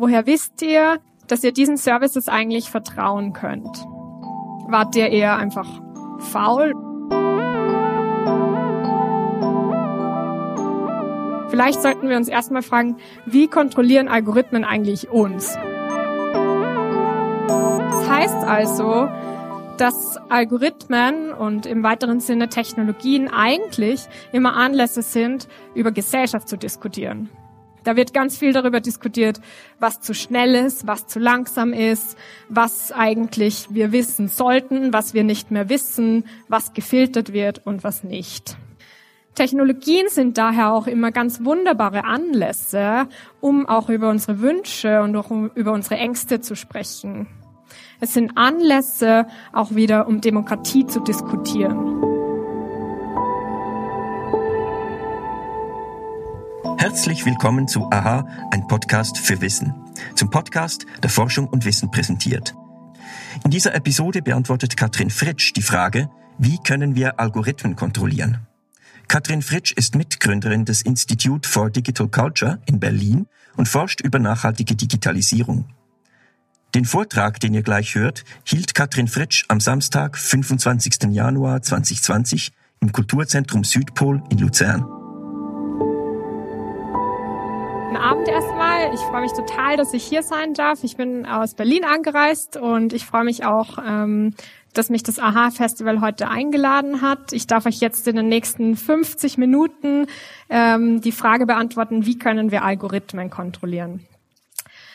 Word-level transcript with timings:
Woher 0.00 0.24
wisst 0.24 0.62
ihr, 0.62 0.98
dass 1.28 1.44
ihr 1.44 1.52
diesen 1.52 1.76
Services 1.76 2.26
eigentlich 2.26 2.70
vertrauen 2.70 3.34
könnt? 3.34 3.68
Wart 4.66 4.96
ihr 4.96 5.10
eher 5.10 5.36
einfach 5.36 5.68
faul? 6.32 6.72
Vielleicht 11.50 11.82
sollten 11.82 12.08
wir 12.08 12.16
uns 12.16 12.28
erstmal 12.28 12.62
fragen, 12.62 12.96
wie 13.26 13.46
kontrollieren 13.46 14.08
Algorithmen 14.08 14.64
eigentlich 14.64 15.10
uns? 15.10 15.58
Das 17.90 18.08
heißt 18.08 18.42
also, 18.46 19.06
dass 19.76 20.16
Algorithmen 20.30 21.30
und 21.34 21.66
im 21.66 21.82
weiteren 21.82 22.20
Sinne 22.20 22.48
Technologien 22.48 23.28
eigentlich 23.28 24.06
immer 24.32 24.56
Anlässe 24.56 25.02
sind, 25.02 25.46
über 25.74 25.92
Gesellschaft 25.92 26.48
zu 26.48 26.56
diskutieren. 26.56 27.28
Da 27.84 27.96
wird 27.96 28.12
ganz 28.12 28.36
viel 28.36 28.52
darüber 28.52 28.80
diskutiert, 28.80 29.40
was 29.78 30.00
zu 30.00 30.14
schnell 30.14 30.54
ist, 30.54 30.86
was 30.86 31.06
zu 31.06 31.18
langsam 31.18 31.72
ist, 31.72 32.16
was 32.48 32.92
eigentlich 32.92 33.68
wir 33.70 33.92
wissen 33.92 34.28
sollten, 34.28 34.92
was 34.92 35.14
wir 35.14 35.24
nicht 35.24 35.50
mehr 35.50 35.68
wissen, 35.68 36.24
was 36.48 36.72
gefiltert 36.72 37.32
wird 37.32 37.66
und 37.66 37.84
was 37.84 38.04
nicht. 38.04 38.56
Technologien 39.34 40.08
sind 40.08 40.36
daher 40.36 40.72
auch 40.72 40.86
immer 40.86 41.12
ganz 41.12 41.44
wunderbare 41.44 42.04
Anlässe, 42.04 43.08
um 43.40 43.66
auch 43.66 43.88
über 43.88 44.10
unsere 44.10 44.40
Wünsche 44.40 45.00
und 45.02 45.16
auch 45.16 45.30
über 45.54 45.72
unsere 45.72 45.96
Ängste 45.96 46.40
zu 46.40 46.56
sprechen. 46.56 47.26
Es 48.00 48.14
sind 48.14 48.36
Anlässe 48.36 49.26
auch 49.52 49.74
wieder, 49.74 50.08
um 50.08 50.20
Demokratie 50.20 50.86
zu 50.86 51.00
diskutieren. 51.00 52.19
Herzlich 56.80 57.26
willkommen 57.26 57.68
zu 57.68 57.90
Aha, 57.90 58.26
ein 58.52 58.66
Podcast 58.66 59.18
für 59.18 59.42
Wissen. 59.42 59.74
Zum 60.14 60.30
Podcast, 60.30 60.86
der 61.02 61.10
Forschung 61.10 61.46
und 61.46 61.66
Wissen 61.66 61.90
präsentiert. 61.90 62.54
In 63.44 63.50
dieser 63.50 63.74
Episode 63.74 64.22
beantwortet 64.22 64.78
Katrin 64.78 65.10
Fritsch 65.10 65.52
die 65.54 65.60
Frage, 65.60 66.08
wie 66.38 66.56
können 66.56 66.94
wir 66.94 67.20
Algorithmen 67.20 67.76
kontrollieren? 67.76 68.46
Katrin 69.08 69.42
Fritsch 69.42 69.72
ist 69.72 69.94
Mitgründerin 69.94 70.64
des 70.64 70.80
Institute 70.80 71.46
for 71.46 71.68
Digital 71.68 72.08
Culture 72.08 72.62
in 72.64 72.80
Berlin 72.80 73.26
und 73.58 73.68
forscht 73.68 74.00
über 74.00 74.18
nachhaltige 74.18 74.74
Digitalisierung. 74.74 75.66
Den 76.74 76.86
Vortrag, 76.86 77.40
den 77.40 77.52
ihr 77.52 77.62
gleich 77.62 77.94
hört, 77.94 78.24
hielt 78.42 78.74
Katrin 78.74 79.06
Fritsch 79.06 79.44
am 79.48 79.60
Samstag, 79.60 80.16
25. 80.16 81.10
Januar 81.10 81.60
2020 81.60 82.52
im 82.80 82.90
Kulturzentrum 82.90 83.64
Südpol 83.64 84.22
in 84.30 84.38
Luzern. 84.38 84.99
Guten 87.90 88.02
Abend 88.04 88.28
erstmal. 88.28 88.94
Ich 88.94 89.00
freue 89.00 89.22
mich 89.22 89.32
total, 89.32 89.76
dass 89.76 89.92
ich 89.92 90.04
hier 90.04 90.22
sein 90.22 90.54
darf. 90.54 90.84
Ich 90.84 90.96
bin 90.96 91.26
aus 91.26 91.54
Berlin 91.54 91.82
angereist 91.82 92.56
und 92.56 92.92
ich 92.92 93.04
freue 93.04 93.24
mich 93.24 93.44
auch, 93.44 93.78
ähm, 93.84 94.36
dass 94.74 94.90
mich 94.90 95.02
das 95.02 95.18
AHA-Festival 95.18 96.00
heute 96.00 96.28
eingeladen 96.28 97.02
hat. 97.02 97.32
Ich 97.32 97.48
darf 97.48 97.66
euch 97.66 97.80
jetzt 97.80 98.06
in 98.06 98.14
den 98.14 98.28
nächsten 98.28 98.76
50 98.76 99.38
Minuten 99.38 100.06
ähm, 100.48 101.00
die 101.00 101.10
Frage 101.10 101.46
beantworten, 101.46 102.06
wie 102.06 102.16
können 102.16 102.52
wir 102.52 102.62
Algorithmen 102.62 103.28
kontrollieren? 103.28 104.06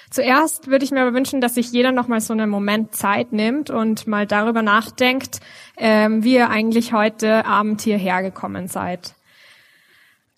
Zuerst 0.09 0.67
würde 0.67 0.85
ich 0.85 0.91
mir 0.91 1.01
aber 1.01 1.13
wünschen, 1.13 1.41
dass 1.41 1.55
sich 1.55 1.73
jeder 1.73 1.91
noch 1.91 2.07
mal 2.07 2.21
so 2.21 2.31
einen 2.31 2.49
Moment 2.49 2.95
Zeit 2.95 3.33
nimmt 3.33 3.69
und 3.69 4.07
mal 4.07 4.25
darüber 4.25 4.61
nachdenkt, 4.61 5.41
ähm, 5.75 6.23
wie 6.23 6.35
ihr 6.35 6.49
eigentlich 6.49 6.93
heute 6.93 7.45
Abend 7.45 7.81
hierher 7.81 8.21
gekommen 8.21 8.69
seid. 8.69 9.15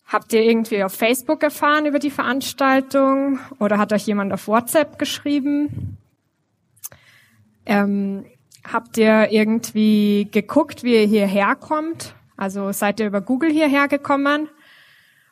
Habt 0.07 0.31
ihr 0.31 0.41
irgendwie 0.41 0.83
auf 0.85 0.93
Facebook 0.93 1.43
erfahren 1.43 1.85
über 1.85 1.99
die 1.99 2.09
Veranstaltung 2.11 3.39
oder 3.59 3.77
hat 3.77 3.91
euch 3.91 4.07
jemand 4.07 4.31
auf 4.31 4.47
WhatsApp 4.47 4.97
geschrieben? 4.97 5.97
Ähm, 7.65 8.25
habt 8.65 8.97
ihr 8.97 9.29
irgendwie 9.31 10.29
geguckt, 10.31 10.83
wie 10.83 10.93
ihr 10.93 11.05
hierher 11.05 11.55
kommt? 11.55 12.15
Also 12.37 12.71
seid 12.71 13.01
ihr 13.01 13.07
über 13.07 13.19
Google 13.19 13.51
hierher 13.51 13.89
gekommen? 13.89 14.47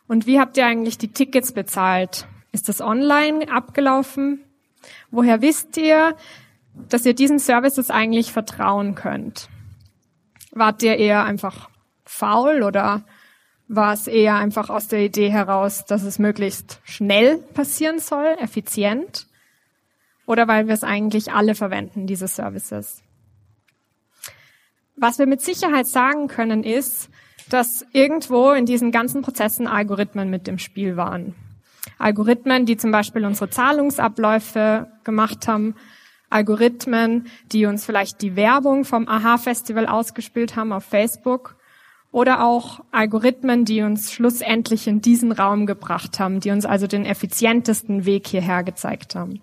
Und 0.07 0.27
wie 0.27 0.39
habt 0.41 0.57
ihr 0.57 0.65
eigentlich 0.65 0.97
die 0.97 1.13
Tickets 1.13 1.53
bezahlt? 1.53 2.27
Ist 2.51 2.67
das 2.67 2.81
online 2.81 3.49
abgelaufen? 3.49 4.43
Woher 5.09 5.41
wisst 5.41 5.77
ihr, 5.77 6.17
dass 6.89 7.05
ihr 7.05 7.15
diesen 7.15 7.39
Services 7.39 7.89
eigentlich 7.89 8.33
vertrauen 8.33 8.93
könnt? 8.93 9.47
Wart 10.51 10.83
ihr 10.83 10.97
eher 10.97 11.23
einfach 11.23 11.69
faul 12.03 12.61
oder 12.61 13.03
war 13.67 13.93
es 13.93 14.07
eher 14.07 14.35
einfach 14.35 14.69
aus 14.69 14.87
der 14.87 14.99
Idee 14.99 15.29
heraus, 15.29 15.85
dass 15.85 16.03
es 16.03 16.19
möglichst 16.19 16.79
schnell 16.83 17.37
passieren 17.37 17.99
soll, 17.99 18.35
effizient? 18.39 19.27
Oder 20.25 20.47
weil 20.47 20.67
wir 20.67 20.73
es 20.73 20.83
eigentlich 20.83 21.31
alle 21.31 21.55
verwenden, 21.55 22.07
diese 22.07 22.27
Services? 22.27 23.01
Was 24.95 25.19
wir 25.19 25.27
mit 25.27 25.41
Sicherheit 25.41 25.87
sagen 25.87 26.27
können, 26.27 26.63
ist, 26.63 27.09
dass 27.49 27.85
irgendwo 27.91 28.51
in 28.51 28.65
diesen 28.65 28.91
ganzen 28.91 29.21
Prozessen 29.21 29.67
Algorithmen 29.67 30.29
mit 30.29 30.47
dem 30.47 30.57
Spiel 30.57 30.97
waren. 30.97 31.35
Algorithmen, 31.99 32.65
die 32.65 32.77
zum 32.77 32.91
Beispiel 32.91 33.25
unsere 33.25 33.49
Zahlungsabläufe 33.49 34.87
gemacht 35.03 35.47
haben, 35.47 35.75
Algorithmen, 36.29 37.27
die 37.51 37.65
uns 37.65 37.85
vielleicht 37.85 38.21
die 38.21 38.35
Werbung 38.35 38.83
vom 38.83 39.07
Aha-Festival 39.07 39.85
ausgespielt 39.85 40.55
haben 40.55 40.71
auf 40.71 40.83
Facebook 40.83 41.55
oder 42.15 42.45
auch 42.45 42.79
Algorithmen, 42.91 43.65
die 43.65 43.81
uns 43.81 44.13
schlussendlich 44.13 44.87
in 44.87 45.01
diesen 45.01 45.33
Raum 45.33 45.65
gebracht 45.65 46.17
haben, 46.17 46.39
die 46.39 46.49
uns 46.49 46.65
also 46.65 46.87
den 46.87 47.05
effizientesten 47.05 48.05
Weg 48.05 48.25
hierher 48.25 48.63
gezeigt 48.63 49.15
haben. 49.15 49.41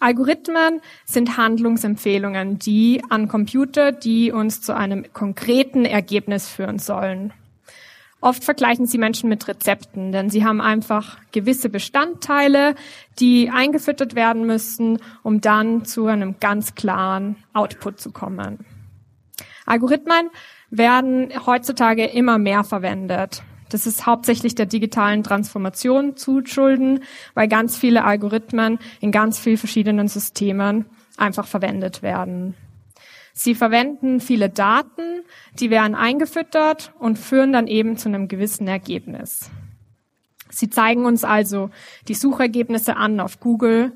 Algorithmen 0.00 0.80
sind 1.04 1.36
Handlungsempfehlungen, 1.36 2.58
die 2.58 3.04
an 3.08 3.28
Computer, 3.28 3.92
die 3.92 4.32
uns 4.32 4.62
zu 4.62 4.74
einem 4.74 5.04
konkreten 5.12 5.84
Ergebnis 5.84 6.48
führen 6.48 6.80
sollen. 6.80 7.32
Oft 8.20 8.42
vergleichen 8.42 8.86
sie 8.86 8.98
Menschen 8.98 9.28
mit 9.28 9.46
Rezepten, 9.46 10.10
denn 10.10 10.28
sie 10.28 10.44
haben 10.44 10.60
einfach 10.60 11.18
gewisse 11.30 11.68
Bestandteile, 11.68 12.74
die 13.20 13.48
eingefüttert 13.50 14.16
werden 14.16 14.44
müssen, 14.44 14.98
um 15.22 15.40
dann 15.40 15.84
zu 15.84 16.06
einem 16.06 16.40
ganz 16.40 16.74
klaren 16.74 17.36
Output 17.52 18.00
zu 18.00 18.10
kommen. 18.10 18.66
Algorithmen 19.66 20.30
werden 20.70 21.32
heutzutage 21.46 22.04
immer 22.06 22.38
mehr 22.38 22.64
verwendet. 22.64 23.42
Das 23.68 23.86
ist 23.86 24.06
hauptsächlich 24.06 24.54
der 24.54 24.66
digitalen 24.66 25.22
Transformation 25.22 26.16
zu 26.16 26.44
schulden, 26.44 27.00
weil 27.34 27.48
ganz 27.48 27.76
viele 27.76 28.04
Algorithmen 28.04 28.78
in 29.00 29.10
ganz 29.10 29.38
vielen 29.38 29.56
verschiedenen 29.56 30.08
Systemen 30.08 30.86
einfach 31.16 31.46
verwendet 31.46 32.02
werden. 32.02 32.54
Sie 33.32 33.54
verwenden 33.54 34.20
viele 34.20 34.48
Daten, 34.48 35.22
die 35.58 35.68
werden 35.68 35.94
eingefüttert 35.94 36.92
und 36.98 37.18
führen 37.18 37.52
dann 37.52 37.66
eben 37.66 37.96
zu 37.96 38.08
einem 38.08 38.28
gewissen 38.28 38.66
Ergebnis. 38.66 39.50
Sie 40.48 40.70
zeigen 40.70 41.04
uns 41.04 41.24
also 41.24 41.70
die 42.08 42.14
Suchergebnisse 42.14 42.96
an 42.96 43.20
auf 43.20 43.40
Google. 43.40 43.92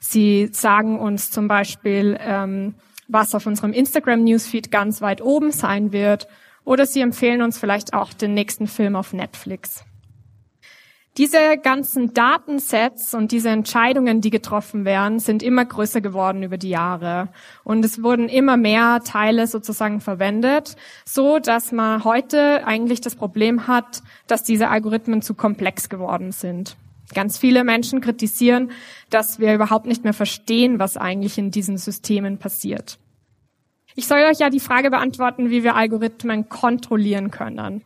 Sie 0.00 0.48
sagen 0.50 0.98
uns 0.98 1.30
zum 1.30 1.46
Beispiel, 1.46 2.18
ähm, 2.20 2.74
was 3.12 3.34
auf 3.34 3.46
unserem 3.46 3.72
Instagram 3.72 4.24
Newsfeed 4.24 4.70
ganz 4.70 5.00
weit 5.00 5.20
oben 5.20 5.52
sein 5.52 5.92
wird. 5.92 6.28
Oder 6.64 6.86
sie 6.86 7.00
empfehlen 7.00 7.42
uns 7.42 7.58
vielleicht 7.58 7.94
auch 7.94 8.12
den 8.12 8.34
nächsten 8.34 8.66
Film 8.66 8.96
auf 8.96 9.12
Netflix. 9.12 9.84
Diese 11.16 11.58
ganzen 11.58 12.14
Datensets 12.14 13.14
und 13.14 13.32
diese 13.32 13.48
Entscheidungen, 13.48 14.20
die 14.20 14.30
getroffen 14.30 14.84
werden, 14.84 15.18
sind 15.18 15.42
immer 15.42 15.64
größer 15.64 16.00
geworden 16.00 16.44
über 16.44 16.56
die 16.56 16.68
Jahre. 16.68 17.28
Und 17.64 17.84
es 17.84 18.02
wurden 18.02 18.28
immer 18.28 18.56
mehr 18.56 19.00
Teile 19.04 19.48
sozusagen 19.48 20.00
verwendet, 20.00 20.76
so 21.04 21.40
dass 21.40 21.72
man 21.72 22.04
heute 22.04 22.64
eigentlich 22.64 23.00
das 23.00 23.16
Problem 23.16 23.66
hat, 23.66 24.02
dass 24.28 24.44
diese 24.44 24.68
Algorithmen 24.68 25.20
zu 25.20 25.34
komplex 25.34 25.88
geworden 25.88 26.30
sind. 26.30 26.76
Ganz 27.14 27.38
viele 27.38 27.64
Menschen 27.64 28.00
kritisieren, 28.00 28.70
dass 29.10 29.38
wir 29.40 29.54
überhaupt 29.54 29.86
nicht 29.86 30.04
mehr 30.04 30.12
verstehen, 30.12 30.78
was 30.78 30.96
eigentlich 30.96 31.38
in 31.38 31.50
diesen 31.50 31.76
Systemen 31.76 32.38
passiert. 32.38 32.98
Ich 33.96 34.06
soll 34.06 34.20
euch 34.20 34.38
ja 34.38 34.50
die 34.50 34.60
Frage 34.60 34.90
beantworten, 34.90 35.50
wie 35.50 35.64
wir 35.64 35.74
Algorithmen 35.74 36.48
kontrollieren 36.48 37.30
können. 37.30 37.82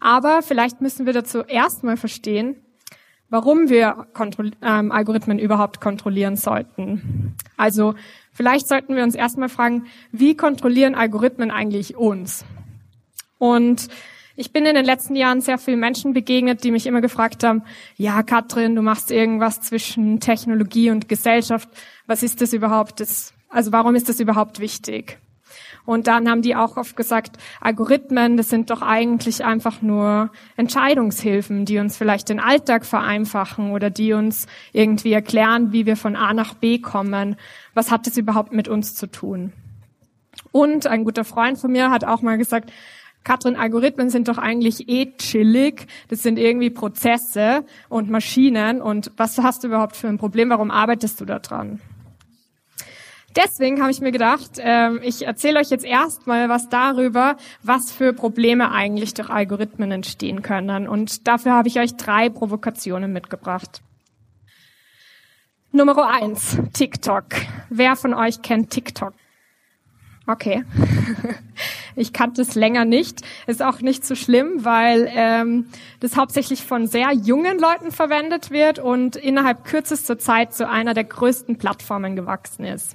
Aber 0.00 0.42
vielleicht 0.42 0.80
müssen 0.80 1.06
wir 1.06 1.12
dazu 1.12 1.40
erstmal 1.40 1.96
verstehen, 1.96 2.56
warum 3.30 3.68
wir 3.68 4.06
Kontroll 4.12 4.52
ähm, 4.62 4.92
Algorithmen 4.92 5.38
überhaupt 5.38 5.80
kontrollieren 5.80 6.36
sollten. 6.36 7.34
Also 7.56 7.94
vielleicht 8.32 8.68
sollten 8.68 8.94
wir 8.94 9.02
uns 9.02 9.14
erstmal 9.14 9.48
fragen, 9.48 9.86
wie 10.12 10.36
kontrollieren 10.36 10.94
Algorithmen 10.94 11.50
eigentlich 11.50 11.96
uns? 11.96 12.44
Und 13.38 13.88
ich 14.36 14.52
bin 14.52 14.66
in 14.66 14.74
den 14.74 14.84
letzten 14.84 15.16
Jahren 15.16 15.40
sehr 15.40 15.58
vielen 15.58 15.80
Menschen 15.80 16.12
begegnet, 16.12 16.62
die 16.62 16.70
mich 16.70 16.86
immer 16.86 17.00
gefragt 17.00 17.42
haben, 17.42 17.62
ja, 17.96 18.22
Katrin, 18.22 18.74
du 18.74 18.82
machst 18.82 19.10
irgendwas 19.10 19.60
zwischen 19.62 20.20
Technologie 20.20 20.90
und 20.90 21.08
Gesellschaft. 21.08 21.68
Was 22.06 22.22
ist 22.22 22.42
das 22.42 22.52
überhaupt? 22.52 23.00
Das, 23.00 23.32
also 23.48 23.72
warum 23.72 23.94
ist 23.94 24.08
das 24.08 24.20
überhaupt 24.20 24.60
wichtig? 24.60 25.18
Und 25.86 26.08
dann 26.08 26.28
haben 26.28 26.42
die 26.42 26.56
auch 26.56 26.76
oft 26.76 26.96
gesagt, 26.96 27.38
Algorithmen, 27.60 28.36
das 28.36 28.50
sind 28.50 28.70
doch 28.70 28.82
eigentlich 28.82 29.44
einfach 29.44 29.82
nur 29.82 30.30
Entscheidungshilfen, 30.56 31.64
die 31.64 31.78
uns 31.78 31.96
vielleicht 31.96 32.28
den 32.28 32.40
Alltag 32.40 32.84
vereinfachen 32.84 33.70
oder 33.70 33.88
die 33.88 34.12
uns 34.12 34.46
irgendwie 34.72 35.12
erklären, 35.12 35.72
wie 35.72 35.86
wir 35.86 35.96
von 35.96 36.16
A 36.16 36.34
nach 36.34 36.54
B 36.54 36.78
kommen. 36.78 37.36
Was 37.72 37.90
hat 37.90 38.06
das 38.06 38.16
überhaupt 38.16 38.52
mit 38.52 38.66
uns 38.68 38.96
zu 38.96 39.06
tun? 39.06 39.52
Und 40.50 40.86
ein 40.86 41.04
guter 41.04 41.24
Freund 41.24 41.58
von 41.58 41.70
mir 41.70 41.90
hat 41.90 42.04
auch 42.04 42.20
mal 42.20 42.36
gesagt, 42.36 42.72
Katrin, 43.26 43.56
Algorithmen 43.56 44.08
sind 44.08 44.28
doch 44.28 44.38
eigentlich 44.38 44.88
eh 44.88 45.12
chillig. 45.18 45.88
Das 46.06 46.22
sind 46.22 46.38
irgendwie 46.38 46.70
Prozesse 46.70 47.64
und 47.88 48.08
Maschinen. 48.08 48.80
Und 48.80 49.10
was 49.16 49.36
hast 49.38 49.64
du 49.64 49.66
überhaupt 49.66 49.96
für 49.96 50.06
ein 50.06 50.16
Problem? 50.16 50.48
Warum 50.48 50.70
arbeitest 50.70 51.20
du 51.20 51.24
da 51.24 51.40
dran? 51.40 51.80
Deswegen 53.34 53.80
habe 53.82 53.90
ich 53.90 54.00
mir 54.00 54.12
gedacht, 54.12 54.52
ähm, 54.58 55.00
ich 55.02 55.26
erzähle 55.26 55.58
euch 55.58 55.70
jetzt 55.70 55.84
erstmal 55.84 56.48
was 56.48 56.68
darüber, 56.68 57.36
was 57.64 57.90
für 57.90 58.12
Probleme 58.12 58.70
eigentlich 58.70 59.12
durch 59.12 59.28
Algorithmen 59.28 59.90
entstehen 59.90 60.42
können. 60.42 60.86
Und 60.86 61.26
dafür 61.26 61.52
habe 61.52 61.66
ich 61.66 61.80
euch 61.80 61.96
drei 61.96 62.28
Provokationen 62.28 63.12
mitgebracht. 63.12 63.82
Nummer 65.72 66.08
eins, 66.08 66.58
TikTok. 66.74 67.24
Wer 67.70 67.96
von 67.96 68.14
euch 68.14 68.40
kennt 68.40 68.70
TikTok? 68.70 69.14
Okay. 70.28 70.64
ich 71.96 72.12
kannte 72.12 72.42
es 72.42 72.54
länger 72.54 72.84
nicht. 72.84 73.22
Ist 73.46 73.62
auch 73.62 73.80
nicht 73.80 74.04
so 74.04 74.14
schlimm, 74.14 74.64
weil 74.64 75.10
ähm, 75.12 75.66
das 76.00 76.16
hauptsächlich 76.16 76.62
von 76.62 76.86
sehr 76.86 77.12
jungen 77.12 77.58
Leuten 77.58 77.90
verwendet 77.90 78.50
wird 78.50 78.78
und 78.78 79.16
innerhalb 79.16 79.64
kürzester 79.64 80.18
Zeit 80.18 80.54
zu 80.54 80.68
einer 80.68 80.94
der 80.94 81.04
größten 81.04 81.56
Plattformen 81.56 82.14
gewachsen 82.14 82.64
ist. 82.64 82.94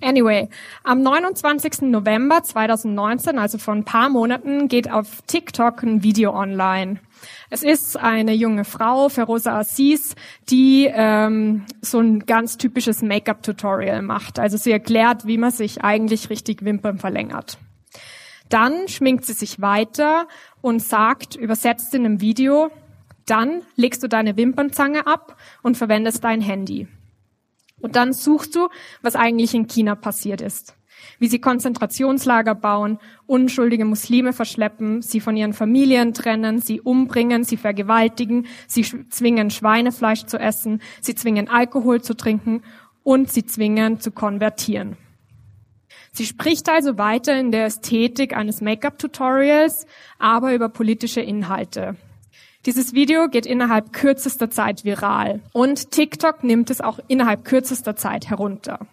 Anyway, 0.00 0.48
am 0.82 1.02
29. 1.02 1.82
November 1.82 2.42
2019, 2.42 3.38
also 3.38 3.58
vor 3.58 3.74
ein 3.74 3.84
paar 3.84 4.08
Monaten, 4.08 4.66
geht 4.66 4.90
auf 4.90 5.22
TikTok 5.28 5.82
ein 5.84 6.02
Video 6.02 6.34
online. 6.34 6.98
Es 7.50 7.62
ist 7.62 7.96
eine 7.96 8.32
junge 8.32 8.64
Frau, 8.64 9.08
Feroza 9.08 9.58
Assis, 9.58 10.16
die 10.50 10.90
ähm, 10.92 11.66
so 11.80 12.00
ein 12.00 12.26
ganz 12.26 12.58
typisches 12.58 13.00
Make-up-Tutorial 13.02 14.02
macht. 14.02 14.40
Also 14.40 14.56
sie 14.56 14.72
erklärt, 14.72 15.26
wie 15.26 15.38
man 15.38 15.52
sich 15.52 15.84
eigentlich 15.84 16.30
richtig 16.30 16.64
Wimpern 16.64 16.98
verlängert. 16.98 17.58
Dann 18.52 18.86
schminkt 18.86 19.24
sie 19.24 19.32
sich 19.32 19.62
weiter 19.62 20.28
und 20.60 20.82
sagt, 20.82 21.36
übersetzt 21.36 21.94
in 21.94 22.04
einem 22.04 22.20
Video, 22.20 22.70
dann 23.24 23.62
legst 23.76 24.02
du 24.02 24.08
deine 24.08 24.36
Wimpernzange 24.36 25.06
ab 25.06 25.38
und 25.62 25.78
verwendest 25.78 26.22
dein 26.22 26.42
Handy. 26.42 26.86
Und 27.80 27.96
dann 27.96 28.12
suchst 28.12 28.54
du, 28.54 28.68
was 29.00 29.16
eigentlich 29.16 29.54
in 29.54 29.68
China 29.68 29.94
passiert 29.94 30.42
ist 30.42 30.74
wie 31.18 31.26
sie 31.26 31.40
Konzentrationslager 31.40 32.54
bauen, 32.54 32.98
unschuldige 33.26 33.84
Muslime 33.84 34.32
verschleppen, 34.32 35.02
sie 35.02 35.20
von 35.20 35.36
ihren 35.36 35.52
Familien 35.52 36.14
trennen, 36.14 36.60
sie 36.60 36.80
umbringen, 36.80 37.44
sie 37.44 37.56
vergewaltigen, 37.56 38.46
sie 38.66 38.82
zwingen 38.82 39.50
Schweinefleisch 39.50 40.24
zu 40.24 40.38
essen, 40.38 40.80
sie 41.00 41.14
zwingen 41.14 41.48
Alkohol 41.48 42.02
zu 42.02 42.14
trinken 42.14 42.62
und 43.02 43.30
sie 43.30 43.44
zwingen 43.44 44.00
zu 44.00 44.12
konvertieren. 44.12 44.96
Sie 46.14 46.26
spricht 46.26 46.68
also 46.68 46.98
weiter 46.98 47.38
in 47.38 47.52
der 47.52 47.64
Ästhetik 47.64 48.36
eines 48.36 48.60
Make-up-Tutorials, 48.60 49.86
aber 50.18 50.54
über 50.54 50.68
politische 50.68 51.22
Inhalte. 51.22 51.96
Dieses 52.66 52.92
Video 52.92 53.28
geht 53.28 53.46
innerhalb 53.46 53.94
kürzester 53.94 54.50
Zeit 54.50 54.84
viral 54.84 55.40
und 55.52 55.90
TikTok 55.90 56.44
nimmt 56.44 56.68
es 56.68 56.82
auch 56.82 56.98
innerhalb 57.08 57.44
kürzester 57.46 57.96
Zeit 57.96 58.28
herunter. 58.28 58.86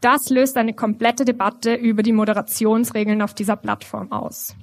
Das 0.00 0.30
löst 0.30 0.56
eine 0.56 0.72
komplette 0.72 1.26
Debatte 1.26 1.74
über 1.74 2.02
die 2.02 2.12
Moderationsregeln 2.12 3.20
auf 3.20 3.34
dieser 3.34 3.56
Plattform 3.56 4.10
aus. 4.10 4.56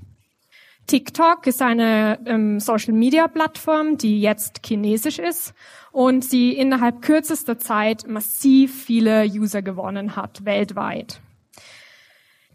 TikTok 0.87 1.45
ist 1.45 1.61
eine 1.61 2.17
ähm, 2.25 2.59
Social-Media-Plattform, 2.59 3.97
die 3.97 4.19
jetzt 4.19 4.65
chinesisch 4.65 5.19
ist 5.19 5.53
und 5.91 6.25
sie 6.25 6.53
innerhalb 6.53 7.03
kürzester 7.03 7.59
Zeit 7.59 8.07
massiv 8.07 8.83
viele 8.85 9.25
User 9.25 9.61
gewonnen 9.61 10.15
hat, 10.15 10.43
weltweit. 10.43 11.21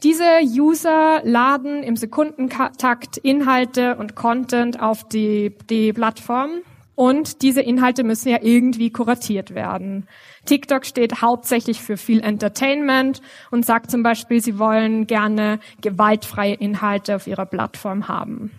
Diese 0.02 0.40
User 0.42 1.20
laden 1.22 1.84
im 1.84 1.94
Sekundentakt 1.94 3.18
Inhalte 3.18 3.96
und 3.96 4.16
Content 4.16 4.80
auf 4.80 5.06
die, 5.06 5.54
die 5.70 5.92
Plattform 5.92 6.62
und 6.96 7.42
diese 7.42 7.62
Inhalte 7.62 8.02
müssen 8.02 8.28
ja 8.28 8.38
irgendwie 8.42 8.90
kuratiert 8.90 9.54
werden. 9.54 10.08
TikTok 10.44 10.86
steht 10.86 11.22
hauptsächlich 11.22 11.80
für 11.80 11.96
viel 11.96 12.20
Entertainment 12.20 13.22
und 13.52 13.64
sagt 13.64 13.92
zum 13.92 14.02
Beispiel, 14.02 14.42
sie 14.42 14.58
wollen 14.58 15.06
gerne 15.06 15.60
gewaltfreie 15.80 16.54
Inhalte 16.54 17.14
auf 17.14 17.28
ihrer 17.28 17.46
Plattform 17.46 18.08
haben. 18.08 18.50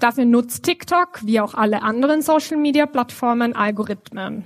Dafür 0.00 0.26
nutzt 0.26 0.64
TikTok, 0.64 1.20
wie 1.24 1.40
auch 1.40 1.54
alle 1.54 1.82
anderen 1.82 2.20
Social-Media-Plattformen, 2.20 3.56
Algorithmen. 3.56 4.44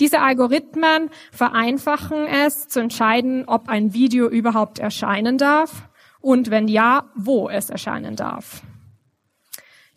Diese 0.00 0.20
Algorithmen 0.20 1.10
vereinfachen 1.30 2.26
es 2.26 2.68
zu 2.68 2.80
entscheiden, 2.80 3.44
ob 3.46 3.68
ein 3.68 3.92
Video 3.92 4.28
überhaupt 4.28 4.78
erscheinen 4.78 5.38
darf 5.38 5.88
und 6.20 6.50
wenn 6.50 6.68
ja, 6.68 7.10
wo 7.14 7.48
es 7.48 7.70
erscheinen 7.70 8.16
darf. 8.16 8.62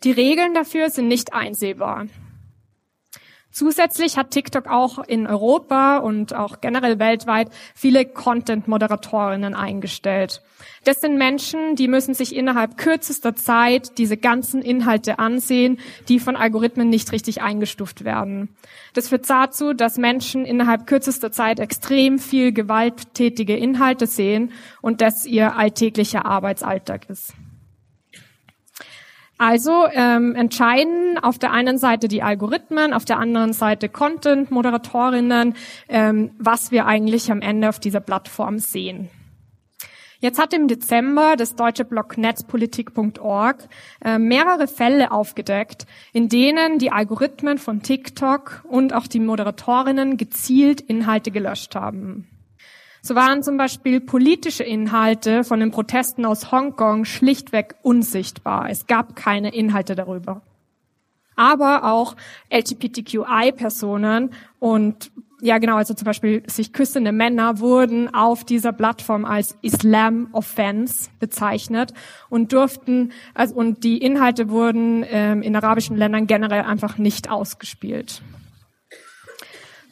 Die 0.04 0.12
Regeln 0.12 0.52
dafür 0.52 0.90
sind 0.90 1.08
nicht 1.08 1.32
einsehbar. 1.32 2.06
Zusätzlich 3.54 4.16
hat 4.16 4.32
TikTok 4.32 4.66
auch 4.66 4.98
in 4.98 5.28
Europa 5.28 5.98
und 5.98 6.34
auch 6.34 6.60
generell 6.60 6.98
weltweit 6.98 7.50
viele 7.76 8.04
Content-Moderatorinnen 8.04 9.54
eingestellt. 9.54 10.42
Das 10.82 11.00
sind 11.00 11.18
Menschen, 11.18 11.76
die 11.76 11.86
müssen 11.86 12.14
sich 12.14 12.34
innerhalb 12.34 12.76
kürzester 12.76 13.36
Zeit 13.36 13.96
diese 13.96 14.16
ganzen 14.16 14.60
Inhalte 14.60 15.20
ansehen, 15.20 15.78
die 16.08 16.18
von 16.18 16.34
Algorithmen 16.34 16.88
nicht 16.88 17.12
richtig 17.12 17.42
eingestuft 17.42 18.04
werden. 18.04 18.48
Das 18.92 19.10
führt 19.10 19.30
dazu, 19.30 19.72
dass 19.72 19.98
Menschen 19.98 20.44
innerhalb 20.44 20.88
kürzester 20.88 21.30
Zeit 21.30 21.60
extrem 21.60 22.18
viel 22.18 22.50
gewalttätige 22.50 23.56
Inhalte 23.56 24.08
sehen 24.08 24.50
und 24.82 25.00
das 25.00 25.26
ihr 25.26 25.56
alltäglicher 25.56 26.26
Arbeitsalltag 26.26 27.08
ist. 27.08 27.34
Also 29.36 29.86
ähm, 29.92 30.36
entscheiden 30.36 31.18
auf 31.20 31.38
der 31.38 31.52
einen 31.52 31.76
Seite 31.76 32.06
die 32.06 32.22
Algorithmen, 32.22 32.92
auf 32.92 33.04
der 33.04 33.18
anderen 33.18 33.52
Seite 33.52 33.88
Content-Moderatorinnen, 33.88 35.54
ähm, 35.88 36.30
was 36.38 36.70
wir 36.70 36.86
eigentlich 36.86 37.32
am 37.32 37.40
Ende 37.40 37.68
auf 37.68 37.80
dieser 37.80 38.00
Plattform 38.00 38.58
sehen. 38.58 39.10
Jetzt 40.20 40.38
hat 40.38 40.54
im 40.54 40.68
Dezember 40.68 41.34
das 41.36 41.54
deutsche 41.54 41.84
Blog 41.84 42.16
netzpolitik.org 42.16 43.68
äh, 44.02 44.18
mehrere 44.18 44.68
Fälle 44.68 45.10
aufgedeckt, 45.10 45.84
in 46.14 46.30
denen 46.30 46.78
die 46.78 46.92
Algorithmen 46.92 47.58
von 47.58 47.82
TikTok 47.82 48.64
und 48.66 48.94
auch 48.94 49.06
die 49.06 49.20
Moderatorinnen 49.20 50.16
gezielt 50.16 50.80
Inhalte 50.80 51.30
gelöscht 51.30 51.74
haben. 51.74 52.26
So 53.06 53.14
waren 53.14 53.42
zum 53.42 53.58
Beispiel 53.58 54.00
politische 54.00 54.64
Inhalte 54.64 55.44
von 55.44 55.60
den 55.60 55.70
Protesten 55.70 56.24
aus 56.24 56.50
Hongkong 56.50 57.04
schlichtweg 57.04 57.74
unsichtbar. 57.82 58.70
Es 58.70 58.86
gab 58.86 59.14
keine 59.14 59.54
Inhalte 59.54 59.94
darüber. 59.94 60.40
Aber 61.36 61.84
auch 61.84 62.16
LGBTQI-Personen 62.50 64.30
und 64.58 65.12
ja 65.42 65.58
genau, 65.58 65.76
also 65.76 65.92
zum 65.92 66.06
Beispiel 66.06 66.44
sich 66.46 66.72
küssende 66.72 67.12
Männer 67.12 67.58
wurden 67.58 68.14
auf 68.14 68.42
dieser 68.42 68.72
Plattform 68.72 69.26
als 69.26 69.58
Islam 69.60 70.28
Offense 70.32 71.10
bezeichnet 71.20 71.92
und 72.30 72.54
durften, 72.54 73.12
also 73.34 73.54
und 73.54 73.84
die 73.84 73.98
Inhalte 73.98 74.48
wurden 74.48 75.04
ähm, 75.10 75.42
in 75.42 75.54
arabischen 75.54 75.98
Ländern 75.98 76.26
generell 76.26 76.62
einfach 76.62 76.96
nicht 76.96 77.30
ausgespielt. 77.30 78.22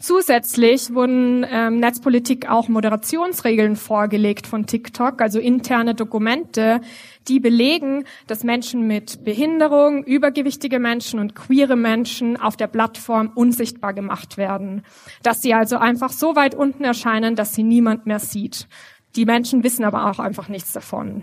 Zusätzlich 0.03 0.93
wurden 0.93 1.47
ähm, 1.49 1.79
Netzpolitik 1.79 2.51
auch 2.51 2.67
Moderationsregeln 2.67 3.77
vorgelegt 3.77 4.49
von 4.49 4.67
TikTok, 4.67 5.23
also 5.23 5.39
interne 5.39 5.95
Dokumente, 5.95 6.81
die 7.29 7.39
belegen, 7.39 8.03
dass 8.27 8.43
Menschen 8.43 8.89
mit 8.89 9.23
Behinderung, 9.23 10.03
übergewichtige 10.03 10.81
Menschen 10.81 11.21
und 11.21 11.37
queere 11.37 11.77
Menschen 11.77 12.37
auf 12.37 12.57
der 12.57 12.67
Plattform 12.67 13.31
unsichtbar 13.37 13.95
gemacht 13.95 14.39
werden. 14.39 14.83
Dass 15.23 15.41
sie 15.41 15.55
also 15.55 15.77
einfach 15.77 16.11
so 16.11 16.35
weit 16.35 16.57
unten 16.57 16.83
erscheinen, 16.83 17.37
dass 17.37 17.55
sie 17.55 17.63
niemand 17.63 18.05
mehr 18.05 18.19
sieht. 18.19 18.67
Die 19.15 19.25
Menschen 19.25 19.63
wissen 19.63 19.85
aber 19.85 20.11
auch 20.11 20.19
einfach 20.19 20.49
nichts 20.49 20.73
davon. 20.73 21.23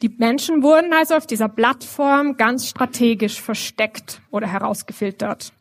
Die 0.00 0.10
Menschen 0.10 0.62
wurden 0.62 0.92
also 0.92 1.16
auf 1.16 1.26
dieser 1.26 1.48
Plattform 1.48 2.36
ganz 2.36 2.68
strategisch 2.68 3.42
versteckt 3.42 4.22
oder 4.30 4.46
herausgefiltert. 4.46 5.52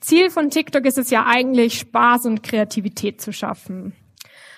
Ziel 0.00 0.30
von 0.30 0.50
TikTok 0.50 0.84
ist 0.84 0.98
es 0.98 1.10
ja 1.10 1.26
eigentlich, 1.26 1.78
Spaß 1.78 2.26
und 2.26 2.42
Kreativität 2.42 3.20
zu 3.20 3.32
schaffen. 3.32 3.94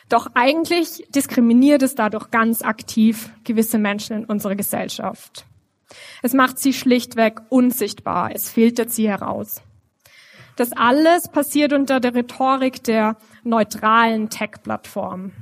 Doch 0.09 0.28
eigentlich 0.35 1.07
diskriminiert 1.14 1.83
es 1.83 1.95
dadurch 1.95 2.30
ganz 2.30 2.62
aktiv 2.62 3.30
gewisse 3.45 3.78
Menschen 3.78 4.16
in 4.16 4.25
unserer 4.25 4.57
Gesellschaft. 4.57 5.45
Es 6.23 6.33
macht 6.33 6.59
sie 6.59 6.73
schlichtweg 6.73 7.40
unsichtbar. 7.50 8.30
Es 8.35 8.50
filtert 8.50 8.90
sie 8.90 9.09
heraus. 9.09 9.62
Das 10.57 10.73
alles 10.73 11.28
passiert 11.28 11.73
unter 11.73 12.00
der 12.00 12.14
Rhetorik 12.14 12.83
der 12.83 13.16
neutralen 13.45 14.28
Tech-Plattform. 14.28 15.33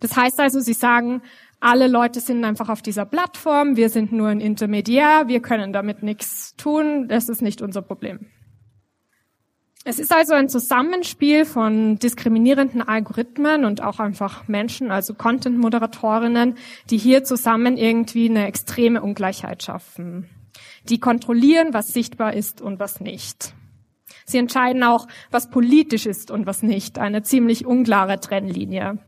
Das 0.00 0.16
heißt 0.16 0.38
also, 0.40 0.60
sie 0.60 0.74
sagen, 0.74 1.22
alle 1.60 1.88
Leute 1.88 2.20
sind 2.20 2.44
einfach 2.44 2.68
auf 2.68 2.82
dieser 2.82 3.04
Plattform, 3.04 3.76
wir 3.76 3.88
sind 3.88 4.12
nur 4.12 4.28
ein 4.28 4.40
Intermediär, 4.40 5.24
wir 5.26 5.40
können 5.40 5.72
damit 5.72 6.02
nichts 6.02 6.54
tun, 6.56 7.08
das 7.08 7.28
ist 7.28 7.42
nicht 7.42 7.62
unser 7.62 7.82
Problem. 7.82 8.26
Es 9.84 9.98
ist 9.98 10.12
also 10.12 10.34
ein 10.34 10.48
Zusammenspiel 10.48 11.44
von 11.44 11.98
diskriminierenden 11.98 12.82
Algorithmen 12.82 13.64
und 13.64 13.82
auch 13.82 14.00
einfach 14.00 14.48
Menschen, 14.48 14.90
also 14.90 15.14
Content-Moderatorinnen, 15.14 16.56
die 16.90 16.98
hier 16.98 17.24
zusammen 17.24 17.76
irgendwie 17.76 18.28
eine 18.28 18.46
extreme 18.46 19.02
Ungleichheit 19.02 19.62
schaffen. 19.62 20.28
Die 20.88 20.98
kontrollieren, 20.98 21.72
was 21.72 21.88
sichtbar 21.88 22.34
ist 22.34 22.60
und 22.60 22.80
was 22.80 23.00
nicht. 23.00 23.54
Sie 24.26 24.38
entscheiden 24.38 24.82
auch, 24.82 25.06
was 25.30 25.48
politisch 25.48 26.06
ist 26.06 26.30
und 26.30 26.46
was 26.46 26.62
nicht. 26.62 26.98
Eine 26.98 27.22
ziemlich 27.22 27.64
unklare 27.64 28.20
Trennlinie. 28.20 28.98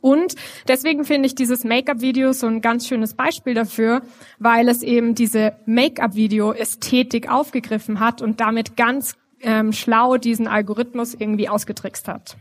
Und 0.00 0.34
deswegen 0.68 1.04
finde 1.04 1.26
ich 1.26 1.34
dieses 1.34 1.64
Make-up-Video 1.64 2.32
so 2.32 2.46
ein 2.46 2.60
ganz 2.60 2.86
schönes 2.86 3.14
Beispiel 3.14 3.54
dafür, 3.54 4.02
weil 4.38 4.68
es 4.68 4.82
eben 4.82 5.14
diese 5.14 5.56
Make-up-Video-Ästhetik 5.64 7.30
aufgegriffen 7.30 8.00
hat 8.00 8.20
und 8.20 8.40
damit 8.40 8.76
ganz 8.76 9.16
ähm, 9.44 9.72
schlau 9.72 10.16
diesen 10.16 10.48
Algorithmus 10.48 11.14
irgendwie 11.14 11.48
ausgetrickst 11.48 12.08
hat. 12.08 12.36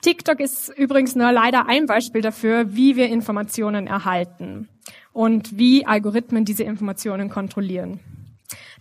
TikTok 0.00 0.40
ist 0.40 0.68
übrigens 0.76 1.16
nur 1.16 1.32
leider 1.32 1.66
ein 1.66 1.86
Beispiel 1.86 2.20
dafür, 2.20 2.74
wie 2.74 2.96
wir 2.96 3.08
Informationen 3.08 3.86
erhalten 3.86 4.68
und 5.12 5.58
wie 5.58 5.86
Algorithmen 5.86 6.44
diese 6.44 6.62
Informationen 6.62 7.28
kontrollieren. 7.28 8.00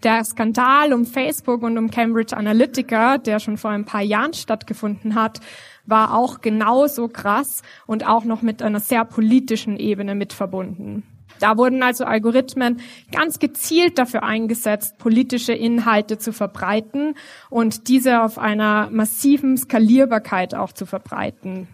Der 0.03 0.23
Skandal 0.23 0.93
um 0.93 1.05
Facebook 1.05 1.63
und 1.63 1.77
um 1.77 1.89
Cambridge 1.89 2.37
Analytica, 2.37 3.17
der 3.17 3.39
schon 3.39 3.57
vor 3.57 3.71
ein 3.71 3.85
paar 3.85 4.03
Jahren 4.03 4.33
stattgefunden 4.33 5.15
hat, 5.15 5.41
war 5.85 6.13
auch 6.13 6.41
genauso 6.41 7.07
krass 7.07 7.63
und 7.87 8.05
auch 8.05 8.23
noch 8.23 8.43
mit 8.43 8.61
einer 8.61 8.79
sehr 8.79 9.03
politischen 9.05 9.77
Ebene 9.77 10.13
mit 10.13 10.33
verbunden. 10.33 11.03
Da 11.39 11.57
wurden 11.57 11.83
also 11.83 12.05
Algorithmen 12.05 12.81
ganz 13.11 13.39
gezielt 13.39 13.97
dafür 13.97 14.23
eingesetzt, 14.23 14.97
politische 14.97 15.53
Inhalte 15.53 16.17
zu 16.17 16.33
verbreiten 16.33 17.15
und 17.49 17.87
diese 17.87 18.21
auf 18.21 18.37
einer 18.37 18.89
massiven 18.91 19.57
Skalierbarkeit 19.57 20.55
auch 20.55 20.71
zu 20.71 20.85
verbreiten. 20.85 21.67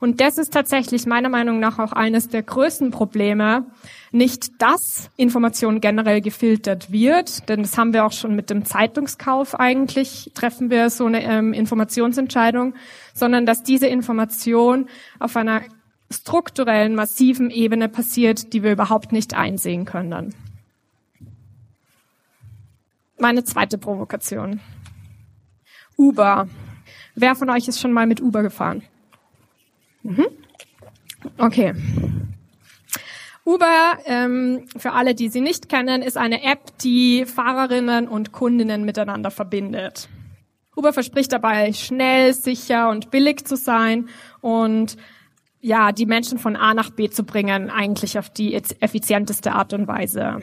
Und 0.00 0.20
das 0.20 0.38
ist 0.38 0.52
tatsächlich 0.52 1.06
meiner 1.06 1.28
Meinung 1.28 1.60
nach 1.60 1.78
auch 1.78 1.92
eines 1.92 2.28
der 2.28 2.42
größten 2.42 2.90
Probleme. 2.90 3.66
Nicht, 4.10 4.62
dass 4.62 5.10
Information 5.16 5.80
generell 5.80 6.20
gefiltert 6.20 6.90
wird, 6.90 7.48
denn 7.48 7.62
das 7.62 7.76
haben 7.76 7.92
wir 7.92 8.06
auch 8.06 8.12
schon 8.12 8.34
mit 8.34 8.48
dem 8.48 8.64
Zeitungskauf 8.64 9.58
eigentlich, 9.58 10.30
treffen 10.34 10.70
wir 10.70 10.88
so 10.88 11.04
eine 11.04 11.22
ähm, 11.22 11.52
Informationsentscheidung, 11.52 12.74
sondern 13.12 13.44
dass 13.44 13.62
diese 13.62 13.86
Information 13.86 14.88
auf 15.18 15.36
einer 15.36 15.60
strukturellen, 16.10 16.94
massiven 16.94 17.50
Ebene 17.50 17.88
passiert, 17.88 18.52
die 18.52 18.62
wir 18.62 18.72
überhaupt 18.72 19.12
nicht 19.12 19.34
einsehen 19.34 19.84
können. 19.84 20.34
Meine 23.18 23.44
zweite 23.44 23.78
Provokation. 23.78 24.60
Uber. 25.96 26.48
Wer 27.14 27.34
von 27.34 27.50
euch 27.50 27.66
ist 27.66 27.80
schon 27.80 27.92
mal 27.92 28.06
mit 28.06 28.20
Uber 28.20 28.42
gefahren? 28.42 28.82
Mhm. 30.02 30.26
Okay. 31.36 31.74
Uber, 33.44 33.98
ähm, 34.04 34.66
für 34.76 34.92
alle, 34.92 35.14
die 35.14 35.28
sie 35.30 35.40
nicht 35.40 35.68
kennen, 35.68 36.02
ist 36.02 36.16
eine 36.16 36.44
App, 36.44 36.78
die 36.82 37.24
Fahrerinnen 37.24 38.06
und 38.06 38.30
Kundinnen 38.30 38.84
miteinander 38.84 39.30
verbindet. 39.30 40.08
Uber 40.76 40.92
verspricht 40.92 41.32
dabei, 41.32 41.72
schnell, 41.72 42.34
sicher 42.34 42.88
und 42.90 43.10
billig 43.10 43.46
zu 43.46 43.56
sein 43.56 44.08
und 44.40 44.96
ja, 45.60 45.92
die 45.92 46.06
Menschen 46.06 46.38
von 46.38 46.56
A 46.56 46.74
nach 46.74 46.90
B 46.90 47.10
zu 47.10 47.24
bringen, 47.24 47.70
eigentlich 47.70 48.18
auf 48.18 48.30
die 48.30 48.54
effizienteste 48.54 49.52
Art 49.52 49.72
und 49.72 49.88
Weise. 49.88 50.42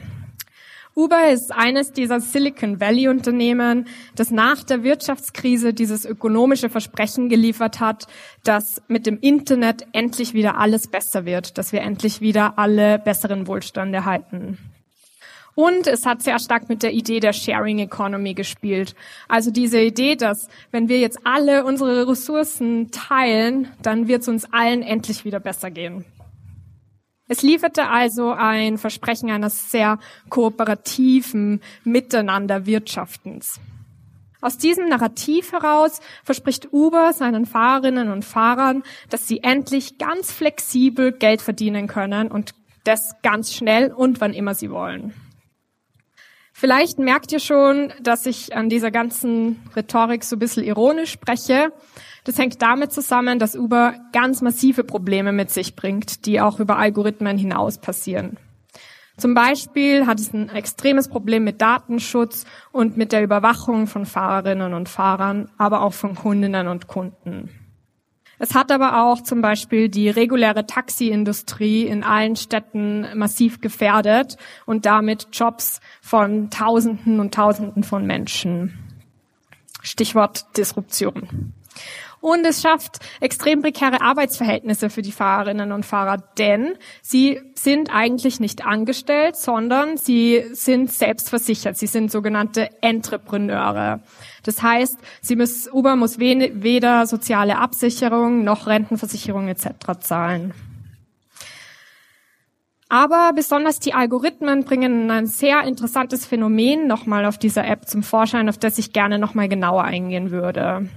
Uber 0.97 1.29
ist 1.29 1.51
eines 1.51 1.91
dieser 1.91 2.21
Silicon 2.21 2.79
Valley 2.79 3.09
Unternehmen, 3.09 3.87
das 4.15 4.31
nach 4.31 4.63
der 4.63 4.83
Wirtschaftskrise 4.83 5.73
dieses 5.73 6.05
ökonomische 6.05 6.69
Versprechen 6.69 7.27
geliefert 7.27 7.81
hat, 7.81 8.07
dass 8.45 8.81
mit 8.87 9.05
dem 9.05 9.19
Internet 9.19 9.85
endlich 9.91 10.33
wieder 10.33 10.57
alles 10.57 10.87
besser 10.87 11.25
wird, 11.25 11.57
dass 11.57 11.73
wir 11.73 11.81
endlich 11.81 12.21
wieder 12.21 12.57
alle 12.57 12.97
besseren 12.97 13.45
Wohlstand 13.45 13.93
erhalten. 13.93 14.57
Und 15.55 15.87
es 15.87 16.05
hat 16.05 16.21
sehr 16.21 16.37
stark 16.39 16.67
mit 16.67 16.83
der 16.83 16.91
Idee 16.91 17.21
der 17.21 17.31
Sharing 17.31 17.79
Economy 17.79 18.33
gespielt. 18.33 18.93
Also 19.29 19.51
diese 19.51 19.79
Idee, 19.79 20.17
dass 20.17 20.49
wenn 20.71 20.89
wir 20.89 20.99
jetzt 20.99 21.19
alle 21.23 21.63
unsere 21.63 22.07
Ressourcen 22.09 22.91
teilen, 22.91 23.69
dann 23.81 24.09
wird 24.09 24.23
es 24.23 24.27
uns 24.27 24.51
allen 24.51 24.81
endlich 24.81 25.23
wieder 25.23 25.39
besser 25.39 25.71
gehen. 25.71 26.03
Es 27.27 27.41
lieferte 27.41 27.87
also 27.87 28.31
ein 28.31 28.77
Versprechen 28.77 29.31
eines 29.31 29.71
sehr 29.71 29.97
kooperativen 30.29 31.61
Miteinanderwirtschaftens. 31.83 33.59
Aus 34.41 34.59
diesem 34.59 34.89
Narrativ 34.89 35.53
heraus 35.53 36.01
verspricht 36.23 36.71
Uber 36.71 37.13
seinen 37.13 37.47
Fahrerinnen 37.47 38.11
und 38.11 38.25
Fahrern, 38.25 38.83
dass 39.09 39.27
sie 39.27 39.41
endlich 39.41 39.97
ganz 39.97 40.31
flexibel 40.31 41.13
Geld 41.13 41.41
verdienen 41.41 41.87
können 41.87 42.29
und 42.29 42.53
das 42.83 43.15
ganz 43.23 43.53
schnell 43.53 43.91
und 43.91 44.21
wann 44.21 44.33
immer 44.33 44.53
sie 44.53 44.69
wollen. 44.69 45.13
Vielleicht 46.57 46.99
merkt 46.99 47.33
ihr 47.33 47.41
schon, 47.41 47.91
dass 48.01 48.25
ich 48.25 48.55
an 48.55 48.69
dieser 48.69 48.89
ganzen 48.89 49.61
Rhetorik 49.75 50.23
so 50.23 50.37
ein 50.37 50.39
bisschen 50.39 50.63
ironisch 50.63 51.11
spreche. 51.11 51.73
Das 52.23 52.37
hängt 52.37 52.61
damit 52.61 52.93
zusammen, 52.93 53.39
dass 53.39 53.57
Uber 53.57 53.93
ganz 54.13 54.41
massive 54.41 54.85
Probleme 54.85 55.33
mit 55.33 55.51
sich 55.51 55.75
bringt, 55.75 56.25
die 56.25 56.39
auch 56.39 56.61
über 56.61 56.77
Algorithmen 56.77 57.37
hinaus 57.37 57.77
passieren. 57.77 58.37
Zum 59.17 59.33
Beispiel 59.33 60.07
hat 60.07 60.17
es 60.21 60.31
ein 60.31 60.47
extremes 60.47 61.09
Problem 61.09 61.43
mit 61.43 61.61
Datenschutz 61.61 62.45
und 62.71 62.95
mit 62.95 63.11
der 63.11 63.21
Überwachung 63.21 63.85
von 63.85 64.05
Fahrerinnen 64.05 64.73
und 64.73 64.87
Fahrern, 64.87 65.51
aber 65.57 65.81
auch 65.81 65.93
von 65.93 66.15
Kundinnen 66.15 66.69
und 66.69 66.87
Kunden. 66.87 67.64
Es 68.39 68.53
hat 68.53 68.71
aber 68.71 69.03
auch 69.03 69.21
zum 69.21 69.41
Beispiel 69.41 69.89
die 69.89 70.09
reguläre 70.09 70.65
Taxiindustrie 70.65 71.83
in 71.83 72.03
allen 72.03 72.35
Städten 72.35 73.07
massiv 73.15 73.61
gefährdet 73.61 74.37
und 74.65 74.85
damit 74.85 75.27
Jobs 75.31 75.79
von 76.01 76.49
Tausenden 76.49 77.19
und 77.19 77.33
Tausenden 77.33 77.83
von 77.83 78.05
Menschen. 78.05 78.77
Stichwort 79.81 80.45
Disruption. 80.57 81.53
Und 82.25 82.43
es 82.43 82.63
schafft 82.63 82.97
extrem 83.19 83.61
prekäre 83.61 84.01
Arbeitsverhältnisse 84.01 84.89
für 84.89 85.03
die 85.03 85.11
Fahrerinnen 85.11 85.71
und 85.71 85.85
Fahrer, 85.85 86.17
denn 86.39 86.73
sie 87.03 87.39
sind 87.53 87.93
eigentlich 87.93 88.39
nicht 88.39 88.65
angestellt, 88.65 89.35
sondern 89.35 89.97
sie 89.97 90.43
sind 90.51 90.91
selbstversichert. 90.91 91.77
Sie 91.77 91.85
sind 91.85 92.11
sogenannte 92.11 92.69
Entrepreneure. 92.81 93.99
Das 94.45 94.61
heißt, 94.61 94.99
sie 95.21 95.35
muss, 95.35 95.67
Uber 95.71 95.95
muss 95.95 96.19
weder 96.19 97.07
soziale 97.07 97.57
Absicherung 97.57 98.43
noch 98.43 98.67
Rentenversicherung 98.67 99.47
etc. 99.47 99.99
zahlen. 99.99 100.53
Aber 102.89 103.31
besonders 103.33 103.79
die 103.79 103.95
Algorithmen 103.95 104.63
bringen 104.63 105.09
ein 105.09 105.25
sehr 105.25 105.63
interessantes 105.63 106.27
Phänomen 106.27 106.87
nochmal 106.87 107.25
auf 107.25 107.39
dieser 107.39 107.65
App 107.65 107.87
zum 107.87 108.03
Vorschein, 108.03 108.47
auf 108.47 108.59
das 108.59 108.77
ich 108.77 108.93
gerne 108.93 109.17
nochmal 109.17 109.49
genauer 109.49 109.83
eingehen 109.83 110.29
würde. 110.29 110.87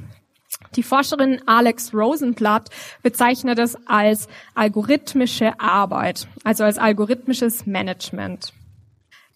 Die 0.77 0.83
Forscherin 0.83 1.41
Alex 1.47 1.95
Rosenblatt 1.95 2.69
bezeichnet 3.03 3.59
es 3.59 3.77
als 3.87 4.29
algorithmische 4.55 5.59
Arbeit, 5.59 6.29
also 6.45 6.65
als 6.65 6.77
algorithmisches 6.77 7.65
Management. 7.65 8.53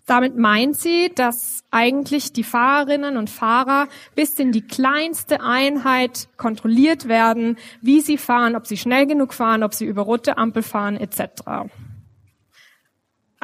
Damit 0.07 0.37
meint 0.37 0.77
sie, 0.77 1.13
dass 1.15 1.63
eigentlich 1.71 2.33
die 2.33 2.43
Fahrerinnen 2.43 3.17
und 3.17 3.31
Fahrer 3.31 3.89
bis 4.17 4.39
in 4.39 4.51
die 4.51 4.67
kleinste 4.67 5.41
Einheit 5.41 6.29
kontrolliert 6.37 7.07
werden, 7.07 7.57
wie 7.81 8.01
sie 8.01 8.19
fahren, 8.19 8.57
ob 8.57 8.67
sie 8.67 8.77
schnell 8.77 9.07
genug 9.07 9.33
fahren, 9.33 9.63
ob 9.63 9.75
sie 9.75 9.87
über 9.87 10.03
rote 10.03 10.39
Ampel 10.39 10.65
fahren 10.65 10.97
etc. 10.97 11.71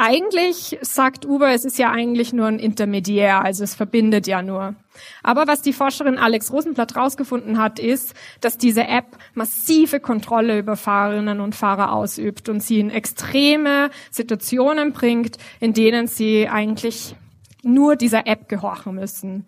Eigentlich 0.00 0.78
sagt 0.81 1.26
Uber, 1.26 1.50
es 1.50 1.64
ist 1.64 1.76
ja 1.76 1.90
eigentlich 1.90 2.33
nur 2.33 2.47
ein 2.47 2.61
Intermediär, 2.61 3.45
also 3.45 3.64
es 3.64 3.75
verbindet 3.75 4.28
ja 4.28 4.43
nur. 4.43 4.76
Aber 5.25 5.49
was 5.49 5.61
die 5.61 5.73
Forscherin 5.73 6.19
Alex 6.19 6.52
Rosenblatt 6.52 6.95
rausgefunden 6.95 7.59
hat, 7.59 7.81
ist, 7.81 8.14
dass 8.40 8.59
diese 8.59 8.87
App 8.87 9.19
massive 9.35 9.99
Kontrolle 9.99 10.57
über 10.57 10.76
Fahrerinnen 10.76 11.40
und 11.40 11.57
Fahrer 11.57 11.93
ausübt 11.93 12.49
und 12.49 12.62
sie 12.62 12.78
in 12.78 12.90
extreme 12.90 13.90
Situationen 14.12 14.93
bringt, 14.93 15.37
in 15.59 15.73
denen 15.73 16.07
sie 16.07 16.49
eigentlich 16.49 17.17
nur 17.64 17.97
dieser 17.97 18.28
App 18.28 18.49
gehorchen 18.49 18.95
müssen. 18.95 19.47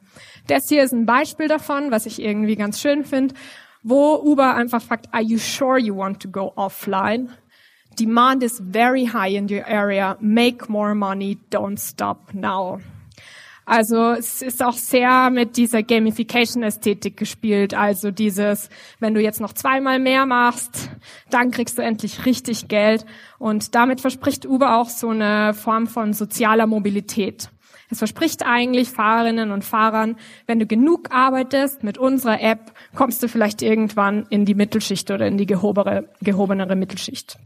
Das 0.48 0.68
hier 0.68 0.82
ist 0.82 0.92
ein 0.92 1.06
Beispiel 1.06 1.46
davon, 1.46 1.92
was 1.92 2.06
ich 2.06 2.20
irgendwie 2.20 2.56
ganz 2.56 2.80
schön 2.80 3.04
finde, 3.04 3.36
wo 3.84 4.16
Uber 4.16 4.56
einfach 4.56 4.82
fragt, 4.82 5.14
are 5.14 5.22
you 5.22 5.38
sure 5.38 5.78
you 5.78 5.96
want 5.96 6.20
to 6.20 6.28
go 6.28 6.52
offline? 6.56 7.30
Demand 7.98 8.42
is 8.42 8.60
very 8.60 9.06
high 9.06 9.36
in 9.36 9.48
your 9.50 9.66
area. 9.66 10.16
Make 10.20 10.68
more 10.68 10.94
money. 10.94 11.38
Don't 11.50 11.78
stop 11.78 12.32
now. 12.32 12.80
Also 13.70 14.14
es 14.14 14.42
ist 14.42 14.64
auch 14.64 14.72
sehr 14.72 15.30
mit 15.30 15.56
dieser 15.56 15.84
Gamification-Ästhetik 15.84 17.16
gespielt. 17.16 17.72
Also 17.72 18.10
dieses, 18.10 18.68
wenn 18.98 19.14
du 19.14 19.22
jetzt 19.22 19.40
noch 19.40 19.52
zweimal 19.52 20.00
mehr 20.00 20.26
machst, 20.26 20.90
dann 21.30 21.52
kriegst 21.52 21.78
du 21.78 21.82
endlich 21.82 22.26
richtig 22.26 22.66
Geld. 22.66 23.06
Und 23.38 23.76
damit 23.76 24.00
verspricht 24.00 24.44
Uber 24.44 24.76
auch 24.76 24.88
so 24.88 25.10
eine 25.10 25.54
Form 25.54 25.86
von 25.86 26.14
sozialer 26.14 26.66
Mobilität. 26.66 27.50
Es 27.90 27.98
verspricht 27.98 28.44
eigentlich 28.44 28.88
Fahrerinnen 28.88 29.52
und 29.52 29.64
Fahrern, 29.64 30.16
wenn 30.46 30.58
du 30.58 30.66
genug 30.66 31.12
arbeitest 31.12 31.84
mit 31.84 31.96
unserer 31.96 32.40
App, 32.40 32.72
kommst 32.94 33.22
du 33.22 33.28
vielleicht 33.28 33.62
irgendwann 33.62 34.26
in 34.30 34.44
die 34.44 34.54
Mittelschicht 34.54 35.10
oder 35.12 35.28
in 35.28 35.38
die 35.38 35.46
gehobere, 35.46 36.08
gehobenere 36.22 36.74
Mittelschicht. 36.74 37.38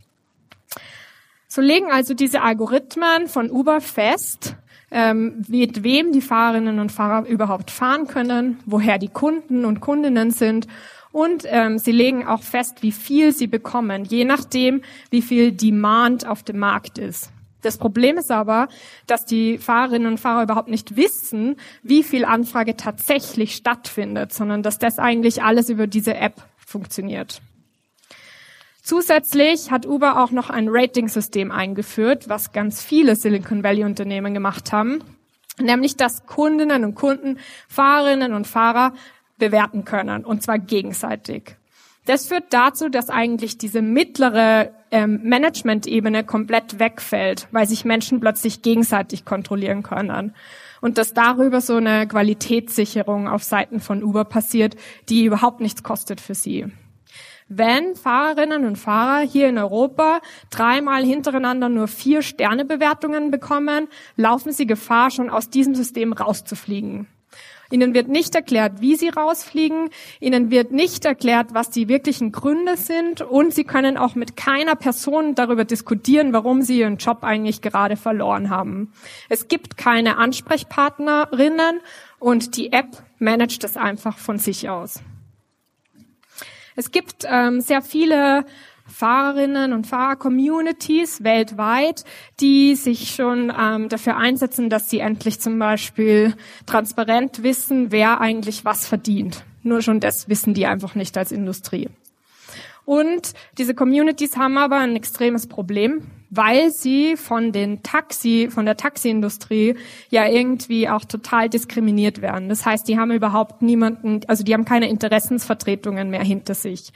So 1.54 1.60
legen 1.60 1.92
also 1.92 2.14
diese 2.14 2.42
Algorithmen 2.42 3.28
von 3.28 3.48
Uber 3.48 3.80
fest, 3.80 4.56
ähm, 4.90 5.44
mit 5.46 5.84
wem 5.84 6.10
die 6.10 6.20
Fahrerinnen 6.20 6.80
und 6.80 6.90
Fahrer 6.90 7.28
überhaupt 7.28 7.70
fahren 7.70 8.08
können, 8.08 8.58
woher 8.66 8.98
die 8.98 9.06
Kunden 9.06 9.64
und 9.64 9.78
Kundinnen 9.78 10.32
sind 10.32 10.66
und 11.12 11.44
ähm, 11.46 11.78
sie 11.78 11.92
legen 11.92 12.26
auch 12.26 12.42
fest, 12.42 12.82
wie 12.82 12.90
viel 12.90 13.30
sie 13.30 13.46
bekommen, 13.46 14.04
je 14.04 14.24
nachdem, 14.24 14.82
wie 15.10 15.22
viel 15.22 15.52
Demand 15.52 16.26
auf 16.26 16.42
dem 16.42 16.58
Markt 16.58 16.98
ist. 16.98 17.30
Das 17.62 17.78
Problem 17.78 18.18
ist 18.18 18.32
aber, 18.32 18.66
dass 19.06 19.24
die 19.24 19.58
Fahrerinnen 19.58 20.08
und 20.08 20.18
Fahrer 20.18 20.42
überhaupt 20.42 20.68
nicht 20.68 20.96
wissen, 20.96 21.54
wie 21.84 22.02
viel 22.02 22.24
Anfrage 22.24 22.76
tatsächlich 22.76 23.54
stattfindet, 23.54 24.32
sondern 24.32 24.64
dass 24.64 24.80
das 24.80 24.98
eigentlich 24.98 25.44
alles 25.44 25.68
über 25.68 25.86
diese 25.86 26.16
App 26.16 26.34
funktioniert. 26.56 27.40
Zusätzlich 28.84 29.70
hat 29.70 29.86
Uber 29.86 30.22
auch 30.22 30.30
noch 30.30 30.50
ein 30.50 30.66
Rating-System 30.68 31.50
eingeführt, 31.50 32.28
was 32.28 32.52
ganz 32.52 32.82
viele 32.82 33.16
Silicon 33.16 33.64
Valley-Unternehmen 33.64 34.34
gemacht 34.34 34.72
haben, 34.72 35.02
nämlich 35.58 35.96
dass 35.96 36.26
Kundinnen 36.26 36.84
und 36.84 36.94
Kunden, 36.94 37.38
Fahrerinnen 37.66 38.34
und 38.34 38.46
Fahrer 38.46 38.92
bewerten 39.38 39.86
können, 39.86 40.22
und 40.26 40.42
zwar 40.42 40.58
gegenseitig. 40.58 41.56
Das 42.04 42.26
führt 42.26 42.52
dazu, 42.52 42.90
dass 42.90 43.08
eigentlich 43.08 43.56
diese 43.56 43.80
mittlere 43.80 44.70
ähm, 44.90 45.20
Management-Ebene 45.22 46.22
komplett 46.24 46.78
wegfällt, 46.78 47.48
weil 47.52 47.66
sich 47.66 47.86
Menschen 47.86 48.20
plötzlich 48.20 48.60
gegenseitig 48.60 49.24
kontrollieren 49.24 49.82
können. 49.82 50.34
Und 50.82 50.98
dass 50.98 51.14
darüber 51.14 51.62
so 51.62 51.76
eine 51.76 52.06
Qualitätssicherung 52.06 53.28
auf 53.28 53.42
Seiten 53.42 53.80
von 53.80 54.02
Uber 54.02 54.26
passiert, 54.26 54.76
die 55.08 55.24
überhaupt 55.24 55.60
nichts 55.60 55.82
kostet 55.82 56.20
für 56.20 56.34
sie. 56.34 56.66
Wenn 57.48 57.94
Fahrerinnen 57.94 58.64
und 58.64 58.76
Fahrer 58.76 59.26
hier 59.26 59.48
in 59.48 59.58
Europa 59.58 60.20
dreimal 60.50 61.04
hintereinander 61.04 61.68
nur 61.68 61.88
vier 61.88 62.22
Sternebewertungen 62.22 63.30
bekommen, 63.30 63.88
laufen 64.16 64.52
sie 64.52 64.66
Gefahr, 64.66 65.10
schon 65.10 65.28
aus 65.28 65.50
diesem 65.50 65.74
System 65.74 66.14
rauszufliegen. 66.14 67.06
Ihnen 67.70 67.92
wird 67.92 68.08
nicht 68.08 68.34
erklärt, 68.34 68.80
wie 68.80 68.94
sie 68.94 69.08
rausfliegen. 69.08 69.90
Ihnen 70.20 70.50
wird 70.50 70.70
nicht 70.72 71.04
erklärt, 71.04 71.54
was 71.54 71.70
die 71.70 71.88
wirklichen 71.88 72.30
Gründe 72.30 72.76
sind. 72.76 73.20
Und 73.20 73.52
sie 73.52 73.64
können 73.64 73.96
auch 73.96 74.14
mit 74.14 74.36
keiner 74.36 74.76
Person 74.76 75.34
darüber 75.34 75.64
diskutieren, 75.64 76.32
warum 76.32 76.62
sie 76.62 76.78
ihren 76.78 76.98
Job 76.98 77.24
eigentlich 77.24 77.62
gerade 77.62 77.96
verloren 77.96 78.50
haben. 78.50 78.92
Es 79.28 79.48
gibt 79.48 79.76
keine 79.76 80.18
Ansprechpartnerinnen 80.18 81.80
und 82.18 82.56
die 82.56 82.72
App 82.72 83.02
managt 83.18 83.64
es 83.64 83.76
einfach 83.76 84.18
von 84.18 84.38
sich 84.38 84.68
aus. 84.68 85.00
Es 86.76 86.90
gibt 86.90 87.24
ähm, 87.28 87.60
sehr 87.60 87.82
viele 87.82 88.44
Fahrerinnen 88.86 89.72
und 89.72 89.86
Fahrer-Communities 89.86 91.24
weltweit, 91.24 92.04
die 92.40 92.74
sich 92.74 93.14
schon 93.14 93.52
ähm, 93.58 93.88
dafür 93.88 94.16
einsetzen, 94.16 94.68
dass 94.68 94.90
sie 94.90 94.98
endlich 94.98 95.40
zum 95.40 95.58
Beispiel 95.58 96.34
transparent 96.66 97.42
wissen, 97.42 97.92
wer 97.92 98.20
eigentlich 98.20 98.64
was 98.64 98.86
verdient. 98.86 99.44
Nur 99.62 99.80
schon 99.80 100.00
das 100.00 100.28
wissen 100.28 100.52
die 100.52 100.66
einfach 100.66 100.94
nicht 100.94 101.16
als 101.16 101.32
Industrie. 101.32 101.88
Und 102.84 103.32
diese 103.56 103.74
Communities 103.74 104.36
haben 104.36 104.58
aber 104.58 104.78
ein 104.78 104.96
extremes 104.96 105.46
Problem, 105.46 106.02
weil 106.30 106.70
sie 106.70 107.16
von 107.16 107.52
den 107.52 107.82
Taxi, 107.82 108.48
von 108.50 108.66
der 108.66 108.76
Taxiindustrie 108.76 109.76
ja 110.10 110.26
irgendwie 110.26 110.88
auch 110.88 111.04
total 111.04 111.48
diskriminiert 111.48 112.20
werden. 112.20 112.48
Das 112.48 112.66
heißt, 112.66 112.86
die 112.88 112.98
haben 112.98 113.12
überhaupt 113.12 113.62
niemanden, 113.62 114.20
also 114.26 114.44
die 114.44 114.52
haben 114.52 114.64
keine 114.64 114.88
Interessensvertretungen 114.88 116.10
mehr 116.10 116.24
hinter 116.24 116.54
sich. 116.54 116.92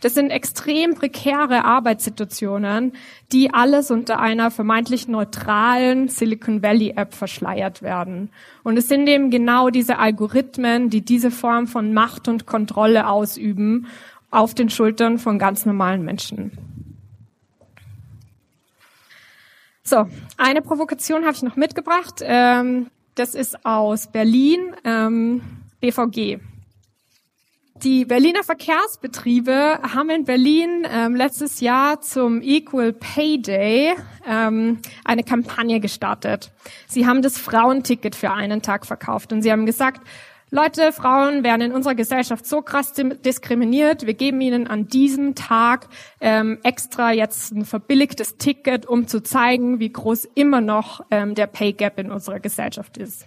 Das 0.00 0.12
sind 0.12 0.30
extrem 0.30 0.94
prekäre 0.94 1.64
Arbeitssituationen, 1.64 2.92
die 3.32 3.54
alles 3.54 3.90
unter 3.90 4.20
einer 4.20 4.50
vermeintlich 4.50 5.08
neutralen 5.08 6.08
Silicon 6.08 6.62
Valley 6.62 6.94
App 6.96 7.14
verschleiert 7.14 7.82
werden. 7.82 8.30
Und 8.62 8.76
es 8.76 8.88
sind 8.88 9.08
eben 9.08 9.30
genau 9.30 9.70
diese 9.70 9.98
Algorithmen, 9.98 10.90
die 10.90 11.02
diese 11.02 11.30
Form 11.30 11.66
von 11.66 11.94
Macht 11.94 12.28
und 12.28 12.46
Kontrolle 12.46 13.08
ausüben 13.08 13.86
auf 14.36 14.54
den 14.54 14.68
Schultern 14.68 15.18
von 15.18 15.38
ganz 15.38 15.64
normalen 15.64 16.04
Menschen. 16.04 16.52
So, 19.82 20.06
eine 20.36 20.60
Provokation 20.60 21.24
habe 21.24 21.34
ich 21.34 21.42
noch 21.42 21.56
mitgebracht. 21.56 22.20
Ähm, 22.22 22.90
das 23.14 23.34
ist 23.34 23.64
aus 23.64 24.08
Berlin, 24.08 24.74
ähm, 24.84 25.40
BVG. 25.80 26.38
Die 27.82 28.04
Berliner 28.04 28.42
Verkehrsbetriebe 28.42 29.80
haben 29.94 30.10
in 30.10 30.24
Berlin 30.24 30.86
ähm, 30.90 31.14
letztes 31.14 31.60
Jahr 31.60 32.00
zum 32.02 32.42
Equal 32.42 32.92
Pay 32.92 33.40
Day 33.40 33.94
ähm, 34.26 34.80
eine 35.04 35.22
Kampagne 35.24 35.80
gestartet. 35.80 36.52
Sie 36.88 37.06
haben 37.06 37.22
das 37.22 37.38
Frauenticket 37.38 38.14
für 38.14 38.32
einen 38.32 38.60
Tag 38.60 38.86
verkauft 38.86 39.32
und 39.32 39.40
sie 39.42 39.52
haben 39.52 39.66
gesagt, 39.66 40.06
Leute, 40.56 40.90
Frauen 40.90 41.44
werden 41.44 41.60
in 41.60 41.72
unserer 41.72 41.94
Gesellschaft 41.94 42.46
so 42.46 42.62
krass 42.62 42.94
diskriminiert. 42.94 44.06
Wir 44.06 44.14
geben 44.14 44.40
ihnen 44.40 44.66
an 44.66 44.86
diesem 44.86 45.34
Tag 45.34 45.86
ähm, 46.18 46.60
extra 46.62 47.12
jetzt 47.12 47.52
ein 47.52 47.66
verbilligtes 47.66 48.38
Ticket, 48.38 48.86
um 48.86 49.06
zu 49.06 49.22
zeigen, 49.22 49.80
wie 49.80 49.92
groß 49.92 50.26
immer 50.34 50.62
noch 50.62 51.04
ähm, 51.10 51.34
der 51.34 51.46
Pay 51.46 51.74
Gap 51.74 51.98
in 51.98 52.10
unserer 52.10 52.40
Gesellschaft 52.40 52.96
ist. 52.96 53.26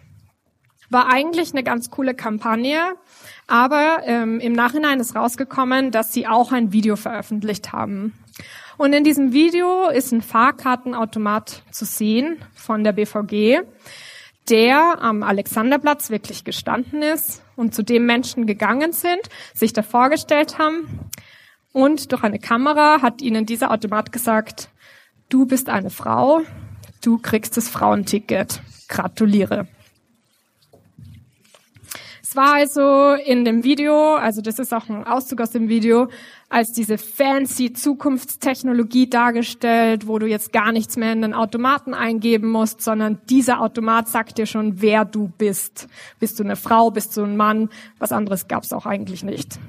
War 0.89 1.08
eigentlich 1.13 1.52
eine 1.52 1.62
ganz 1.62 1.92
coole 1.92 2.15
Kampagne, 2.15 2.96
aber 3.46 3.98
ähm, 4.06 4.39
im 4.39 4.54
Nachhinein 4.54 5.00
ist 5.00 5.15
rausgekommen, 5.15 5.92
dass 5.92 6.12
sie 6.12 6.26
auch 6.26 6.52
ein 6.52 6.74
Video 6.74 6.96
veröffentlicht 6.96 7.72
haben. 7.72 8.18
Und 8.78 8.94
in 8.94 9.04
diesem 9.04 9.34
Video 9.34 9.89
ist 9.89 10.12
ein 10.12 10.24
Fahrkartenautomat 10.24 11.62
zu 11.70 11.86
sehen 11.86 12.44
von 12.56 12.84
der 12.84 12.94
BVG, 12.94 13.60
der 14.49 15.01
am 15.01 15.23
Alexanderplatz 15.23 16.09
wirklich 16.09 16.43
gestanden 16.43 17.01
ist 17.01 17.41
und 17.55 17.75
zu 17.75 17.83
dem 17.83 18.05
Menschen 18.05 18.45
gegangen 18.45 18.93
sind, 18.93 19.21
sich 19.53 19.73
da 19.73 19.83
vorgestellt 19.83 20.57
haben. 20.57 20.88
Und 21.71 22.12
durch 22.12 22.23
eine 22.23 22.39
Kamera 22.39 23.01
hat 23.01 23.21
ihnen 23.21 23.45
dieser 23.45 23.71
Automat 23.71 24.12
gesagt, 24.12 24.69
du 25.29 25.45
bist 25.45 25.69
eine 25.69 25.89
Frau, 25.89 26.41
du 27.01 27.17
kriegst 27.17 27.57
das 27.57 27.69
Frauenticket. 27.69 28.62
Gratuliere. 28.88 29.67
Es 32.23 32.35
war 32.35 32.53
also 32.53 33.13
in 33.13 33.45
dem 33.45 33.63
Video, 33.63 34.15
also 34.15 34.41
das 34.41 34.59
ist 34.59 34.73
auch 34.73 34.88
ein 34.89 35.03
Auszug 35.03 35.41
aus 35.41 35.51
dem 35.51 35.67
Video, 35.67 36.09
als 36.49 36.71
diese 36.73 36.97
fancy 36.97 37.73
Zukunftstechnologie 37.73 39.07
dargestellt, 39.09 40.07
wo 40.07 40.17
du 40.17 40.25
jetzt 40.25 40.51
gar 40.51 40.71
nichts 40.71 40.97
mehr 40.97 41.13
in 41.13 41.21
den 41.21 41.33
Automaten 41.35 41.93
eingeben 41.93 42.49
musst, 42.49 42.81
sondern 42.81 43.21
dieser 43.29 43.62
Automat 43.62 44.09
sagt 44.09 44.39
dir 44.39 44.47
schon, 44.47 44.81
wer 44.81 45.05
du 45.05 45.31
bist. 45.38 45.88
Bist 46.19 46.39
du 46.39 46.43
eine 46.43 46.55
Frau, 46.55 46.89
bist 46.89 47.15
du 47.15 47.23
ein 47.23 47.38
Mann? 47.38 47.69
Was 47.99 48.12
anderes 48.12 48.47
gab 48.47 48.63
es 48.63 48.73
auch 48.73 48.88
eigentlich 48.88 49.23
nicht. 49.23 49.59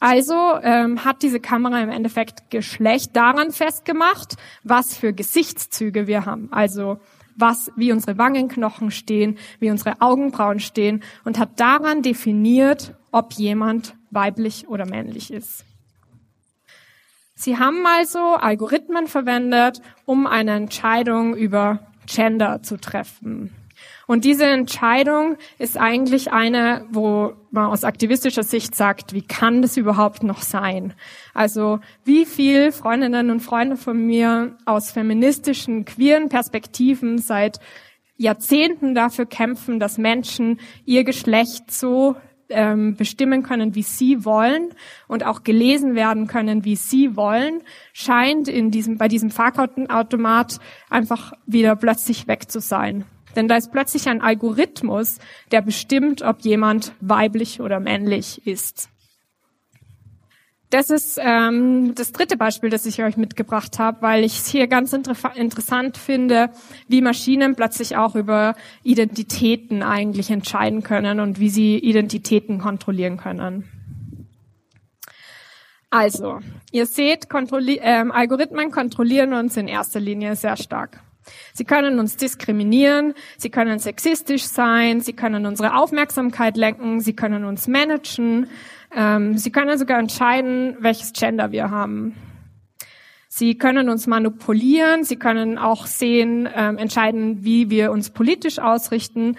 Also 0.00 0.34
ähm, 0.62 1.04
hat 1.04 1.22
diese 1.22 1.40
Kamera 1.40 1.80
im 1.80 1.90
Endeffekt 1.90 2.50
Geschlecht 2.50 3.14
daran 3.14 3.52
festgemacht, 3.52 4.36
was 4.62 4.96
für 4.96 5.12
Gesichtszüge 5.12 6.06
wir 6.06 6.26
haben. 6.26 6.48
Also 6.52 6.98
was, 7.36 7.70
wie 7.76 7.92
unsere 7.92 8.18
Wangenknochen 8.18 8.90
stehen, 8.90 9.38
wie 9.60 9.70
unsere 9.70 10.00
Augenbrauen 10.00 10.60
stehen 10.60 11.02
und 11.24 11.38
hat 11.38 11.58
daran 11.58 12.02
definiert, 12.02 12.94
ob 13.12 13.32
jemand 13.34 13.94
weiblich 14.14 14.68
oder 14.68 14.86
männlich 14.86 15.32
ist. 15.32 15.64
Sie 17.34 17.58
haben 17.58 17.84
also 17.86 18.18
Algorithmen 18.18 19.06
verwendet, 19.06 19.82
um 20.06 20.26
eine 20.26 20.52
Entscheidung 20.52 21.36
über 21.36 21.80
Gender 22.06 22.62
zu 22.62 22.76
treffen. 22.76 23.50
Und 24.06 24.24
diese 24.24 24.44
Entscheidung 24.44 25.36
ist 25.58 25.78
eigentlich 25.78 26.32
eine, 26.32 26.86
wo 26.90 27.32
man 27.50 27.66
aus 27.66 27.84
aktivistischer 27.84 28.42
Sicht 28.42 28.74
sagt, 28.74 29.14
wie 29.14 29.22
kann 29.22 29.62
das 29.62 29.76
überhaupt 29.76 30.22
noch 30.22 30.42
sein? 30.42 30.92
Also 31.32 31.80
wie 32.04 32.26
viel 32.26 32.70
Freundinnen 32.70 33.30
und 33.30 33.40
Freunde 33.40 33.76
von 33.76 34.06
mir 34.06 34.56
aus 34.66 34.90
feministischen, 34.90 35.84
queeren 35.84 36.28
Perspektiven 36.28 37.18
seit 37.18 37.60
Jahrzehnten 38.16 38.94
dafür 38.94 39.26
kämpfen, 39.26 39.80
dass 39.80 39.98
Menschen 39.98 40.60
ihr 40.84 41.04
Geschlecht 41.04 41.70
so 41.70 42.14
ähm, 42.48 42.96
bestimmen 42.96 43.42
können, 43.42 43.74
wie 43.74 43.82
sie 43.82 44.24
wollen 44.24 44.70
und 45.08 45.24
auch 45.24 45.42
gelesen 45.42 45.94
werden 45.94 46.26
können, 46.26 46.64
wie 46.64 46.76
sie 46.76 47.16
wollen, 47.16 47.62
scheint 47.92 48.48
in 48.48 48.70
diesem, 48.70 48.98
bei 48.98 49.08
diesem 49.08 49.30
Fahrkartenautomat 49.30 50.60
einfach 50.90 51.32
wieder 51.46 51.76
plötzlich 51.76 52.26
weg 52.26 52.50
zu 52.50 52.60
sein. 52.60 53.04
Denn 53.36 53.48
da 53.48 53.56
ist 53.56 53.72
plötzlich 53.72 54.08
ein 54.08 54.20
Algorithmus, 54.20 55.18
der 55.50 55.60
bestimmt, 55.60 56.22
ob 56.22 56.42
jemand 56.42 56.92
weiblich 57.00 57.60
oder 57.60 57.80
männlich 57.80 58.46
ist. 58.46 58.88
Das 60.74 60.90
ist 60.90 61.20
ähm, 61.22 61.94
das 61.94 62.10
dritte 62.10 62.36
Beispiel, 62.36 62.68
das 62.68 62.84
ich 62.84 63.00
euch 63.00 63.16
mitgebracht 63.16 63.78
habe, 63.78 64.02
weil 64.02 64.24
ich 64.24 64.40
es 64.40 64.48
hier 64.48 64.66
ganz 64.66 64.92
inter 64.92 65.14
interessant 65.36 65.96
finde, 65.96 66.50
wie 66.88 67.00
Maschinen 67.00 67.54
plötzlich 67.54 67.96
auch 67.96 68.16
über 68.16 68.56
Identitäten 68.82 69.84
eigentlich 69.84 70.32
entscheiden 70.32 70.82
können 70.82 71.20
und 71.20 71.38
wie 71.38 71.48
sie 71.48 71.78
Identitäten 71.78 72.58
kontrollieren 72.58 73.18
können. 73.18 73.70
Also, 75.90 76.40
ihr 76.72 76.86
seht, 76.86 77.28
kontrolli 77.28 77.78
ähm, 77.80 78.10
Algorithmen 78.10 78.72
kontrollieren 78.72 79.32
uns 79.32 79.56
in 79.56 79.68
erster 79.68 80.00
Linie 80.00 80.34
sehr 80.34 80.56
stark. 80.56 80.98
Sie 81.52 81.64
können 81.64 82.00
uns 82.00 82.16
diskriminieren, 82.16 83.14
sie 83.38 83.50
können 83.50 83.78
sexistisch 83.78 84.42
sein, 84.42 85.00
sie 85.00 85.12
können 85.12 85.46
unsere 85.46 85.76
Aufmerksamkeit 85.76 86.56
lenken, 86.56 87.00
sie 87.00 87.14
können 87.14 87.44
uns 87.44 87.68
managen, 87.68 88.48
ähm, 88.94 89.36
sie 89.38 89.50
können 89.50 89.78
sogar 89.78 89.98
entscheiden, 89.98 90.76
welches 90.80 91.12
Gender 91.12 91.52
wir 91.52 91.70
haben. 91.70 92.14
Sie 93.28 93.58
können 93.58 93.88
uns 93.88 94.06
manipulieren, 94.06 95.02
sie 95.02 95.16
können 95.16 95.58
auch 95.58 95.86
sehen, 95.86 96.48
ähm, 96.54 96.78
entscheiden, 96.78 97.44
wie 97.44 97.68
wir 97.68 97.90
uns 97.90 98.10
politisch 98.10 98.60
ausrichten. 98.60 99.36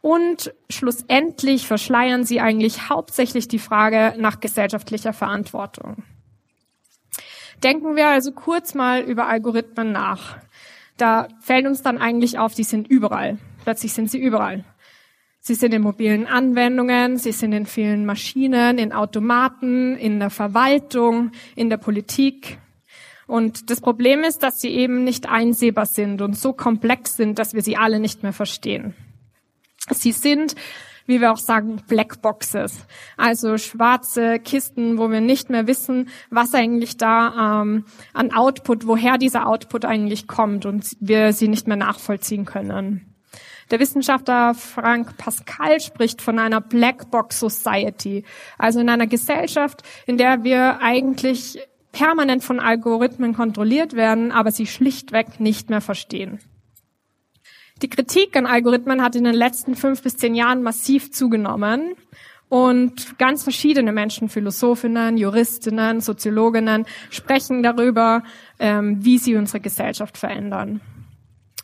Und 0.00 0.52
schlussendlich 0.68 1.66
verschleiern 1.66 2.24
sie 2.24 2.40
eigentlich 2.40 2.88
hauptsächlich 2.88 3.46
die 3.46 3.60
Frage 3.60 4.14
nach 4.18 4.40
gesellschaftlicher 4.40 5.12
Verantwortung. 5.12 6.02
Denken 7.62 7.96
wir 7.96 8.08
also 8.08 8.32
kurz 8.32 8.74
mal 8.74 9.02
über 9.02 9.28
Algorithmen 9.28 9.92
nach. 9.92 10.38
Da 10.96 11.28
fällt 11.40 11.66
uns 11.66 11.82
dann 11.82 11.98
eigentlich 11.98 12.38
auf, 12.38 12.54
die 12.54 12.64
sind 12.64 12.88
überall. 12.88 13.38
Plötzlich 13.62 13.92
sind 13.92 14.10
sie 14.10 14.18
überall. 14.18 14.64
Sie 15.46 15.54
sind 15.54 15.72
in 15.72 15.82
mobilen 15.82 16.26
Anwendungen, 16.26 17.18
sie 17.18 17.30
sind 17.30 17.52
in 17.52 17.66
vielen 17.66 18.04
Maschinen, 18.04 18.78
in 18.78 18.92
Automaten, 18.92 19.96
in 19.96 20.18
der 20.18 20.30
Verwaltung, 20.30 21.30
in 21.54 21.70
der 21.70 21.76
Politik. 21.76 22.58
Und 23.28 23.70
das 23.70 23.80
Problem 23.80 24.24
ist, 24.24 24.42
dass 24.42 24.58
sie 24.58 24.70
eben 24.70 25.04
nicht 25.04 25.28
einsehbar 25.28 25.86
sind 25.86 26.20
und 26.20 26.36
so 26.36 26.52
komplex 26.52 27.14
sind, 27.14 27.38
dass 27.38 27.54
wir 27.54 27.62
sie 27.62 27.76
alle 27.76 28.00
nicht 28.00 28.24
mehr 28.24 28.32
verstehen. 28.32 28.94
Sie 29.92 30.10
sind, 30.10 30.56
wie 31.06 31.20
wir 31.20 31.30
auch 31.30 31.38
sagen, 31.38 31.80
Black 31.86 32.22
Boxes, 32.22 32.84
also 33.16 33.56
schwarze 33.56 34.40
Kisten, 34.40 34.98
wo 34.98 35.12
wir 35.12 35.20
nicht 35.20 35.48
mehr 35.48 35.68
wissen, 35.68 36.08
was 36.28 36.54
eigentlich 36.54 36.96
da 36.96 37.62
ähm, 37.62 37.84
an 38.12 38.32
Output, 38.32 38.88
woher 38.88 39.16
dieser 39.16 39.46
Output 39.46 39.84
eigentlich 39.84 40.26
kommt 40.26 40.66
und 40.66 40.96
wir 40.98 41.32
sie 41.32 41.46
nicht 41.46 41.68
mehr 41.68 41.76
nachvollziehen 41.76 42.46
können. 42.46 43.15
Der 43.70 43.80
Wissenschaftler 43.80 44.54
Frank 44.54 45.16
Pascal 45.16 45.80
spricht 45.80 46.22
von 46.22 46.38
einer 46.38 46.60
Black 46.60 47.10
Box 47.10 47.40
Society, 47.40 48.24
also 48.58 48.78
in 48.80 48.88
einer 48.88 49.06
Gesellschaft, 49.06 49.82
in 50.06 50.18
der 50.18 50.44
wir 50.44 50.80
eigentlich 50.80 51.58
permanent 51.90 52.44
von 52.44 52.60
Algorithmen 52.60 53.34
kontrolliert 53.34 53.94
werden, 53.94 54.30
aber 54.30 54.52
sie 54.52 54.66
schlichtweg 54.66 55.40
nicht 55.40 55.70
mehr 55.70 55.80
verstehen. 55.80 56.40
Die 57.82 57.90
Kritik 57.90 58.36
an 58.36 58.46
Algorithmen 58.46 59.02
hat 59.02 59.16
in 59.16 59.24
den 59.24 59.34
letzten 59.34 59.74
fünf 59.74 60.02
bis 60.02 60.16
zehn 60.16 60.34
Jahren 60.34 60.62
massiv 60.62 61.10
zugenommen. 61.12 61.94
Und 62.48 63.18
ganz 63.18 63.42
verschiedene 63.42 63.90
Menschen, 63.92 64.28
Philosophinnen, 64.28 65.16
Juristinnen, 65.16 66.00
Soziologinnen, 66.00 66.86
sprechen 67.10 67.62
darüber, 67.62 68.22
ähm, 68.60 69.04
wie 69.04 69.18
sie 69.18 69.34
unsere 69.34 69.60
Gesellschaft 69.60 70.16
verändern. 70.16 70.80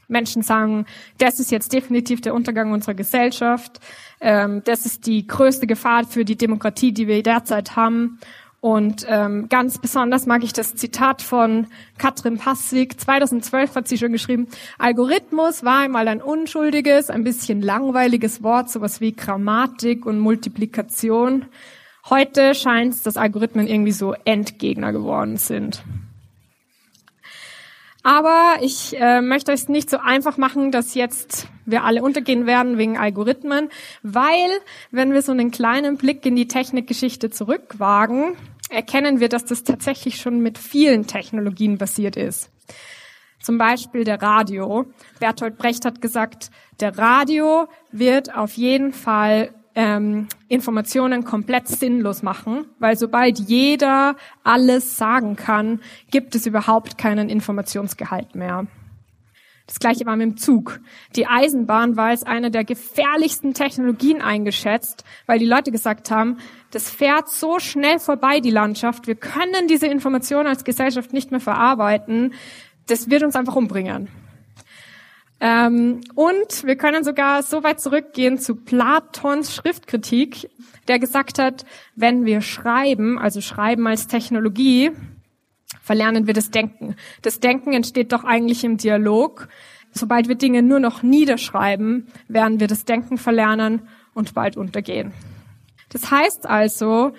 Menschen 0.09 0.43
sagen, 0.43 0.87
das 1.19 1.41
ist 1.41 1.51
jetzt 1.51 1.73
definitiv 1.73 2.21
der 2.21 2.35
Untergang 2.35 2.73
unserer 2.73 2.95
Gesellschaft. 2.95 3.81
Ähm, 4.21 4.63
das 4.65 4.87
ist 4.87 5.07
die 5.07 5.27
größte 5.27 5.67
Gefahr 5.67 6.05
für 6.05 6.25
die 6.25 6.37
Demokratie, 6.37 6.93
die 6.93 7.09
wir 7.09 7.23
derzeit 7.23 7.77
haben. 7.77 8.19
Und 8.63 9.05
ähm, 9.09 9.49
ganz 9.49 9.79
besonders 9.79 10.27
mag 10.27 10.45
ich 10.45 10.53
das 10.53 10.77
Zitat 10.77 11.21
von 11.21 11.67
Katrin 11.99 12.39
Passig. 12.39 13.01
2012 13.01 13.75
hat 13.75 13.89
sie 13.89 13.99
schon 13.99 14.13
geschrieben, 14.13 14.47
Algorithmus 14.79 15.65
war 15.65 15.81
einmal 15.81 16.07
ein 16.07 16.23
unschuldiges, 16.23 17.11
ein 17.11 17.25
bisschen 17.25 17.61
langweiliges 17.61 18.45
Wort, 18.45 18.71
sowas 18.71 19.01
wie 19.01 19.15
Grammatik 19.15 20.07
und 20.07 20.21
Multiplikation. 20.21 21.47
Heute 22.09 22.55
scheint 22.55 22.95
es, 22.95 23.03
dass 23.03 23.17
Algorithmen 23.17 23.67
irgendwie 23.67 23.91
so 23.91 24.15
Endgegner 24.25 24.93
geworden 24.93 25.39
sind. 25.39 25.83
Aber 28.03 28.57
ich 28.61 28.99
äh, 28.99 29.21
möchte 29.21 29.53
euch 29.53 29.69
nicht 29.69 29.89
so 29.89 29.99
einfach 29.99 30.37
machen, 30.37 30.73
dass 30.73 30.95
jetzt 30.95 31.47
wir 31.65 31.85
alle 31.85 32.03
untergehen 32.03 32.47
werden 32.47 32.77
wegen 32.79 32.99
Algorithmen, 32.99 33.69
weil 34.03 34.51
wenn 34.91 35.13
wir 35.13 35.23
so 35.23 35.33
einen 35.33 35.53
kleinen 35.53 35.97
Blick 35.97 36.27
in 36.27 36.35
die 36.35 36.49
Technikgeschichte 36.49 37.31
zurückwagen, 37.31 38.37
erkennen 38.71 39.21
wir, 39.21 39.29
dass 39.29 39.45
das 39.45 39.63
tatsächlich 39.63 40.17
schon 40.17 40.41
mit 40.41 40.59
vielen 40.59 41.07
Technologien 41.07 41.79
basiert 41.79 42.17
ist. 42.17 42.51
Zum 43.41 43.59
Beispiel 43.59 44.05
der 44.05 44.23
Radio. 44.23 44.87
Bertolt 45.19 45.57
Brecht 45.57 45.85
hat 45.85 46.01
gesagt, 46.01 46.51
der 46.81 46.97
Radio 46.97 47.67
wird 47.91 48.35
auf 48.35 48.53
jeden 48.55 48.93
Fall 48.93 49.53
ähm, 49.75 50.29
Informationen 50.49 51.25
komplett 51.25 51.69
sinnlos 51.69 52.23
machen, 52.23 52.67
weil 52.79 52.97
sobald 52.97 53.39
jeder 53.39 54.17
alles 54.45 54.97
sagen 54.97 55.37
kann, 55.37 55.81
gibt 56.11 56.35
es 56.35 56.47
überhaupt 56.47 56.99
keinen 56.99 57.29
Informationsgehalt 57.29 58.35
mehr. 58.35 58.67
Das 59.67 59.79
gleiche 59.79 60.05
war 60.05 60.17
mit 60.17 60.27
dem 60.27 60.37
Zug. 60.37 60.81
Die 61.17 61.27
Eisenbahn 61.27 61.97
war 61.97 62.09
als 62.09 62.25
eine 62.25 62.51
der 62.51 62.65
gefährlichsten 62.65 63.55
Technologien 63.55 64.21
eingeschätzt, 64.21 65.05
weil 65.27 65.39
die 65.39 65.47
Leute 65.47 65.71
gesagt 65.71 66.11
haben, 66.11 66.39
das 66.73 66.91
fährt 66.91 67.29
so 67.29 67.59
schnell 67.59 67.99
vorbei, 67.99 68.41
die 68.41 68.51
Landschaft, 68.51 69.07
wir 69.07 69.15
können 69.15 69.69
diese 69.69 69.87
Informationen 69.87 70.49
als 70.49 70.65
Gesellschaft 70.65 71.13
nicht 71.13 71.31
mehr 71.31 71.41
verarbeiten, 71.41 72.35
das 72.87 73.09
wird 73.09 73.23
uns 73.23 73.37
einfach 73.37 73.57
umbringen. 73.57 74.09
Ähm, 75.45 76.03
und 76.15 76.65
wir 76.65 76.77
können 76.77 77.03
sogar 77.03 77.43
so 77.43 77.65
weit 77.65 77.81
zurückgehen 77.81 78.39
zu 78.39 78.55
Platons 78.55 79.53
Schriftkritik, 79.53 80.49
der 80.87 81.01
gesagt 81.01 81.41
hat, 81.41 81.67
wenn 81.97 82.25
wir 82.25 82.43
schreiben, 82.43 83.19
also 83.19 83.41
schreiben 83.41 83.89
als 83.89 84.07
Technologie, 84.07 84.93
verlernen 85.83 86.29
wir 86.29 86.35
das 86.35 86.53
Denken. 86.53 86.95
Das 87.23 87.41
Denken 87.41 87.73
entsteht 87.73 88.13
doch 88.13 88.23
eigentlich 88.23 88.63
im 88.63 88.77
Dialog. 88.77 89.49
Sobald 89.91 90.29
wir 90.29 90.37
Dinge 90.37 90.63
nur 90.63 90.79
noch 90.79 91.03
niederschreiben, 91.03 92.07
werden 92.29 92.61
wir 92.61 92.69
das 92.69 92.85
Denken 92.85 93.19
verlernen 93.19 93.83
und 94.15 94.35
bald 94.35 94.57
untergehen. 94.57 95.13
Das 95.89 96.13
heißt 96.13 96.47
also, 96.47 97.15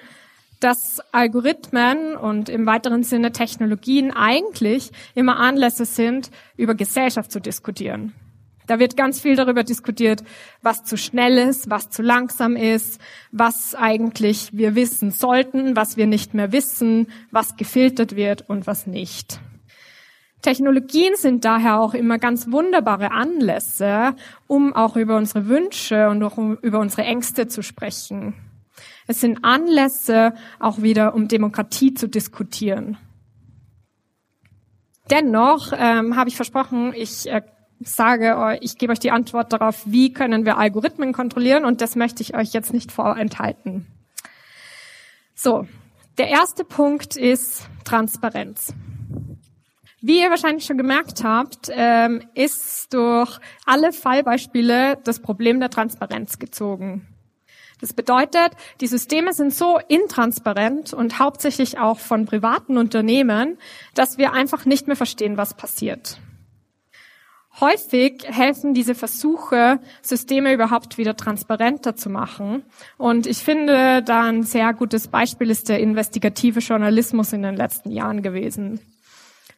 dass 0.64 1.02
Algorithmen 1.12 2.16
und 2.16 2.48
im 2.48 2.66
weiteren 2.66 3.04
Sinne 3.04 3.34
Technologien 3.34 4.12
eigentlich 4.12 4.92
immer 5.14 5.38
Anlässe 5.38 5.84
sind, 5.84 6.32
über 6.56 6.74
Gesellschaft 6.74 7.32
zu 7.32 7.42
diskutieren. 7.42 8.14
Da 8.66 8.80
wird 8.80 8.96
ganz 8.96 9.20
viel 9.20 9.36
darüber 9.36 9.66
diskutiert, 9.66 10.24
was 10.62 10.86
zu 10.86 10.96
schnell 10.96 11.38
ist, 11.38 11.70
was 11.70 11.90
zu 11.90 12.02
langsam 12.02 12.56
ist, 12.56 13.02
was 13.34 13.76
eigentlich 13.76 14.52
wir 14.54 14.74
wissen 14.76 15.12
sollten, 15.12 15.76
was 15.76 15.98
wir 15.98 16.08
nicht 16.08 16.34
mehr 16.34 16.54
wissen, 16.54 17.08
was 17.30 17.58
gefiltert 17.58 18.16
wird 18.16 18.50
und 18.50 18.66
was 18.66 18.88
nicht. 18.88 19.42
Technologien 20.42 21.16
sind 21.16 21.44
daher 21.44 21.80
auch 21.80 21.94
immer 21.94 22.20
ganz 22.20 22.52
wunderbare 22.52 23.12
Anlässe, 23.12 24.16
um 24.48 24.74
auch 24.74 24.96
über 24.96 25.18
unsere 25.18 25.48
Wünsche 25.48 26.10
und 26.10 26.24
auch 26.24 26.38
über 26.38 26.80
unsere 26.80 27.04
Ängste 27.04 27.50
zu 27.50 27.64
sprechen. 27.64 28.34
Es 29.08 29.22
sind 29.22 29.44
Anlässe 29.44 30.34
auch 30.60 30.82
wieder, 30.82 31.14
um 31.14 31.28
Demokratie 31.28 31.94
zu 31.94 32.08
diskutieren. 32.08 32.98
Dennoch 35.10 35.74
ähm, 35.78 36.16
habe 36.16 36.30
ich 36.30 36.36
versprochen, 36.36 36.94
ich 36.96 37.30
äh, 37.30 37.42
sage, 37.82 38.58
ich 38.62 38.78
gebe 38.78 38.94
euch 38.94 39.00
die 39.00 39.12
Antwort 39.12 39.52
darauf, 39.52 39.84
wie 39.86 40.14
können 40.14 40.46
wir 40.46 40.58
Algorithmen 40.58 41.12
kontrollieren 41.12 41.66
und 41.66 41.82
das 41.82 41.96
möchte 41.96 42.22
ich 42.22 42.36
euch 42.36 42.54
jetzt 42.54 42.74
nicht 42.74 42.92
vorenthalten. 42.92 43.86
So, 45.36 45.68
der 46.18 46.30
erste 46.30 46.64
Punkt 46.64 47.18
ist 47.18 47.68
Transparenz. 47.84 48.74
Wie 50.02 50.22
ihr 50.22 50.30
wahrscheinlich 50.30 50.66
schon 50.66 50.78
gemerkt 50.78 51.24
habt, 51.24 51.70
ähm, 51.72 52.22
ist 52.34 52.94
durch 52.94 53.40
alle 53.66 53.94
Fallbeispiele 53.94 54.98
das 55.04 55.22
Problem 55.22 55.60
der 55.60 55.70
Transparenz 55.70 56.40
gezogen. 56.40 57.08
Das 57.84 57.92
bedeutet, 57.92 58.54
die 58.80 58.88
Systeme 58.88 59.34
sind 59.34 59.54
so 59.54 59.78
intransparent 59.90 60.94
und 60.94 61.20
hauptsächlich 61.20 61.80
auch 61.80 62.00
von 62.00 62.26
privaten 62.26 62.78
Unternehmen, 62.78 63.58
dass 63.94 64.18
wir 64.18 64.32
einfach 64.32 64.64
nicht 64.64 64.88
mehr 64.88 64.96
verstehen, 64.96 65.36
was 65.36 65.54
passiert. 65.54 66.18
Häufig 67.60 68.24
helfen 68.26 68.74
diese 68.74 68.96
Versuche, 68.96 69.82
Systeme 70.02 70.54
überhaupt 70.54 70.98
wieder 70.98 71.18
transparenter 71.18 71.94
zu 71.98 72.10
machen. 72.10 72.64
Und 72.98 73.28
ich 73.28 73.40
finde, 73.40 74.02
da 74.02 74.24
ein 74.24 74.44
sehr 74.44 74.74
gutes 74.74 75.10
Beispiel 75.10 75.50
ist 75.50 75.68
der 75.68 75.82
investigative 75.82 76.62
Journalismus 76.62 77.34
in 77.34 77.42
den 77.42 77.58
letzten 77.58 77.92
Jahren 77.92 78.22
gewesen. 78.22 78.80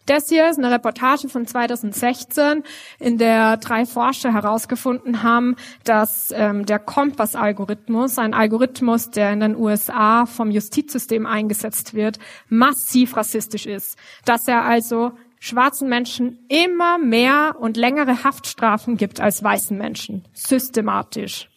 Das 0.05 0.29
hier 0.29 0.49
ist 0.49 0.59
eine 0.59 0.69
Reportage 0.69 1.29
von 1.29 1.47
2016, 1.47 2.63
in 2.99 3.17
der 3.17 3.57
drei 3.57 3.85
Forscher 3.85 4.33
herausgefunden 4.33 5.23
haben, 5.23 5.55
dass 5.83 6.31
ähm, 6.35 6.65
der 6.65 6.79
Kompass-Algorithmus, 6.79 8.19
ein 8.19 8.33
Algorithmus, 8.35 9.09
der 9.09 9.33
in 9.33 9.39
den 9.39 9.55
USA 9.55 10.25
vom 10.27 10.51
Justizsystem 10.51 11.25
eingesetzt 11.25 11.95
wird, 11.95 12.19
massiv 12.49 13.17
rassistisch 13.17 13.65
ist. 13.65 13.97
Dass 14.25 14.47
er 14.47 14.63
also 14.63 15.13
schwarzen 15.39 15.89
Menschen 15.89 16.39
immer 16.49 16.97
mehr 16.99 17.55
und 17.59 17.77
längere 17.77 18.23
Haftstrafen 18.23 18.97
gibt 18.97 19.19
als 19.19 19.43
weißen 19.43 19.77
Menschen. 19.77 20.23
Systematisch. 20.33 21.49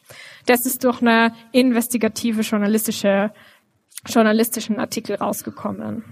Das 0.46 0.64
ist 0.64 0.84
durch 0.84 1.02
eine 1.02 1.34
investigative 1.52 2.40
journalistische, 2.40 3.30
journalistischen 4.06 4.78
Artikel 4.78 5.16
rausgekommen. 5.16 6.04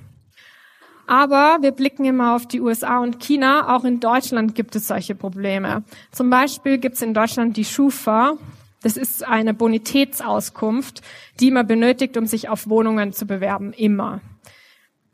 Aber 1.07 1.59
wir 1.61 1.73
blicken 1.73 2.05
immer 2.05 2.35
auf 2.35 2.47
die 2.47 2.61
USA 2.61 2.99
und 2.99 3.21
China. 3.21 3.77
Auch 3.77 3.85
in 3.85 4.01
Deutschland 4.01 4.55
gibt 4.55 4.75
es 4.77 4.89
solche 4.89 5.15
Probleme. 5.15 5.85
Zum 6.11 6.31
Beispiel 6.31 6.79
gibt 6.79 6.97
es 6.97 7.03
in 7.03 7.15
Deutschland 7.15 7.57
die 7.57 7.65
Schufa. 7.65 8.35
Das 8.83 8.97
ist 8.97 9.27
eine 9.27 9.55
Bonitätsauskunft, 9.55 11.03
die 11.41 11.51
man 11.51 11.67
benötigt, 11.67 12.17
um 12.17 12.27
sich 12.27 12.49
auf 12.49 12.69
Wohnungen 12.69 13.13
zu 13.13 13.27
bewerben. 13.27 13.73
Immer. 13.73 14.21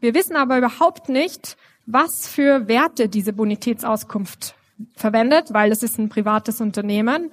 Wir 0.01 0.15
wissen 0.15 0.37
aber 0.37 0.59
überhaupt 0.59 1.09
nicht, 1.09 1.57
was 1.87 2.27
für 2.27 2.69
Werte 2.69 3.09
diese 3.09 3.33
Bonitätsauskunft 3.33 4.55
verwendet, 4.97 5.53
weil 5.53 5.71
es 5.73 5.83
ist 5.83 5.99
ein 5.99 6.09
privates 6.09 6.61
Unternehmen 6.61 7.31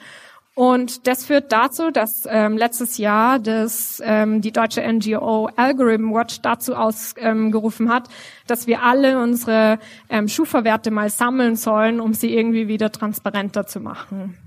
und 0.60 1.08
das 1.08 1.24
führt 1.24 1.54
dazu, 1.54 1.90
dass 1.90 2.28
ähm, 2.30 2.58
letztes 2.58 2.98
Jahr 2.98 3.40
das, 3.40 4.02
ähm, 4.04 4.42
die 4.42 4.52
deutsche 4.52 4.82
NGO 4.82 5.50
Algorithm 5.56 6.14
Watch 6.14 6.42
dazu 6.42 6.76
ausgerufen 6.76 7.86
ähm, 7.86 7.94
hat, 7.94 8.10
dass 8.46 8.68
wir 8.68 8.84
alle 8.84 9.24
unsere 9.24 9.80
ähm, 10.10 10.28
Schufa-Werte 10.28 10.92
mal 10.92 11.10
sammeln 11.10 11.56
sollen, 11.56 12.02
um 12.02 12.14
sie 12.14 12.36
irgendwie 12.36 12.68
wieder 12.68 12.92
transparenter 12.92 13.68
zu 13.68 13.80
machen. 13.80 14.38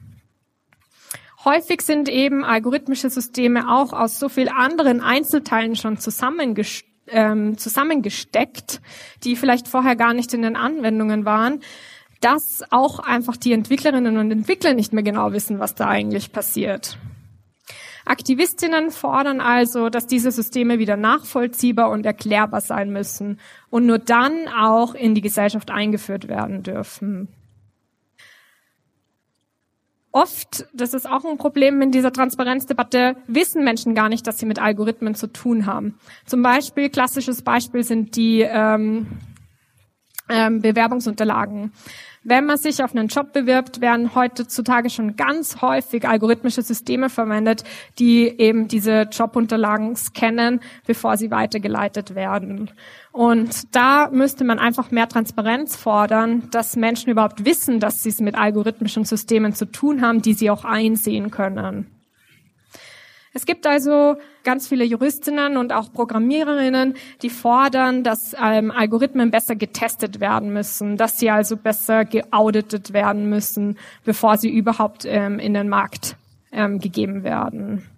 Häufig 1.46 1.80
sind 1.80 2.10
eben 2.10 2.44
algorithmische 2.44 3.08
Systeme 3.08 3.70
auch 3.72 3.94
aus 3.94 4.18
so 4.18 4.28
viel 4.28 4.50
anderen 4.50 5.00
Einzelteilen 5.00 5.76
schon 5.76 5.96
zusammengesteckt 5.96 6.92
ähm, 7.08 7.58
zusammengesteckt, 7.58 8.80
die 9.24 9.36
vielleicht 9.36 9.68
vorher 9.68 9.96
gar 9.96 10.14
nicht 10.14 10.32
in 10.34 10.42
den 10.42 10.56
Anwendungen 10.56 11.24
waren, 11.24 11.60
dass 12.22 12.62
auch 12.70 13.00
einfach 13.00 13.36
die 13.36 13.52
Entwicklerinnen 13.52 14.16
und 14.16 14.30
Entwickler 14.30 14.74
nicht 14.74 14.92
mehr 14.92 15.02
genau 15.02 15.32
wissen, 15.32 15.58
was 15.58 15.74
da 15.74 15.88
eigentlich 15.88 16.32
passiert. 16.32 16.96
Aktivistinnen 18.04 18.90
fordern 18.90 19.40
also, 19.40 19.88
dass 19.88 20.06
diese 20.06 20.30
Systeme 20.30 20.78
wieder 20.78 20.96
nachvollziehbar 20.96 21.90
und 21.90 22.06
erklärbar 22.06 22.60
sein 22.60 22.90
müssen 22.90 23.38
und 23.70 23.86
nur 23.86 23.98
dann 23.98 24.48
auch 24.48 24.94
in 24.94 25.14
die 25.14 25.20
Gesellschaft 25.20 25.70
eingeführt 25.70 26.28
werden 26.28 26.62
dürfen. 26.62 27.28
Oft, 30.10 30.66
das 30.74 30.92
ist 30.92 31.08
auch 31.08 31.24
ein 31.24 31.38
Problem 31.38 31.80
in 31.80 31.90
dieser 31.90 32.12
Transparenzdebatte, 32.12 33.16
wissen 33.28 33.64
Menschen 33.64 33.94
gar 33.94 34.10
nicht, 34.10 34.26
dass 34.26 34.38
sie 34.38 34.46
mit 34.46 34.60
Algorithmen 34.60 35.14
zu 35.14 35.26
tun 35.26 35.64
haben. 35.64 35.94
Zum 36.26 36.42
Beispiel, 36.42 36.90
klassisches 36.90 37.40
Beispiel 37.40 37.82
sind 37.82 38.14
die 38.16 38.42
ähm, 38.42 39.06
ähm, 40.28 40.60
Bewerbungsunterlagen. 40.60 41.72
Wenn 42.24 42.46
man 42.46 42.56
sich 42.56 42.82
auf 42.84 42.94
einen 42.94 43.08
Job 43.08 43.32
bewirbt, 43.32 43.80
werden 43.80 44.14
heutzutage 44.14 44.90
schon 44.90 45.16
ganz 45.16 45.60
häufig 45.60 46.06
algorithmische 46.06 46.62
Systeme 46.62 47.10
verwendet, 47.10 47.64
die 47.98 48.28
eben 48.38 48.68
diese 48.68 49.08
Jobunterlagen 49.10 49.96
scannen, 49.96 50.60
bevor 50.86 51.16
sie 51.16 51.32
weitergeleitet 51.32 52.14
werden. 52.14 52.70
Und 53.10 53.74
da 53.74 54.08
müsste 54.10 54.44
man 54.44 54.60
einfach 54.60 54.92
mehr 54.92 55.08
Transparenz 55.08 55.74
fordern, 55.74 56.48
dass 56.52 56.76
Menschen 56.76 57.10
überhaupt 57.10 57.44
wissen, 57.44 57.80
dass 57.80 58.04
sie 58.04 58.10
es 58.10 58.20
mit 58.20 58.36
algorithmischen 58.36 59.04
Systemen 59.04 59.52
zu 59.52 59.66
tun 59.66 60.00
haben, 60.00 60.22
die 60.22 60.34
sie 60.34 60.50
auch 60.50 60.64
einsehen 60.64 61.32
können. 61.32 61.88
Es 63.34 63.46
gibt 63.46 63.66
also 63.66 64.16
ganz 64.44 64.68
viele 64.68 64.84
Juristinnen 64.84 65.56
und 65.56 65.72
auch 65.72 65.90
Programmiererinnen, 65.92 66.94
die 67.22 67.30
fordern, 67.30 68.04
dass 68.04 68.36
ähm, 68.38 68.70
Algorithmen 68.70 69.30
besser 69.30 69.56
getestet 69.56 70.20
werden 70.20 70.52
müssen, 70.52 70.98
dass 70.98 71.18
sie 71.18 71.30
also 71.30 71.56
besser 71.56 72.04
geauditet 72.04 72.92
werden 72.92 73.30
müssen, 73.30 73.78
bevor 74.04 74.36
sie 74.36 74.50
überhaupt 74.50 75.06
ähm, 75.06 75.38
in 75.38 75.54
den 75.54 75.70
Markt 75.70 76.16
ähm, 76.52 76.78
gegeben 76.78 77.24
werden. 77.24 77.88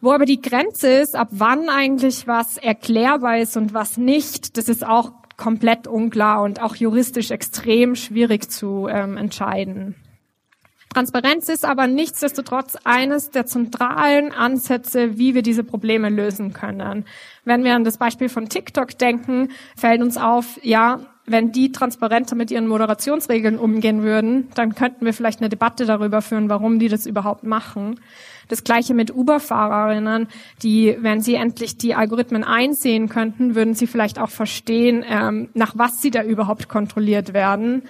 Wo 0.00 0.12
aber 0.12 0.26
die 0.26 0.42
Grenze 0.42 0.88
ist, 0.88 1.14
ab 1.14 1.28
wann 1.30 1.68
eigentlich 1.68 2.26
was 2.26 2.58
erklärbar 2.58 3.38
ist 3.38 3.56
und 3.56 3.72
was 3.72 3.96
nicht, 3.96 4.56
das 4.56 4.68
ist 4.68 4.84
auch 4.84 5.12
komplett 5.36 5.86
unklar 5.86 6.42
und 6.42 6.60
auch 6.60 6.76
juristisch 6.76 7.30
extrem 7.30 7.94
schwierig 7.94 8.50
zu 8.50 8.88
ähm, 8.90 9.16
entscheiden. 9.16 9.94
Transparenz 10.94 11.48
ist 11.48 11.64
aber 11.64 11.88
nichtsdestotrotz 11.88 12.76
eines 12.84 13.30
der 13.30 13.46
zentralen 13.46 14.30
Ansätze, 14.30 15.18
wie 15.18 15.34
wir 15.34 15.42
diese 15.42 15.64
Probleme 15.64 16.08
lösen 16.08 16.52
können. 16.52 17.04
Wenn 17.44 17.64
wir 17.64 17.74
an 17.74 17.82
das 17.82 17.98
Beispiel 17.98 18.28
von 18.28 18.48
TikTok 18.48 18.96
denken, 18.96 19.48
fällt 19.76 20.02
uns 20.02 20.16
auf, 20.16 20.60
ja, 20.62 21.00
wenn 21.26 21.50
die 21.50 21.72
transparenter 21.72 22.36
mit 22.36 22.50
ihren 22.52 22.68
Moderationsregeln 22.68 23.58
umgehen 23.58 24.02
würden, 24.02 24.50
dann 24.54 24.76
könnten 24.76 25.04
wir 25.04 25.12
vielleicht 25.14 25.40
eine 25.40 25.48
Debatte 25.48 25.84
darüber 25.84 26.22
führen, 26.22 26.48
warum 26.48 26.78
die 26.78 26.88
das 26.88 27.06
überhaupt 27.06 27.42
machen. 27.42 27.98
Das 28.48 28.62
gleiche 28.62 28.94
mit 28.94 29.12
Uber-Fahrerinnen, 29.12 30.28
die, 30.62 30.96
wenn 31.00 31.22
sie 31.22 31.34
endlich 31.34 31.76
die 31.76 31.94
Algorithmen 31.94 32.44
einsehen 32.44 33.08
könnten, 33.08 33.56
würden 33.56 33.74
sie 33.74 33.88
vielleicht 33.88 34.20
auch 34.20 34.30
verstehen, 34.30 35.04
ähm, 35.08 35.48
nach 35.54 35.72
was 35.76 36.00
sie 36.00 36.10
da 36.10 36.22
überhaupt 36.22 36.68
kontrolliert 36.68 37.32
werden 37.32 37.82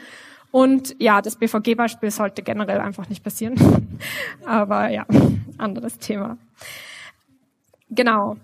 und 0.55 0.95
ja, 1.01 1.21
das 1.21 1.35
BVG-Beispiel 1.35 2.12
sollte 2.12 2.45
generell 2.45 2.79
einfach 2.79 3.09
nicht 3.09 3.25
passieren. 3.25 3.57
Aber 4.47 4.88
ja, 4.88 5.05
anderes 5.59 5.99
Thema. 5.99 6.38
Genau. 7.90 8.37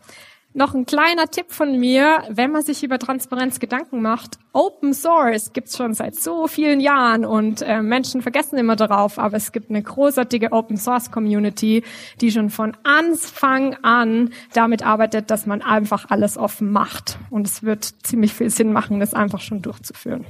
Noch 0.52 0.74
ein 0.74 0.86
kleiner 0.86 1.28
Tipp 1.28 1.52
von 1.52 1.78
mir, 1.78 2.24
wenn 2.28 2.50
man 2.50 2.64
sich 2.64 2.82
über 2.82 2.98
Transparenz 2.98 3.60
Gedanken 3.60 4.02
macht. 4.02 4.40
Open 4.52 4.92
Source 4.92 5.52
gibt's 5.52 5.76
schon 5.76 5.94
seit 5.94 6.16
so 6.16 6.48
vielen 6.48 6.80
Jahren 6.80 7.24
und 7.24 7.62
äh, 7.62 7.80
Menschen 7.80 8.22
vergessen 8.22 8.58
immer 8.58 8.74
darauf, 8.74 9.20
aber 9.20 9.36
es 9.36 9.52
gibt 9.52 9.70
eine 9.70 9.80
großartige 9.80 10.50
Open 10.50 10.78
Source 10.78 11.12
Community, 11.12 11.84
die 12.20 12.32
schon 12.32 12.50
von 12.50 12.76
Anfang 12.82 13.76
an 13.84 14.30
damit 14.52 14.84
arbeitet, 14.84 15.30
dass 15.30 15.46
man 15.46 15.62
einfach 15.62 16.06
alles 16.08 16.36
offen 16.36 16.72
macht. 16.72 17.20
Und 17.30 17.46
es 17.46 17.62
wird 17.62 17.84
ziemlich 18.02 18.34
viel 18.34 18.50
Sinn 18.50 18.72
machen, 18.72 18.98
das 18.98 19.14
einfach 19.14 19.40
schon 19.40 19.62
durchzuführen. 19.62 20.26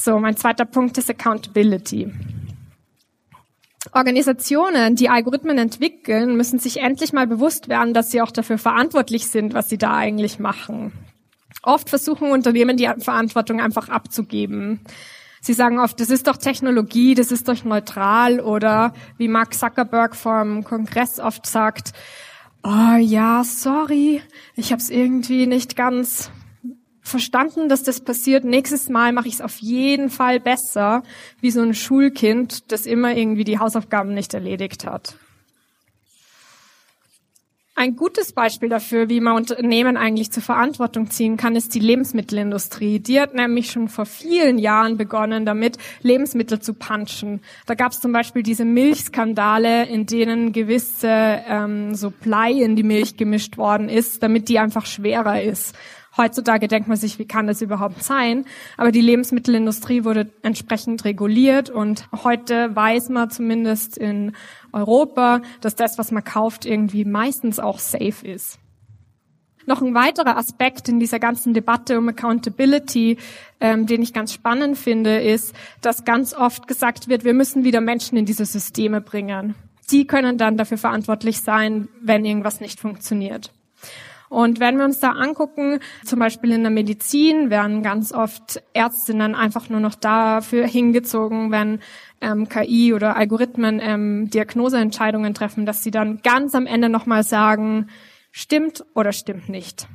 So, 0.00 0.20
mein 0.20 0.36
zweiter 0.36 0.64
Punkt 0.64 0.96
ist 0.96 1.10
Accountability. 1.10 2.12
Organisationen, 3.92 4.94
die 4.94 5.08
Algorithmen 5.08 5.58
entwickeln, 5.58 6.36
müssen 6.36 6.60
sich 6.60 6.76
endlich 6.76 7.12
mal 7.12 7.26
bewusst 7.26 7.68
werden, 7.68 7.94
dass 7.94 8.12
sie 8.12 8.22
auch 8.22 8.30
dafür 8.30 8.58
verantwortlich 8.58 9.26
sind, 9.26 9.54
was 9.54 9.68
sie 9.68 9.76
da 9.76 9.96
eigentlich 9.96 10.38
machen. 10.38 10.92
Oft 11.64 11.88
versuchen 11.88 12.30
Unternehmen 12.30 12.76
die 12.76 12.88
Verantwortung 12.98 13.60
einfach 13.60 13.88
abzugeben. 13.88 14.80
Sie 15.40 15.52
sagen 15.52 15.80
oft, 15.80 15.98
das 15.98 16.10
ist 16.10 16.28
doch 16.28 16.36
Technologie, 16.36 17.16
das 17.16 17.32
ist 17.32 17.48
doch 17.48 17.64
neutral 17.64 18.38
oder 18.38 18.94
wie 19.16 19.26
Mark 19.26 19.54
Zuckerberg 19.54 20.14
vom 20.14 20.62
Kongress 20.62 21.18
oft 21.18 21.44
sagt, 21.44 21.92
oh 22.62 22.96
ja, 23.00 23.42
sorry, 23.42 24.22
ich 24.54 24.70
habe 24.70 24.80
es 24.80 24.90
irgendwie 24.90 25.48
nicht 25.48 25.74
ganz 25.74 26.30
verstanden, 27.08 27.68
dass 27.68 27.82
das 27.82 28.00
passiert. 28.00 28.44
Nächstes 28.44 28.88
Mal 28.88 29.12
mache 29.12 29.28
ich 29.28 29.34
es 29.34 29.40
auf 29.40 29.58
jeden 29.58 30.10
Fall 30.10 30.40
besser, 30.40 31.02
wie 31.40 31.50
so 31.50 31.60
ein 31.60 31.74
Schulkind, 31.74 32.70
das 32.70 32.86
immer 32.86 33.16
irgendwie 33.16 33.44
die 33.44 33.58
Hausaufgaben 33.58 34.14
nicht 34.14 34.34
erledigt 34.34 34.86
hat. 34.86 35.16
Ein 37.78 37.94
gutes 37.94 38.32
Beispiel 38.32 38.68
dafür, 38.68 39.08
wie 39.08 39.20
man 39.20 39.36
Unternehmen 39.36 39.96
eigentlich 39.96 40.32
zur 40.32 40.42
Verantwortung 40.42 41.12
ziehen 41.12 41.36
kann, 41.36 41.54
ist 41.54 41.76
die 41.76 41.78
Lebensmittelindustrie. 41.78 42.98
Die 42.98 43.20
hat 43.20 43.34
nämlich 43.34 43.70
schon 43.70 43.86
vor 43.86 44.04
vielen 44.04 44.58
Jahren 44.58 44.96
begonnen, 44.96 45.46
damit 45.46 45.78
Lebensmittel 46.02 46.58
zu 46.58 46.74
punchen. 46.74 47.40
Da 47.66 47.76
gab 47.76 47.92
es 47.92 48.00
zum 48.00 48.10
Beispiel 48.10 48.42
diese 48.42 48.64
Milchskandale, 48.64 49.86
in 49.86 50.06
denen 50.06 50.52
gewisse 50.52 51.08
ähm, 51.08 51.94
so 51.94 52.10
Blei 52.10 52.50
in 52.50 52.74
die 52.74 52.82
Milch 52.82 53.16
gemischt 53.16 53.58
worden 53.58 53.88
ist, 53.88 54.24
damit 54.24 54.48
die 54.48 54.58
einfach 54.58 54.84
schwerer 54.84 55.40
ist. 55.40 55.76
Heutzutage 56.18 56.66
denkt 56.66 56.88
man 56.88 56.96
sich, 56.96 57.20
wie 57.20 57.26
kann 57.26 57.46
das 57.46 57.62
überhaupt 57.62 58.02
sein? 58.02 58.44
Aber 58.76 58.90
die 58.90 59.00
Lebensmittelindustrie 59.00 60.04
wurde 60.04 60.30
entsprechend 60.42 61.04
reguliert 61.04 61.70
und 61.70 62.08
heute 62.24 62.74
weiß 62.74 63.08
man 63.10 63.30
zumindest 63.30 63.96
in 63.96 64.32
Europa, 64.72 65.40
dass 65.60 65.76
das, 65.76 65.96
was 65.96 66.10
man 66.10 66.24
kauft, 66.24 66.66
irgendwie 66.66 67.04
meistens 67.04 67.60
auch 67.60 67.78
safe 67.78 68.26
ist. 68.26 68.58
Noch 69.64 69.80
ein 69.80 69.94
weiterer 69.94 70.36
Aspekt 70.36 70.88
in 70.88 70.98
dieser 70.98 71.20
ganzen 71.20 71.54
Debatte 71.54 71.98
um 71.98 72.08
Accountability, 72.08 73.18
ähm, 73.60 73.86
den 73.86 74.02
ich 74.02 74.12
ganz 74.12 74.32
spannend 74.32 74.76
finde, 74.76 75.20
ist, 75.20 75.54
dass 75.82 76.04
ganz 76.04 76.34
oft 76.34 76.66
gesagt 76.66 77.08
wird, 77.08 77.24
wir 77.24 77.34
müssen 77.34 77.64
wieder 77.64 77.80
Menschen 77.80 78.18
in 78.18 78.24
diese 78.24 78.46
Systeme 78.46 79.00
bringen. 79.00 79.54
Die 79.90 80.06
können 80.06 80.36
dann 80.36 80.56
dafür 80.56 80.78
verantwortlich 80.78 81.42
sein, 81.42 81.88
wenn 82.00 82.24
irgendwas 82.24 82.60
nicht 82.60 82.80
funktioniert. 82.80 83.52
Und 84.28 84.60
wenn 84.60 84.76
wir 84.76 84.84
uns 84.84 85.00
da 85.00 85.12
angucken, 85.12 85.80
zum 86.04 86.18
Beispiel 86.18 86.52
in 86.52 86.62
der 86.62 86.70
Medizin 86.70 87.50
werden 87.50 87.82
ganz 87.82 88.12
oft 88.12 88.62
Ärztinnen 88.74 89.34
einfach 89.34 89.68
nur 89.68 89.80
noch 89.80 89.94
dafür 89.94 90.66
hingezogen, 90.66 91.50
wenn 91.50 91.80
ähm, 92.20 92.48
KI 92.48 92.92
oder 92.92 93.16
Algorithmen 93.16 93.80
ähm, 93.82 94.30
Diagnoseentscheidungen 94.30 95.34
treffen, 95.34 95.66
dass 95.66 95.82
sie 95.82 95.90
dann 95.90 96.20
ganz 96.22 96.54
am 96.54 96.66
Ende 96.66 96.88
nochmal 96.88 97.22
sagen, 97.22 97.88
stimmt 98.32 98.84
oder 98.94 99.12
stimmt 99.12 99.48
nicht. 99.48 99.88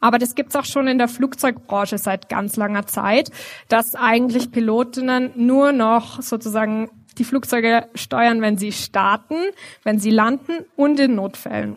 Aber 0.00 0.18
das 0.18 0.34
gibt's 0.34 0.54
auch 0.54 0.64
schon 0.64 0.86
in 0.86 0.98
der 0.98 1.08
Flugzeugbranche 1.08 1.98
seit 1.98 2.28
ganz 2.28 2.56
langer 2.56 2.86
Zeit, 2.86 3.30
dass 3.68 3.94
eigentlich 3.94 4.52
Pilotinnen 4.52 5.32
nur 5.34 5.72
noch 5.72 6.22
sozusagen 6.22 6.90
die 7.18 7.24
Flugzeuge 7.24 7.88
steuern, 7.94 8.42
wenn 8.42 8.58
sie 8.58 8.72
starten, 8.72 9.36
wenn 9.82 9.98
sie 9.98 10.10
landen 10.10 10.64
und 10.76 11.00
in 11.00 11.14
Notfällen. 11.14 11.76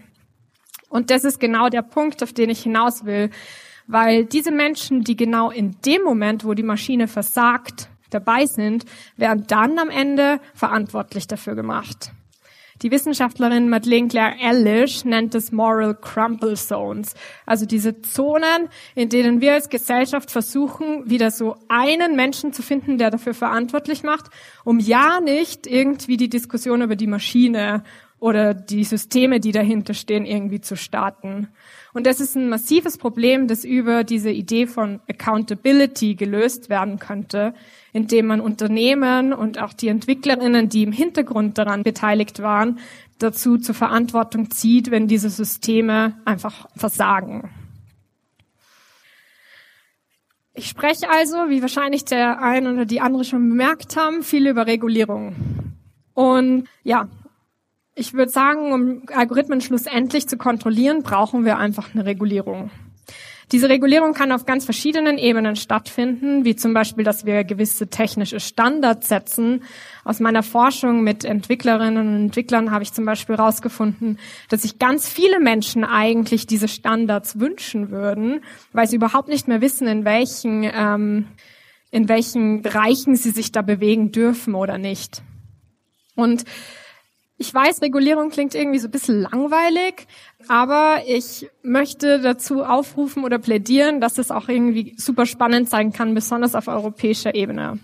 Und 0.89 1.12
das 1.12 1.23
ist 1.23 1.39
genau 1.39 1.69
der 1.69 1.84
Punkt, 1.84 2.21
auf 2.23 2.34
den 2.34 2.49
ich 2.49 2.63
hinaus 2.63 3.06
will, 3.06 3.30
weil 3.88 4.25
diese 4.25 4.52
Menschen, 4.52 5.04
die 5.04 5.15
genau 5.15 5.49
in 5.49 5.78
dem 5.86 6.04
Moment, 6.04 6.43
wo 6.43 6.54
die 6.54 6.63
Maschine 6.63 7.08
versagt, 7.08 7.89
dabei 8.10 8.45
sind, 8.45 8.86
werden 9.17 9.45
dann 9.47 9.78
am 9.80 9.89
Ende 9.89 10.39
verantwortlich 10.54 11.28
dafür 11.28 11.56
gemacht. 11.56 12.12
Die 12.82 12.91
Wissenschaftlerin 12.91 13.67
Madeleine 13.67 14.08
Claire 14.08 14.36
Ellish 14.39 15.04
nennt 15.04 15.36
es 15.36 15.52
Moral 15.52 15.95
Crumple 15.95 16.54
Zones, 16.54 17.13
also 17.45 17.65
diese 17.65 18.02
Zonen, 18.02 18.69
in 18.95 19.10
denen 19.10 19.41
wir 19.41 19.54
als 19.54 19.67
Gesellschaft 19.67 20.32
versuchen, 20.32 21.10
wieder 21.10 21.30
so 21.30 21.58
einen 21.67 22.15
Menschen 22.15 22.54
zu 22.54 22.62
finden, 22.62 22.97
der 22.97 23.12
dafür 23.12 23.34
verantwortlich 23.34 24.04
macht, 24.04 24.28
um 24.63 24.80
ja 24.80 25.19
nicht 25.19 25.67
irgendwie 25.67 26.15
die 26.15 26.30
Diskussion 26.30 26.82
über 26.82 26.95
die 26.95 27.08
Maschine 27.08 27.84
oder 28.19 28.53
die 28.53 28.84
Systeme, 28.84 29.39
die 29.39 29.51
dahinter 29.51 29.93
stehen, 29.93 30.25
irgendwie 30.25 30.62
zu 30.62 30.75
starten. 30.75 31.47
Und 31.93 32.05
das 32.05 32.19
ist 32.19 32.36
ein 32.36 32.49
massives 32.49 32.97
Problem, 32.97 33.47
das 33.47 33.63
über 33.63 34.03
diese 34.03 34.29
Idee 34.29 34.67
von 34.67 34.99
Accountability 35.08 36.15
gelöst 36.15 36.69
werden 36.69 36.99
könnte, 36.99 37.53
indem 37.93 38.27
man 38.27 38.41
Unternehmen 38.41 39.34
und 39.34 39.60
auch 39.60 39.73
die 39.73 39.88
Entwicklerinnen, 39.88 40.69
die 40.69 40.84
im 40.84 40.91
Hintergrund 40.91 41.58
daran 41.58 41.84
beteiligt 41.84 42.41
waren, 42.41 42.79
dazu 43.17 43.58
zur 43.58 43.75
Verantwortung 43.75 44.51
zieht, 44.51 44.91
wenn 44.91 45.08
diese 45.08 45.29
Systeme 45.29 46.17
einfach 46.25 46.67
versagen. 46.75 47.49
Ich 50.53 50.67
spreche 50.67 51.10
also, 51.10 51.49
wie 51.49 51.62
wahrscheinlich 51.62 52.05
der 52.05 52.41
eine 52.41 52.73
oder 52.73 52.86
die 52.86 53.01
andere 53.01 53.23
schon 53.23 53.47
bemerkt 53.47 53.95
haben, 53.95 54.23
viel 54.23 54.47
über 54.47 54.67
Regulierung. 54.67 55.36
Und 56.13 56.67
ja, 56.84 57.08
ich 58.00 58.14
würde 58.14 58.32
sagen, 58.32 58.72
um 58.72 59.02
Algorithmen 59.14 59.62
schlussendlich 59.62 60.28
zu 60.28 60.38
kontrollieren, 60.38 61.04
brauchen 61.04 61.46
wir 61.46 61.58
einfach 61.58 61.94
eine 61.94 62.06
Regulierung. 62.06 62.72
Diese 63.52 63.68
Regulierung 63.68 64.14
kann 64.14 64.32
auf 64.32 64.46
ganz 64.46 64.64
verschiedenen 64.64 65.18
Ebenen 65.18 65.56
stattfinden, 65.56 66.46
wie 66.46 66.56
zum 66.56 66.76
Beispiel, 66.76 67.04
dass 67.04 67.26
wir 67.26 67.44
gewisse 67.44 67.88
technische 67.88 68.40
Standards 68.40 69.08
setzen. 69.08 69.64
Aus 70.06 70.20
meiner 70.20 70.44
Forschung 70.44 71.04
mit 71.04 71.26
Entwicklerinnen 71.26 72.08
und 72.08 72.22
Entwicklern 72.26 72.70
habe 72.70 72.84
ich 72.84 72.94
zum 72.94 73.06
Beispiel 73.06 73.38
herausgefunden, 73.38 74.20
dass 74.50 74.62
sich 74.62 74.78
ganz 74.78 75.10
viele 75.10 75.40
Menschen 75.40 75.84
eigentlich 75.84 76.46
diese 76.46 76.68
Standards 76.68 77.40
wünschen 77.40 77.90
würden, 77.90 78.42
weil 78.72 78.88
sie 78.88 78.98
überhaupt 78.98 79.30
nicht 79.30 79.48
mehr 79.48 79.62
wissen, 79.62 79.88
in 79.88 80.06
welchen, 80.06 80.70
ähm, 80.72 81.26
in 81.90 82.08
welchen 82.08 82.62
Bereichen 82.62 83.16
sie 83.16 83.32
sich 83.32 83.52
da 83.52 83.64
bewegen 83.64 84.12
dürfen 84.12 84.54
oder 84.54 84.78
nicht. 84.78 85.24
Und 86.14 86.46
ich 87.39 87.54
weiß, 87.54 87.82
Regulierung 87.82 88.30
klingt 88.30 88.54
irgendwie 88.54 88.80
so 88.80 88.89
ein 88.89 88.91
bisschen 88.91 89.21
langweilig, 89.21 90.08
aber 90.49 91.04
ich 91.08 91.49
möchte 91.63 92.19
dazu 92.19 92.65
aufrufen 92.65 93.23
oder 93.23 93.39
plädieren, 93.39 94.02
dass 94.02 94.17
es 94.17 94.30
auch 94.30 94.49
irgendwie 94.49 94.93
super 94.97 95.25
spannend 95.25 95.69
sein 95.69 95.93
kann, 95.93 96.13
besonders 96.13 96.54
auf 96.54 96.67
europäischer 96.67 97.34
Ebene. 97.34 97.80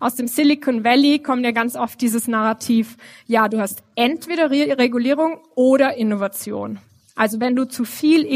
Aus 0.00 0.14
dem 0.14 0.28
Silicon 0.28 0.82
Valley 0.82 1.18
kommt 1.18 1.44
ja 1.44 1.50
ganz 1.50 1.76
oft 1.76 2.00
dieses 2.00 2.26
Narrativ, 2.26 2.96
ja, 3.26 3.48
du 3.48 3.60
hast 3.60 3.82
entweder 3.96 4.50
Re 4.50 4.78
Regulierung 4.78 5.40
oder 5.54 5.96
Innovation. 5.96 6.78
Also 7.14 7.38
wenn 7.38 7.54
du 7.54 7.66
zu 7.66 7.84
viel 7.84 8.26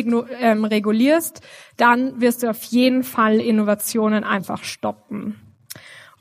ähm, 0.40 0.64
regulierst, 0.66 1.40
dann 1.78 2.20
wirst 2.20 2.42
du 2.42 2.50
auf 2.50 2.62
jeden 2.64 3.02
Fall 3.02 3.40
Innovationen 3.40 4.24
einfach 4.24 4.62
stoppen. 4.64 5.40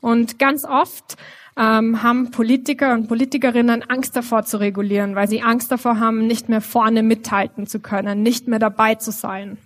Und 0.00 0.38
ganz 0.38 0.64
oft 0.64 1.16
ähm, 1.60 2.02
haben 2.02 2.30
Politiker 2.30 2.94
und 2.94 3.06
Politikerinnen 3.06 3.82
Angst 3.82 4.16
davor 4.16 4.44
zu 4.44 4.58
regulieren, 4.58 5.14
weil 5.14 5.28
sie 5.28 5.42
Angst 5.42 5.70
davor 5.70 6.00
haben, 6.00 6.26
nicht 6.26 6.48
mehr 6.48 6.62
vorne 6.62 7.02
mithalten 7.02 7.66
zu 7.66 7.80
können, 7.80 8.22
nicht 8.22 8.48
mehr 8.48 8.58
dabei 8.58 8.94
zu 8.94 9.12
sein. 9.12 9.58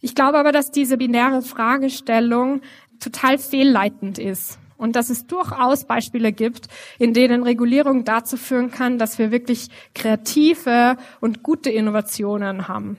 Ich 0.00 0.16
glaube 0.16 0.38
aber, 0.38 0.50
dass 0.50 0.72
diese 0.72 0.96
binäre 0.96 1.42
Fragestellung 1.42 2.62
total 2.98 3.38
fehlleitend 3.38 4.18
ist 4.18 4.58
und 4.76 4.96
dass 4.96 5.10
es 5.10 5.28
durchaus 5.28 5.84
Beispiele 5.84 6.32
gibt, 6.32 6.66
in 6.98 7.14
denen 7.14 7.44
Regulierung 7.44 8.04
dazu 8.04 8.36
führen 8.36 8.72
kann, 8.72 8.98
dass 8.98 9.20
wir 9.20 9.30
wirklich 9.30 9.68
kreative 9.94 10.96
und 11.20 11.44
gute 11.44 11.70
Innovationen 11.70 12.66
haben. 12.66 12.96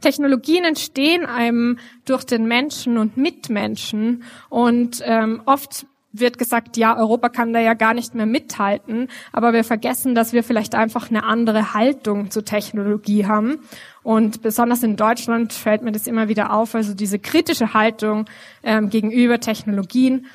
Technologien 0.00 0.64
entstehen 0.64 1.26
einem 1.26 1.78
durch 2.04 2.24
den 2.24 2.46
Menschen 2.46 2.98
und 2.98 3.16
Mitmenschen 3.16 4.24
und 4.48 5.02
ähm, 5.04 5.42
oft 5.44 5.86
wird 6.12 6.38
gesagt, 6.38 6.76
ja, 6.76 6.96
Europa 6.96 7.28
kann 7.28 7.52
da 7.52 7.60
ja 7.60 7.74
gar 7.74 7.94
nicht 7.94 8.14
mehr 8.14 8.26
mithalten, 8.26 9.08
aber 9.32 9.52
wir 9.52 9.64
vergessen, 9.64 10.14
dass 10.14 10.32
wir 10.32 10.42
vielleicht 10.42 10.74
einfach 10.74 11.10
eine 11.10 11.24
andere 11.24 11.74
Haltung 11.74 12.30
zur 12.30 12.44
Technologie 12.44 13.26
haben. 13.26 13.60
Und 14.02 14.42
besonders 14.42 14.82
in 14.82 14.96
Deutschland 14.96 15.52
fällt 15.52 15.82
mir 15.82 15.92
das 15.92 16.06
immer 16.06 16.28
wieder 16.28 16.52
auf, 16.52 16.74
also 16.74 16.94
diese 16.94 17.18
kritische 17.18 17.74
Haltung 17.74 18.24
ähm, 18.62 18.90
gegenüber 18.90 19.40
Technologien 19.40 20.26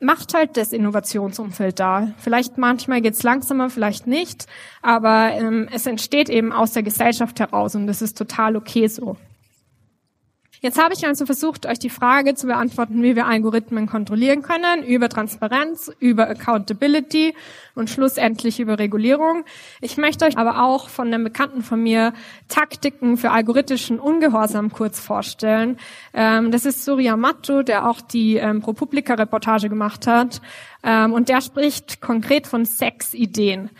macht 0.00 0.34
halt 0.34 0.56
das 0.56 0.72
Innovationsumfeld 0.72 1.80
da. 1.80 2.12
Vielleicht 2.18 2.58
manchmal 2.58 3.00
geht's 3.00 3.22
langsamer, 3.22 3.68
vielleicht 3.70 4.06
nicht, 4.06 4.46
aber 4.82 5.32
ähm, 5.32 5.68
es 5.72 5.86
entsteht 5.86 6.28
eben 6.28 6.52
aus 6.52 6.72
der 6.72 6.82
Gesellschaft 6.82 7.40
heraus 7.40 7.74
und 7.74 7.86
das 7.86 8.02
ist 8.02 8.16
total 8.16 8.56
okay 8.56 8.86
so. 8.86 9.16
Jetzt 10.60 10.82
habe 10.82 10.94
ich 10.94 11.06
also 11.06 11.24
versucht, 11.24 11.66
euch 11.66 11.78
die 11.78 11.90
Frage 11.90 12.34
zu 12.34 12.46
beantworten, 12.46 13.02
wie 13.02 13.14
wir 13.14 13.26
Algorithmen 13.26 13.86
kontrollieren 13.86 14.42
können, 14.42 14.82
über 14.82 15.08
Transparenz, 15.08 15.90
über 16.00 16.28
Accountability 16.28 17.34
und 17.74 17.90
schlussendlich 17.90 18.58
über 18.58 18.78
Regulierung. 18.78 19.44
Ich 19.80 19.96
möchte 19.96 20.24
euch 20.24 20.36
aber 20.36 20.64
auch 20.64 20.88
von 20.88 21.08
einem 21.08 21.24
Bekannten 21.24 21.62
von 21.62 21.82
mir 21.82 22.12
Taktiken 22.48 23.16
für 23.16 23.30
algorithmischen 23.30 24.00
Ungehorsam 24.00 24.72
kurz 24.72 24.98
vorstellen. 24.98 25.78
Ähm, 26.12 26.50
das 26.50 26.66
ist 26.66 26.84
Surya 26.84 27.16
Matto, 27.16 27.62
der 27.62 27.88
auch 27.88 28.00
die 28.00 28.36
ähm, 28.36 28.60
ProPublica-Reportage 28.60 29.68
gemacht 29.68 30.06
hat. 30.06 30.40
Ähm, 30.82 31.12
und 31.12 31.28
der 31.28 31.40
spricht 31.40 32.00
konkret 32.00 32.46
von 32.46 32.64
sechs 32.64 33.14
Ideen. 33.14 33.70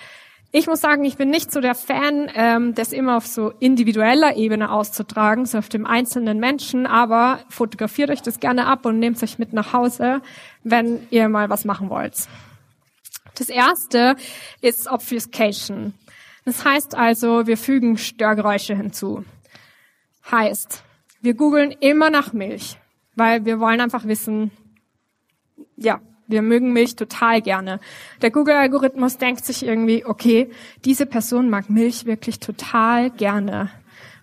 Ich 0.51 0.67
muss 0.67 0.81
sagen, 0.81 1.05
ich 1.05 1.19
bin 1.19 1.29
nicht 1.29 1.53
so 1.53 1.61
der 1.61 1.75
Fan, 1.75 2.31
ähm, 2.35 2.75
das 2.75 2.93
immer 2.93 3.19
auf 3.19 3.27
so 3.27 3.53
individueller 3.61 4.37
Ebene 4.37 4.73
auszutragen, 4.73 5.45
so 5.45 5.59
auf 5.59 5.69
dem 5.69 5.85
einzelnen 5.85 6.41
Menschen, 6.41 6.87
aber 6.87 7.41
fotografiert 7.51 8.09
euch 8.09 8.23
das 8.23 8.41
gerne 8.41 8.67
ab 8.67 8.87
und 8.87 8.99
nehmt 8.99 9.23
euch 9.23 9.39
mit 9.39 9.53
nach 9.53 9.75
Hause, 9.75 10.23
wenn 10.65 11.07
ihr 11.11 11.29
mal 11.29 11.51
was 11.51 11.67
machen 11.67 11.91
wollt. 11.91 12.29
Das 13.35 13.51
erste 13.51 14.17
ist 14.63 14.91
Obfuscation. 14.91 15.93
Das 16.47 16.65
heißt 16.65 16.95
also, 16.95 17.47
wir 17.47 17.59
fügen 17.59 17.99
Störgeräusche 17.99 18.75
hinzu. 18.75 19.27
Heißt, 20.31 20.83
wir 21.21 21.35
googeln 21.35 21.73
immer 21.73 22.09
nach 22.09 22.33
Milch, 22.33 22.79
weil 23.17 23.45
wir 23.45 23.61
wollen 23.61 23.83
einfach 23.83 24.07
wissen, 24.07 24.51
ja, 25.77 26.01
wir 26.29 26.43
mögen 26.43 26.73
Milch 26.73 26.95
total 26.95 27.43
gerne. 27.43 27.81
Der 28.23 28.31
Google-Algorithmus 28.31 29.19
denkt 29.19 29.45
sich 29.45 29.65
irgendwie, 29.65 30.05
okay, 30.05 30.51
diese 30.85 31.07
Person 31.07 31.51
mag 31.51 31.71
Milch 31.71 32.05
wirklich 32.05 32.39
total 32.39 33.11
gerne. 33.11 33.71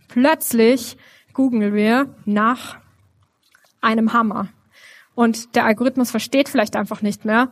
Plötzlich 0.08 0.98
googeln 1.34 1.74
wir 1.74 2.16
nach 2.26 2.78
einem 3.82 4.14
Hammer. 4.14 4.48
Und 5.16 5.56
der 5.56 5.66
Algorithmus 5.66 6.12
versteht 6.12 6.48
vielleicht 6.50 6.76
einfach 6.76 7.02
nicht 7.02 7.26
mehr, 7.26 7.50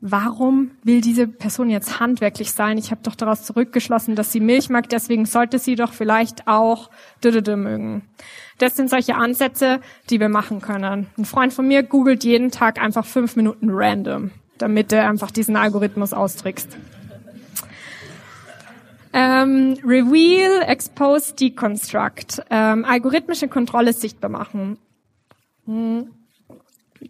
warum 0.00 0.72
will 0.82 1.00
diese 1.00 1.26
Person 1.26 1.70
jetzt 1.70 1.98
handwerklich 1.98 2.52
sein? 2.52 2.78
Ich 2.78 2.90
habe 2.90 3.00
doch 3.02 3.14
daraus 3.14 3.44
zurückgeschlossen, 3.44 4.14
dass 4.16 4.32
sie 4.32 4.40
Milch 4.40 4.68
mag, 4.68 4.88
deswegen 4.88 5.24
sollte 5.24 5.58
sie 5.58 5.76
doch 5.76 5.92
vielleicht 5.92 6.46
auch 6.46 6.90
mögen. 7.56 8.02
Das 8.58 8.76
sind 8.76 8.88
solche 8.88 9.16
Ansätze, 9.16 9.80
die 10.10 10.20
wir 10.20 10.28
machen 10.28 10.60
können. 10.60 11.08
Ein 11.16 11.24
Freund 11.24 11.52
von 11.52 11.66
mir 11.66 11.82
googelt 11.82 12.24
jeden 12.24 12.50
Tag 12.50 12.80
einfach 12.80 13.04
fünf 13.04 13.36
Minuten 13.36 13.68
random, 13.70 14.30
damit 14.58 14.92
er 14.92 15.08
einfach 15.08 15.30
diesen 15.30 15.56
Algorithmus 15.56 16.12
austrickst. 16.12 16.76
Ähm, 19.12 19.78
reveal, 19.84 20.62
Expose, 20.62 21.34
Deconstruct. 21.34 22.42
Ähm, 22.50 22.84
algorithmische 22.84 23.46
Kontrolle 23.46 23.92
sichtbar 23.92 24.30
machen. 24.30 24.78
Hm. 25.66 26.08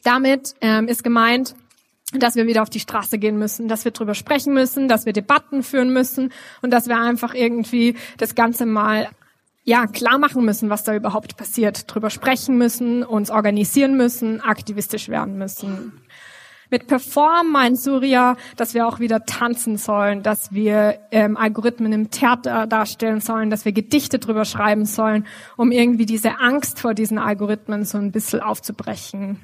Damit 0.03 0.55
ähm, 0.61 0.87
ist 0.89 1.03
gemeint, 1.03 1.55
dass 2.12 2.37
wir 2.37 2.47
wieder 2.47 2.62
auf 2.62 2.71
die 2.71 2.81
Straße 2.81 3.18
gehen 3.18 3.39
müssen, 3.39 3.68
dass 3.68 3.85
wir 3.85 3.93
drüber 3.93 4.14
sprechen 4.14 4.53
müssen, 4.53 4.87
dass 4.87 5.07
wir 5.07 5.12
Debatten 5.12 5.62
führen 5.62 5.93
müssen 5.93 6.33
und 6.62 6.71
dass 6.71 6.89
wir 6.89 6.99
einfach 6.99 7.35
irgendwie 7.35 7.97
das 8.18 8.35
Ganze 8.35 8.66
mal 8.66 9.09
ja, 9.65 9.87
klar 9.87 10.19
machen 10.19 10.45
müssen, 10.45 10.69
was 10.69 10.85
da 10.85 10.95
überhaupt 10.95 11.37
passiert, 11.37 11.93
drüber 11.93 12.11
sprechen 12.11 12.59
müssen, 12.59 13.03
uns 13.03 13.31
organisieren 13.31 13.97
müssen, 13.97 14.43
aktivistisch 14.43 15.09
werden 15.09 15.39
müssen. 15.39 15.93
Mit 16.71 16.87
Perform 16.87 17.51
meint 17.51 17.79
Surya, 17.79 18.37
dass 18.57 18.75
wir 18.75 18.87
auch 18.87 18.99
wieder 18.99 19.25
tanzen 19.25 19.77
sollen, 19.77 20.23
dass 20.23 20.53
wir 20.53 20.99
ähm, 21.11 21.37
Algorithmen 21.37 21.93
im 21.93 22.11
Theater 22.11 22.67
darstellen 22.67 23.21
sollen, 23.21 23.49
dass 23.49 23.65
wir 23.65 23.73
Gedichte 23.73 24.19
drüber 24.19 24.45
schreiben 24.45 24.85
sollen, 24.85 25.27
um 25.57 25.73
irgendwie 25.73 26.07
diese 26.07 26.41
Angst 26.41 26.81
vor 26.81 26.95
diesen 26.95 27.19
Algorithmen 27.19 27.85
so 27.85 27.99
ein 27.99 28.12
bisschen 28.12 28.41
aufzubrechen. 28.41 29.41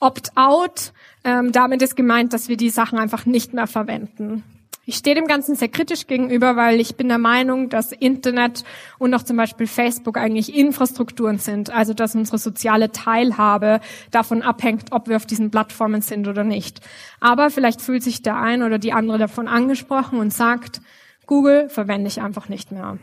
Opt-out, 0.00 0.92
ähm, 1.22 1.52
damit 1.52 1.80
ist 1.80 1.96
gemeint, 1.96 2.32
dass 2.32 2.48
wir 2.48 2.56
die 2.56 2.70
Sachen 2.70 2.98
einfach 2.98 3.24
nicht 3.24 3.54
mehr 3.54 3.66
verwenden. 3.66 4.42
Ich 4.86 4.96
stehe 4.96 5.16
dem 5.16 5.26
Ganzen 5.26 5.54
sehr 5.54 5.68
kritisch 5.68 6.06
gegenüber, 6.06 6.56
weil 6.56 6.78
ich 6.78 6.96
bin 6.96 7.08
der 7.08 7.18
Meinung, 7.18 7.70
dass 7.70 7.92
Internet 7.92 8.64
und 8.98 9.14
auch 9.14 9.22
zum 9.22 9.38
Beispiel 9.38 9.66
Facebook 9.66 10.18
eigentlich 10.18 10.54
Infrastrukturen 10.54 11.38
sind, 11.38 11.70
also 11.70 11.94
dass 11.94 12.14
unsere 12.14 12.36
soziale 12.36 12.92
Teilhabe 12.92 13.80
davon 14.10 14.42
abhängt, 14.42 14.92
ob 14.92 15.08
wir 15.08 15.16
auf 15.16 15.24
diesen 15.24 15.50
Plattformen 15.50 16.02
sind 16.02 16.28
oder 16.28 16.44
nicht. 16.44 16.80
Aber 17.20 17.48
vielleicht 17.48 17.80
fühlt 17.80 18.02
sich 18.02 18.20
der 18.20 18.36
ein 18.36 18.62
oder 18.62 18.78
die 18.78 18.92
andere 18.92 19.16
davon 19.16 19.48
angesprochen 19.48 20.18
und 20.18 20.34
sagt, 20.34 20.82
Google 21.26 21.70
verwende 21.70 22.08
ich 22.08 22.20
einfach 22.20 22.50
nicht 22.50 22.70
mehr 22.70 22.98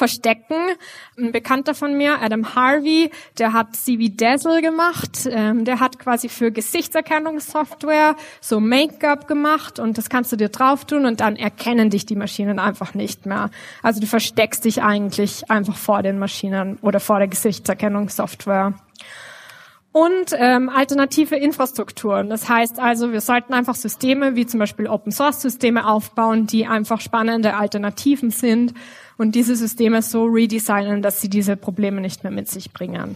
verstecken. 0.00 0.56
Ein 1.18 1.30
Bekannter 1.30 1.74
von 1.74 1.94
mir, 1.94 2.22
Adam 2.22 2.54
Harvey, 2.54 3.10
der 3.38 3.52
hat 3.52 3.76
CV 3.76 4.10
Dazzle 4.16 4.62
gemacht. 4.62 5.28
Ähm, 5.30 5.66
der 5.66 5.78
hat 5.78 5.98
quasi 5.98 6.30
für 6.30 6.50
Gesichtserkennungssoftware 6.50 8.16
so 8.40 8.60
Make-up 8.60 9.28
gemacht 9.28 9.78
und 9.78 9.98
das 9.98 10.08
kannst 10.08 10.32
du 10.32 10.36
dir 10.36 10.48
drauf 10.48 10.86
tun 10.86 11.04
und 11.04 11.20
dann 11.20 11.36
erkennen 11.36 11.90
dich 11.90 12.06
die 12.06 12.16
Maschinen 12.16 12.58
einfach 12.58 12.94
nicht 12.94 13.26
mehr. 13.26 13.50
Also 13.82 14.00
du 14.00 14.06
versteckst 14.06 14.64
dich 14.64 14.82
eigentlich 14.82 15.50
einfach 15.50 15.76
vor 15.76 16.02
den 16.02 16.18
Maschinen 16.18 16.78
oder 16.80 16.98
vor 16.98 17.18
der 17.18 17.28
Gesichtserkennungssoftware 17.28 18.72
und 19.92 20.32
ähm, 20.32 20.68
alternative 20.68 21.36
Infrastrukturen. 21.36 22.30
Das 22.30 22.48
heißt 22.48 22.78
also, 22.78 23.12
wir 23.12 23.20
sollten 23.20 23.52
einfach 23.52 23.74
Systeme 23.74 24.36
wie 24.36 24.46
zum 24.46 24.60
Beispiel 24.60 24.86
Open 24.86 25.12
Source 25.12 25.42
Systeme 25.42 25.86
aufbauen, 25.86 26.46
die 26.46 26.66
einfach 26.66 27.00
spannende 27.00 27.56
Alternativen 27.56 28.30
sind 28.30 28.72
und 29.20 29.34
diese 29.34 29.54
Systeme 29.54 30.00
so 30.00 30.24
redesignen, 30.24 31.02
dass 31.02 31.20
sie 31.20 31.28
diese 31.28 31.54
Probleme 31.54 32.00
nicht 32.00 32.24
mehr 32.24 32.32
mit 32.32 32.48
sich 32.48 32.72
bringen. 32.72 33.14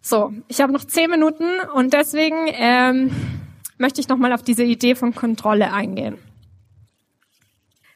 So, 0.00 0.32
ich 0.48 0.60
habe 0.60 0.72
noch 0.72 0.84
zehn 0.84 1.08
Minuten 1.08 1.44
und 1.74 1.92
deswegen 1.92 2.48
ähm, 2.54 3.12
möchte 3.78 4.00
ich 4.00 4.08
nochmal 4.08 4.32
auf 4.32 4.42
diese 4.42 4.64
Idee 4.64 4.96
von 4.96 5.14
Kontrolle 5.14 5.72
eingehen. 5.72 6.18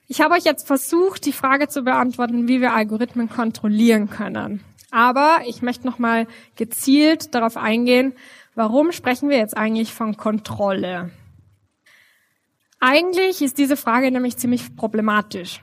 Ich 0.07 0.20
habe 0.20 0.35
euch 0.35 0.45
jetzt 0.45 0.68
versucht, 0.68 1.26
die 1.26 1.33
Frage 1.33 1.66
zu 1.66 1.83
beantworten, 1.83 2.47
wie 2.47 2.61
wir 2.61 2.74
Algorithmen 2.74 3.28
kontrollieren 3.28 4.09
können. 4.09 4.62
Aber 4.93 5.39
ich 5.49 5.62
möchte 5.62 5.85
nochmal 5.85 6.28
gezielt 6.55 7.35
darauf 7.35 7.57
eingehen, 7.57 8.12
warum 8.55 8.93
sprechen 8.93 9.31
wir 9.31 9.39
jetzt 9.39 9.57
eigentlich 9.57 9.93
von 9.93 10.16
Kontrolle? 10.16 11.11
Eigentlich 12.78 13.43
ist 13.43 13.59
diese 13.59 13.76
Frage 13.76 14.12
nämlich 14.12 14.37
ziemlich 14.37 14.76
problematisch, 14.76 15.61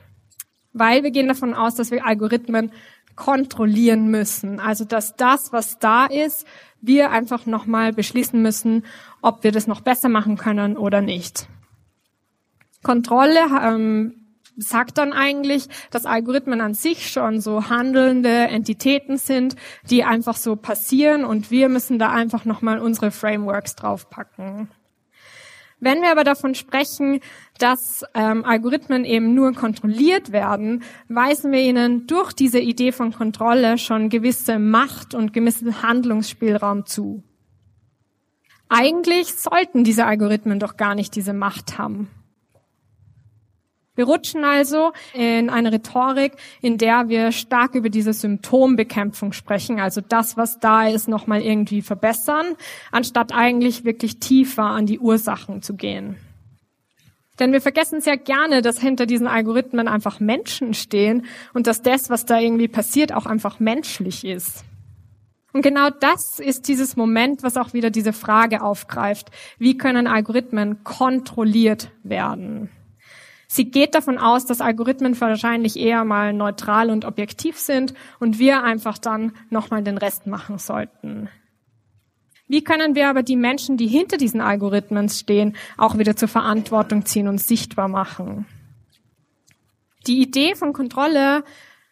weil 0.78 1.02
wir 1.02 1.10
gehen 1.10 1.28
davon 1.28 1.54
aus, 1.54 1.74
dass 1.74 1.90
wir 1.90 2.06
Algorithmen 2.06 2.72
kontrollieren 3.16 4.08
müssen. 4.08 4.60
Also 4.60 4.84
dass 4.84 5.16
das, 5.16 5.52
was 5.52 5.78
da 5.78 6.06
ist, 6.06 6.46
wir 6.80 7.10
einfach 7.10 7.46
nochmal 7.46 7.92
beschließen 7.92 8.40
müssen, 8.40 8.84
ob 9.20 9.42
wir 9.42 9.52
das 9.52 9.66
noch 9.66 9.80
besser 9.80 10.08
machen 10.08 10.36
können 10.36 10.76
oder 10.76 11.00
nicht. 11.00 11.48
Kontrolle 12.82 13.40
ähm, 13.60 14.14
sagt 14.56 14.98
dann 14.98 15.12
eigentlich, 15.12 15.68
dass 15.90 16.06
Algorithmen 16.06 16.60
an 16.60 16.74
sich 16.74 17.10
schon 17.10 17.40
so 17.40 17.68
handelnde 17.68 18.28
Entitäten 18.28 19.16
sind, 19.16 19.56
die 19.88 20.04
einfach 20.04 20.36
so 20.36 20.56
passieren 20.56 21.24
und 21.24 21.50
wir 21.50 21.68
müssen 21.68 21.98
da 21.98 22.10
einfach 22.10 22.44
nochmal 22.44 22.78
unsere 22.78 23.10
Frameworks 23.10 23.76
draufpacken. 23.76 24.68
Wenn 25.80 26.02
wir 26.02 26.10
aber 26.10 26.24
davon 26.24 26.54
sprechen, 26.54 27.20
dass 27.58 28.04
ähm, 28.14 28.44
Algorithmen 28.44 29.04
eben 29.04 29.34
nur 29.34 29.52
kontrolliert 29.52 30.32
werden, 30.32 30.82
weisen 31.08 31.52
wir 31.52 31.60
ihnen 31.60 32.06
durch 32.06 32.32
diese 32.32 32.58
Idee 32.58 32.90
von 32.90 33.12
Kontrolle 33.12 33.78
schon 33.78 34.08
gewisse 34.08 34.58
Macht 34.58 35.14
und 35.14 35.32
gewissen 35.32 35.82
Handlungsspielraum 35.82 36.86
zu. 36.86 37.22
Eigentlich 38.68 39.34
sollten 39.34 39.84
diese 39.84 40.04
Algorithmen 40.04 40.58
doch 40.58 40.76
gar 40.76 40.94
nicht 40.94 41.14
diese 41.14 41.32
Macht 41.32 41.78
haben. 41.78 42.10
Wir 43.98 44.04
rutschen 44.04 44.44
also 44.44 44.92
in 45.12 45.50
eine 45.50 45.72
Rhetorik, 45.72 46.34
in 46.60 46.78
der 46.78 47.08
wir 47.08 47.32
stark 47.32 47.74
über 47.74 47.88
diese 47.88 48.12
Symptombekämpfung 48.12 49.32
sprechen, 49.32 49.80
also 49.80 50.00
das, 50.00 50.36
was 50.36 50.60
da 50.60 50.86
ist, 50.86 51.08
nochmal 51.08 51.42
irgendwie 51.42 51.82
verbessern, 51.82 52.54
anstatt 52.92 53.32
eigentlich 53.34 53.84
wirklich 53.84 54.20
tiefer 54.20 54.62
an 54.62 54.86
die 54.86 55.00
Ursachen 55.00 55.62
zu 55.62 55.74
gehen. 55.74 56.14
Denn 57.40 57.50
wir 57.50 57.60
vergessen 57.60 58.00
sehr 58.00 58.16
gerne, 58.16 58.62
dass 58.62 58.80
hinter 58.80 59.04
diesen 59.04 59.26
Algorithmen 59.26 59.88
einfach 59.88 60.20
Menschen 60.20 60.74
stehen 60.74 61.26
und 61.52 61.66
dass 61.66 61.82
das, 61.82 62.08
was 62.08 62.24
da 62.24 62.38
irgendwie 62.38 62.68
passiert, 62.68 63.12
auch 63.12 63.26
einfach 63.26 63.58
menschlich 63.58 64.24
ist. 64.24 64.64
Und 65.52 65.62
genau 65.62 65.90
das 65.90 66.38
ist 66.38 66.68
dieses 66.68 66.94
Moment, 66.94 67.42
was 67.42 67.56
auch 67.56 67.72
wieder 67.72 67.90
diese 67.90 68.12
Frage 68.12 68.62
aufgreift. 68.62 69.32
Wie 69.58 69.76
können 69.76 70.06
Algorithmen 70.06 70.84
kontrolliert 70.84 71.90
werden? 72.04 72.70
Sie 73.50 73.70
geht 73.70 73.94
davon 73.94 74.18
aus, 74.18 74.44
dass 74.44 74.60
Algorithmen 74.60 75.18
wahrscheinlich 75.18 75.78
eher 75.78 76.04
mal 76.04 76.34
neutral 76.34 76.90
und 76.90 77.06
objektiv 77.06 77.58
sind 77.58 77.94
und 78.20 78.38
wir 78.38 78.62
einfach 78.62 78.98
dann 78.98 79.32
nochmal 79.48 79.82
den 79.82 79.96
Rest 79.96 80.26
machen 80.26 80.58
sollten. 80.58 81.30
Wie 82.46 82.62
können 82.62 82.94
wir 82.94 83.08
aber 83.08 83.22
die 83.22 83.36
Menschen, 83.36 83.78
die 83.78 83.86
hinter 83.86 84.18
diesen 84.18 84.42
Algorithmen 84.42 85.08
stehen, 85.08 85.56
auch 85.78 85.96
wieder 85.96 86.14
zur 86.14 86.28
Verantwortung 86.28 87.06
ziehen 87.06 87.26
und 87.26 87.40
sichtbar 87.40 87.88
machen? 87.88 88.46
Die 90.06 90.20
Idee 90.20 90.54
von 90.54 90.74
Kontrolle 90.74 91.42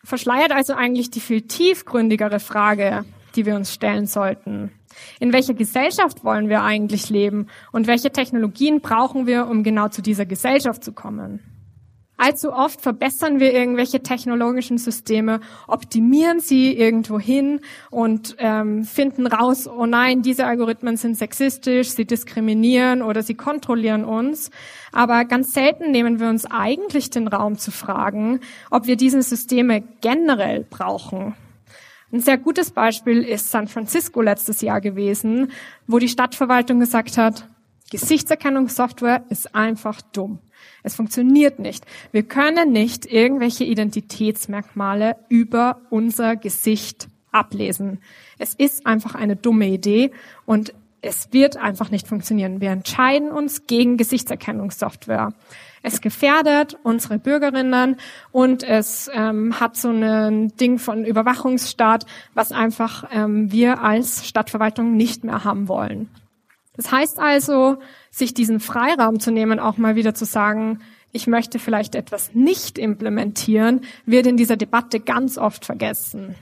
verschleiert 0.05 0.53
also 0.53 0.75
eigentlich 0.75 1.11
die 1.11 1.21
viel 1.21 1.43
tiefgründigere 1.43 2.39
Frage, 2.39 3.05
die 3.35 3.47
wir 3.47 3.57
uns 3.57 3.73
stellen 3.73 4.07
sollten. 4.07 4.73
In 5.21 5.33
welcher 5.33 5.55
Gesellschaft 5.55 6.25
wollen 6.25 6.49
wir 6.49 6.63
eigentlich 6.63 7.11
leben 7.11 7.47
und 7.73 7.87
welche 7.87 8.11
Technologien 8.11 8.81
brauchen 8.81 9.27
wir, 9.27 9.47
um 9.47 9.63
genau 9.63 9.89
zu 9.89 10.03
dieser 10.03 10.27
Gesellschaft 10.27 10.85
zu 10.85 10.93
kommen? 10.93 11.41
Allzu 12.19 12.51
oft 12.51 12.81
verbessern 12.81 13.41
wir 13.41 13.53
irgendwelche 13.53 14.03
technologischen 14.03 14.79
Systeme, 14.79 15.41
optimieren 15.67 16.41
sie 16.41 16.73
irgendwo 16.73 17.19
hin 17.21 17.61
und 17.91 18.37
ähm, 18.39 18.85
finden 18.85 19.27
raus, 19.27 19.69
oh 19.69 19.85
nein, 19.85 20.23
diese 20.23 20.47
Algorithmen 20.47 20.97
sind 20.97 21.19
sexistisch, 21.19 21.91
sie 21.91 22.07
diskriminieren 22.07 23.03
oder 23.03 23.23
sie 23.23 23.35
kontrollieren 23.35 24.05
uns. 24.05 24.51
Aber 24.93 25.27
ganz 25.27 25.53
selten 25.53 25.91
nehmen 25.91 26.19
wir 26.19 26.29
uns 26.29 26.47
eigentlich 26.47 27.11
den 27.11 27.29
Raum 27.29 27.59
zu 27.59 27.71
fragen, 27.71 28.41
ob 28.71 28.87
wir 28.87 28.97
diese 28.97 29.21
Systeme 29.21 29.83
generell 30.01 30.65
brauchen. 30.69 31.35
Ein 32.17 32.23
sehr 32.23 32.39
gutes 32.39 32.71
Beispiel 32.71 33.23
ist 33.23 33.51
San 33.51 33.69
Francisco 33.69 34.23
letztes 34.23 34.63
Jahr 34.63 34.81
gewesen, 34.81 35.53
wo 35.87 35.99
die 35.99 36.09
Stadtverwaltung 36.09 36.81
gesagt 36.81 37.19
hat, 37.19 37.47
Gesichtserkennungssoftware 37.91 39.27
ist 39.29 39.55
einfach 39.55 40.01
dumm. 40.01 40.39
Es 40.83 40.95
funktioniert 40.95 41.59
nicht. 41.59 41.85
Wir 42.13 42.23
können 42.23 42.73
nicht 42.73 43.05
irgendwelche 43.05 43.65
Identitätsmerkmale 43.65 45.17
über 45.29 45.83
unser 45.91 46.37
Gesicht 46.37 47.09
ablesen. 47.33 47.99
Es 48.39 48.55
ist 48.55 48.87
einfach 48.87 49.15
eine 49.15 49.37
dumme 49.37 49.69
Idee 49.69 50.11
und 50.47 50.73
es 51.03 51.35
wird 51.35 51.59
einfach 51.59 51.91
nicht 51.91 52.09
funktionieren. 52.09 52.63
Wir 52.63 52.71
entscheiden 52.71 53.31
uns 53.31 53.67
gegen 53.67 53.99
Gesichtserkennungssoftware. 53.99 55.35
Es 55.87 56.01
gefährdet 56.01 56.77
unsere 56.83 57.17
Bürgerinnen 57.17 57.95
und 58.33 58.65
es 58.65 59.09
ähm, 59.15 59.61
hat 59.61 59.77
so 59.77 59.91
ein 59.91 60.49
Ding 60.57 60.81
von 60.81 61.05
Überwachungsstaat, 61.05 62.07
was 62.35 62.51
einfach 62.51 63.05
ähm, 63.13 63.53
wir 63.53 63.81
als 63.83 64.27
Stadtverwaltung 64.27 64.97
nicht 64.97 65.23
mehr 65.23 65.45
haben 65.45 65.69
wollen. 65.69 66.09
Das 66.77 66.91
heißt 66.91 67.21
also, 67.21 67.77
sich 68.11 68.35
diesen 68.35 68.59
Freiraum 68.59 69.21
zu 69.21 69.31
nehmen, 69.31 69.61
auch 69.61 69.77
mal 69.77 69.95
wieder 69.95 70.13
zu 70.13 70.25
sagen, 70.25 70.81
ich 71.13 71.29
möchte 71.29 71.61
vielleicht 71.61 71.95
etwas 71.95 72.35
nicht 72.35 72.79
implementieren, 72.79 73.83
wird 74.07 74.27
in 74.27 74.37
dieser 74.37 74.57
Debatte 74.57 74.99
ganz 74.99 75.39
oft 75.39 75.65
vergessen. 75.65 76.35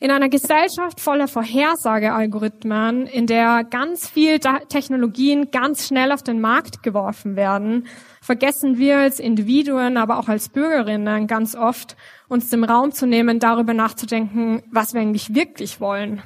In 0.00 0.12
einer 0.12 0.28
Gesellschaft 0.28 1.00
voller 1.00 1.26
Vorhersagealgorithmen, 1.26 3.08
in 3.08 3.26
der 3.26 3.64
ganz 3.64 4.08
viel 4.08 4.38
Technologien 4.38 5.50
ganz 5.50 5.88
schnell 5.88 6.12
auf 6.12 6.22
den 6.22 6.40
Markt 6.40 6.84
geworfen 6.84 7.34
werden, 7.34 7.88
vergessen 8.22 8.78
wir 8.78 8.98
als 8.98 9.18
Individuen, 9.18 9.96
aber 9.96 10.18
auch 10.18 10.28
als 10.28 10.50
Bürgerinnen 10.50 11.26
ganz 11.26 11.56
oft, 11.56 11.96
uns 12.28 12.48
dem 12.48 12.62
Raum 12.62 12.92
zu 12.92 13.08
nehmen, 13.08 13.40
darüber 13.40 13.74
nachzudenken, 13.74 14.62
was 14.70 14.94
wir 14.94 15.00
eigentlich 15.00 15.34
wirklich 15.34 15.80
wollen. 15.80 16.22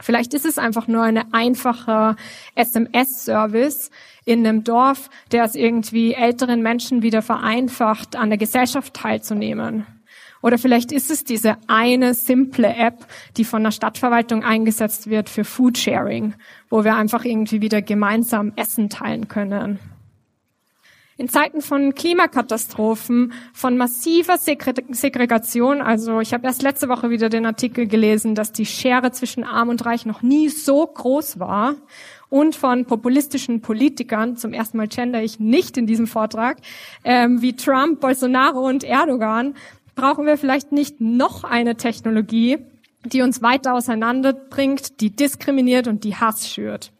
Vielleicht 0.00 0.32
ist 0.32 0.44
es 0.44 0.56
einfach 0.56 0.86
nur 0.86 1.02
eine 1.02 1.32
einfache 1.32 2.14
SMS-Service 2.54 3.90
in 4.24 4.46
einem 4.46 4.62
Dorf, 4.62 5.10
der 5.32 5.42
es 5.42 5.56
irgendwie 5.56 6.14
älteren 6.14 6.62
Menschen 6.62 7.02
wieder 7.02 7.22
vereinfacht, 7.22 8.14
an 8.14 8.28
der 8.28 8.38
Gesellschaft 8.38 8.94
teilzunehmen. 8.94 9.84
Oder 10.44 10.58
vielleicht 10.58 10.92
ist 10.92 11.10
es 11.10 11.24
diese 11.24 11.56
eine 11.68 12.12
simple 12.12 12.68
App, 12.68 13.06
die 13.38 13.46
von 13.46 13.64
der 13.64 13.70
Stadtverwaltung 13.70 14.44
eingesetzt 14.44 15.08
wird 15.08 15.30
für 15.30 15.42
Foodsharing, 15.42 16.34
wo 16.68 16.84
wir 16.84 16.96
einfach 16.96 17.24
irgendwie 17.24 17.62
wieder 17.62 17.80
gemeinsam 17.80 18.52
Essen 18.54 18.90
teilen 18.90 19.26
können. 19.28 19.78
In 21.16 21.30
Zeiten 21.30 21.62
von 21.62 21.94
Klimakatastrophen, 21.94 23.32
von 23.54 23.78
massiver 23.78 24.36
Segregation, 24.36 25.80
also 25.80 26.20
ich 26.20 26.34
habe 26.34 26.46
erst 26.46 26.60
letzte 26.60 26.90
Woche 26.90 27.08
wieder 27.08 27.30
den 27.30 27.46
Artikel 27.46 27.86
gelesen, 27.86 28.34
dass 28.34 28.52
die 28.52 28.66
Schere 28.66 29.12
zwischen 29.12 29.44
Arm 29.44 29.70
und 29.70 29.86
Reich 29.86 30.04
noch 30.04 30.20
nie 30.20 30.50
so 30.50 30.86
groß 30.86 31.38
war, 31.38 31.76
und 32.30 32.56
von 32.56 32.84
populistischen 32.84 33.60
Politikern, 33.60 34.36
zum 34.36 34.52
ersten 34.52 34.76
Mal 34.76 34.88
gender 34.88 35.22
ich 35.22 35.38
nicht 35.38 35.76
in 35.76 35.86
diesem 35.86 36.08
Vortrag, 36.08 36.56
ähm, 37.04 37.40
wie 37.42 37.54
Trump, 37.54 38.00
Bolsonaro 38.00 38.66
und 38.66 38.82
Erdogan, 38.82 39.54
brauchen 39.94 40.26
wir 40.26 40.36
vielleicht 40.36 40.72
nicht 40.72 41.00
noch 41.00 41.44
eine 41.44 41.76
Technologie, 41.76 42.58
die 43.04 43.22
uns 43.22 43.42
weiter 43.42 43.74
auseinanderbringt, 43.74 45.00
die 45.00 45.14
diskriminiert 45.14 45.88
und 45.88 46.04
die 46.04 46.16
Hass 46.16 46.48
schürt. 46.48 46.92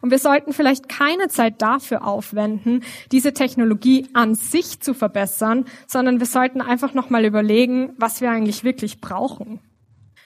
Und 0.00 0.10
wir 0.10 0.18
sollten 0.18 0.52
vielleicht 0.52 0.88
keine 0.88 1.28
Zeit 1.28 1.62
dafür 1.62 2.06
aufwenden, 2.06 2.84
diese 3.12 3.32
Technologie 3.32 4.06
an 4.12 4.34
sich 4.34 4.80
zu 4.80 4.94
verbessern, 4.94 5.64
sondern 5.86 6.20
wir 6.20 6.26
sollten 6.26 6.60
einfach 6.60 6.94
nochmal 6.94 7.24
überlegen, 7.24 7.92
was 7.96 8.20
wir 8.20 8.30
eigentlich 8.30 8.64
wirklich 8.64 9.00
brauchen. 9.00 9.60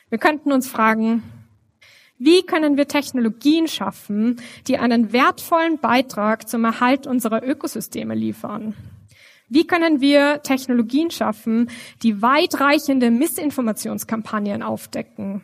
Wir 0.08 0.18
könnten 0.18 0.52
uns 0.52 0.68
fragen, 0.68 1.22
wie 2.18 2.42
können 2.42 2.76
wir 2.76 2.88
Technologien 2.88 3.68
schaffen, 3.68 4.42
die 4.66 4.76
einen 4.76 5.12
wertvollen 5.12 5.78
Beitrag 5.78 6.48
zum 6.48 6.64
Erhalt 6.64 7.06
unserer 7.06 7.42
Ökosysteme 7.42 8.14
liefern? 8.14 8.74
Wie 9.50 9.66
können 9.66 10.00
wir 10.00 10.42
Technologien 10.42 11.10
schaffen, 11.10 11.68
die 12.04 12.22
weitreichende 12.22 13.10
Missinformationskampagnen 13.10 14.62
aufdecken? 14.62 15.42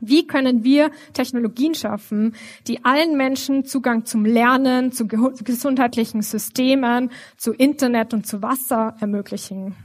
Wie 0.00 0.26
können 0.26 0.64
wir 0.64 0.90
Technologien 1.14 1.74
schaffen, 1.74 2.34
die 2.66 2.84
allen 2.84 3.16
Menschen 3.16 3.64
Zugang 3.64 4.04
zum 4.04 4.24
Lernen, 4.24 4.90
zu 4.90 5.06
gesundheitlichen 5.06 6.20
Systemen, 6.20 7.10
zu 7.36 7.52
Internet 7.52 8.12
und 8.12 8.26
zu 8.26 8.42
Wasser 8.42 8.96
ermöglichen? 9.00 9.76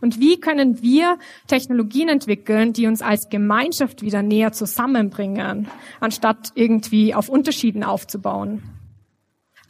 Und 0.00 0.18
wie 0.18 0.40
können 0.40 0.82
wir 0.82 1.18
Technologien 1.46 2.08
entwickeln, 2.08 2.72
die 2.72 2.88
uns 2.88 3.02
als 3.02 3.28
Gemeinschaft 3.28 4.02
wieder 4.02 4.20
näher 4.20 4.52
zusammenbringen, 4.52 5.68
anstatt 6.00 6.50
irgendwie 6.56 7.14
auf 7.14 7.28
Unterschieden 7.28 7.84
aufzubauen? 7.84 8.81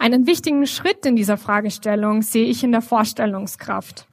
Einen 0.02 0.26
wichtigen 0.26 0.66
Schritt 0.66 1.06
in 1.06 1.14
dieser 1.14 1.36
Fragestellung 1.36 2.22
sehe 2.22 2.46
ich 2.46 2.64
in 2.64 2.72
der 2.72 2.82
Vorstellungskraft. 2.82 4.08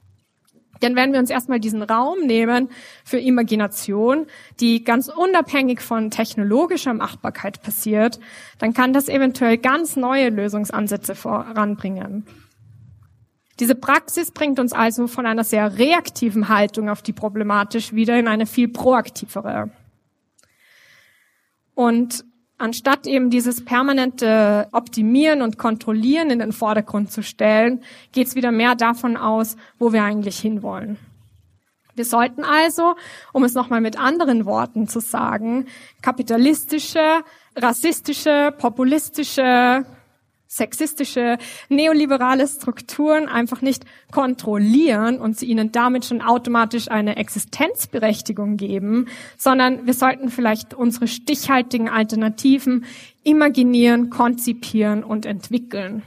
Denn 0.82 0.94
wenn 0.94 1.12
wir 1.12 1.18
uns 1.18 1.30
erstmal 1.30 1.58
diesen 1.58 1.82
Raum 1.82 2.20
nehmen 2.26 2.68
für 3.04 3.18
Imagination, 3.18 4.28
die 4.60 4.84
ganz 4.84 5.08
unabhängig 5.08 5.80
von 5.80 6.12
technologischer 6.12 6.94
Machbarkeit 6.94 7.60
passiert, 7.62 8.20
dann 8.58 8.72
kann 8.72 8.92
das 8.92 9.08
eventuell 9.08 9.58
ganz 9.58 9.96
neue 9.96 10.28
Lösungsansätze 10.28 11.16
voranbringen. 11.16 12.24
Diese 13.58 13.74
Praxis 13.74 14.30
bringt 14.30 14.60
uns 14.60 14.72
also 14.72 15.08
von 15.08 15.26
einer 15.26 15.42
sehr 15.42 15.76
reaktiven 15.76 16.48
Haltung 16.48 16.88
auf 16.88 17.02
die 17.02 17.12
Problematik 17.12 17.92
wieder 17.96 18.16
in 18.16 18.28
eine 18.28 18.46
viel 18.46 18.68
proaktivere. 18.68 19.70
Und 21.74 22.24
anstatt 22.60 23.06
eben 23.06 23.30
dieses 23.30 23.64
permanente 23.64 24.68
Optimieren 24.72 25.42
und 25.42 25.58
Kontrollieren 25.58 26.30
in 26.30 26.38
den 26.38 26.52
Vordergrund 26.52 27.10
zu 27.10 27.22
stellen, 27.22 27.82
geht 28.12 28.28
es 28.28 28.34
wieder 28.34 28.52
mehr 28.52 28.74
davon 28.74 29.16
aus, 29.16 29.56
wo 29.78 29.92
wir 29.92 30.02
eigentlich 30.04 30.38
hinwollen. 30.38 30.98
Wir 31.94 32.04
sollten 32.04 32.44
also, 32.44 32.94
um 33.32 33.44
es 33.44 33.54
nochmal 33.54 33.80
mit 33.80 33.98
anderen 33.98 34.44
Worten 34.46 34.86
zu 34.88 35.00
sagen, 35.00 35.66
kapitalistische, 36.02 37.22
rassistische, 37.56 38.54
populistische, 38.56 39.84
sexistische, 40.50 41.38
neoliberale 41.68 42.46
Strukturen 42.48 43.28
einfach 43.28 43.62
nicht 43.62 43.84
kontrollieren 44.10 45.20
und 45.20 45.38
sie 45.38 45.46
ihnen 45.46 45.70
damit 45.70 46.04
schon 46.04 46.20
automatisch 46.20 46.90
eine 46.90 47.16
Existenzberechtigung 47.16 48.56
geben, 48.56 49.06
sondern 49.38 49.86
wir 49.86 49.94
sollten 49.94 50.28
vielleicht 50.28 50.74
unsere 50.74 51.06
stichhaltigen 51.06 51.88
Alternativen 51.88 52.84
imaginieren, 53.22 54.10
konzipieren 54.10 55.04
und 55.04 55.24
entwickeln. 55.24 56.02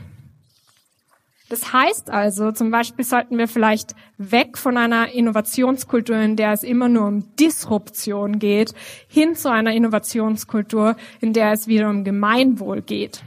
Das 1.47 1.71
heißt 1.71 2.09
also, 2.09 2.51
zum 2.51 2.69
Beispiel 2.69 3.05
sollten 3.05 3.37
wir 3.37 3.47
vielleicht 3.47 3.95
weg 4.17 4.57
von 4.57 4.75
einer 4.75 5.13
Innovationskultur, 5.13 6.17
in 6.17 6.35
der 6.35 6.51
es 6.51 6.63
immer 6.63 6.89
nur 6.89 7.07
um 7.07 7.35
Disruption 7.37 8.39
geht, 8.39 8.73
hin 9.07 9.35
zu 9.35 9.49
einer 9.49 9.71
Innovationskultur, 9.71 10.97
in 11.21 11.31
der 11.31 11.53
es 11.53 11.67
wieder 11.67 11.89
um 11.89 12.03
Gemeinwohl 12.03 12.81
geht. 12.81 13.23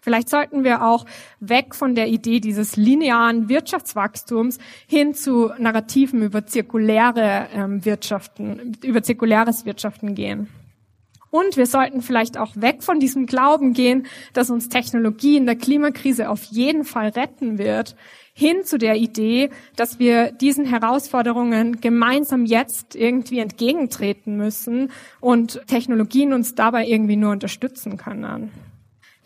Vielleicht 0.00 0.30
sollten 0.30 0.64
wir 0.64 0.82
auch 0.82 1.04
weg 1.40 1.74
von 1.74 1.94
der 1.94 2.08
Idee 2.08 2.40
dieses 2.40 2.76
linearen 2.76 3.48
Wirtschaftswachstums 3.48 4.58
hin 4.86 5.14
zu 5.14 5.50
Narrativen 5.58 6.22
über 6.22 6.46
zirkuläre 6.46 7.48
ähm, 7.54 7.84
Wirtschaften, 7.84 8.78
über 8.82 9.02
zirkuläres 9.02 9.66
Wirtschaften 9.66 10.14
gehen. 10.14 10.48
Und 11.30 11.56
wir 11.56 11.66
sollten 11.66 12.02
vielleicht 12.02 12.38
auch 12.38 12.56
weg 12.56 12.82
von 12.82 12.98
diesem 12.98 13.26
Glauben 13.26 13.72
gehen, 13.72 14.06
dass 14.32 14.50
uns 14.50 14.68
Technologie 14.68 15.36
in 15.36 15.46
der 15.46 15.54
Klimakrise 15.54 16.28
auf 16.28 16.42
jeden 16.44 16.84
Fall 16.84 17.10
retten 17.10 17.56
wird, 17.58 17.94
hin 18.32 18.64
zu 18.64 18.78
der 18.78 18.96
Idee, 18.96 19.50
dass 19.76 19.98
wir 19.98 20.32
diesen 20.32 20.64
Herausforderungen 20.64 21.80
gemeinsam 21.80 22.46
jetzt 22.46 22.96
irgendwie 22.96 23.38
entgegentreten 23.38 24.36
müssen 24.36 24.90
und 25.20 25.60
Technologien 25.66 26.32
uns 26.32 26.54
dabei 26.54 26.86
irgendwie 26.86 27.16
nur 27.16 27.32
unterstützen 27.32 27.96
können. 27.96 28.50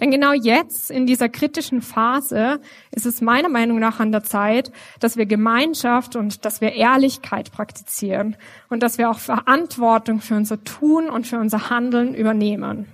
Denn 0.05 0.11
genau 0.11 0.35
jetzt, 0.35 0.91
in 0.91 1.07
dieser 1.07 1.31
kritischen 1.31 1.81
Phase, 1.81 2.61
ist 2.91 3.07
es 3.07 3.23
meiner 3.23 3.49
Meinung 3.49 3.79
nach 3.79 4.01
an 4.01 4.13
der 4.13 4.23
Zeit, 4.23 4.71
dass 5.01 5.17
wir 5.17 5.25
Gemeinschaft 5.25 6.15
und 6.15 6.45
dass 6.45 6.61
wir 6.61 6.75
Ehrlichkeit 6.75 7.51
praktizieren 7.51 8.37
und 8.69 8.83
dass 8.83 8.99
wir 8.99 9.09
auch 9.09 9.19
Verantwortung 9.19 10.21
für 10.21 10.35
unser 10.35 10.63
Tun 10.63 11.09
und 11.09 11.27
für 11.27 11.39
unser 11.39 11.71
Handeln 11.71 12.15
übernehmen. 12.15 12.85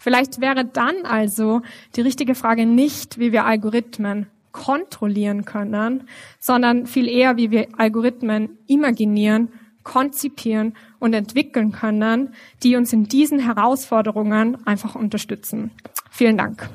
Vielleicht 0.00 0.40
wäre 0.40 0.64
dann 0.64 1.04
also 1.04 1.62
die 1.94 2.00
richtige 2.00 2.34
Frage 2.34 2.66
nicht, 2.66 3.20
wie 3.20 3.30
wir 3.30 3.44
Algorithmen 3.44 4.26
kontrollieren 4.50 5.44
können, 5.44 6.08
sondern 6.40 6.88
viel 6.88 7.06
eher, 7.06 7.36
wie 7.36 7.52
wir 7.52 7.68
Algorithmen 7.78 8.58
imaginieren 8.66 9.50
konzipieren 9.84 10.74
und 10.98 11.12
entwickeln 11.12 11.70
können, 11.70 12.34
die 12.62 12.74
uns 12.74 12.92
in 12.92 13.04
diesen 13.04 13.38
Herausforderungen 13.38 14.66
einfach 14.66 14.94
unterstützen. 14.94 15.70
Vielen 16.14 16.38
Dank. 16.38 16.70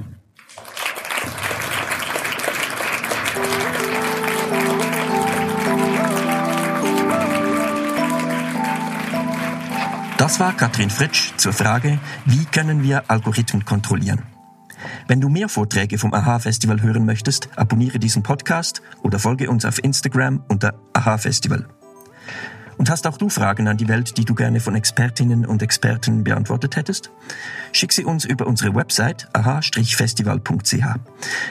Das 10.17 10.41
war 10.41 10.51
Katrin 10.57 10.89
Fritsch 10.89 11.31
zur 11.37 11.53
Frage, 11.53 11.99
wie 12.25 12.43
können 12.51 12.83
wir 12.83 13.09
Algorithmen 13.09 13.63
kontrollieren? 13.63 14.23
Wenn 15.07 15.21
du 15.21 15.29
mehr 15.29 15.47
Vorträge 15.47 15.97
vom 15.97 16.13
AHA 16.13 16.39
Festival 16.39 16.81
hören 16.81 17.05
möchtest, 17.05 17.47
abonniere 17.55 17.97
diesen 17.97 18.23
Podcast 18.23 18.81
oder 19.03 19.19
folge 19.19 19.49
uns 19.49 19.63
auf 19.63 19.81
Instagram 19.81 20.43
unter 20.49 20.73
AHA 20.91 21.17
Festival. 21.17 21.65
Und 22.80 22.89
hast 22.89 23.05
auch 23.07 23.17
du 23.17 23.27
Fragen 23.27 23.67
an 23.67 23.75
die 23.75 23.89
Welt, 23.89 24.17
die 24.17 24.23
du 24.23 24.34
gerne 24.34 24.61
von 24.61 24.73
Expertinnen 24.73 25.45
und 25.45 25.61
Experten 25.61 26.23
beantwortet 26.23 26.77
hättest? 26.77 27.11
Schick 27.73 27.91
sie 27.91 28.05
uns 28.05 28.23
über 28.23 28.47
unsere 28.47 28.73
Website 28.73 29.27
aha-festival.ch. 29.34 30.86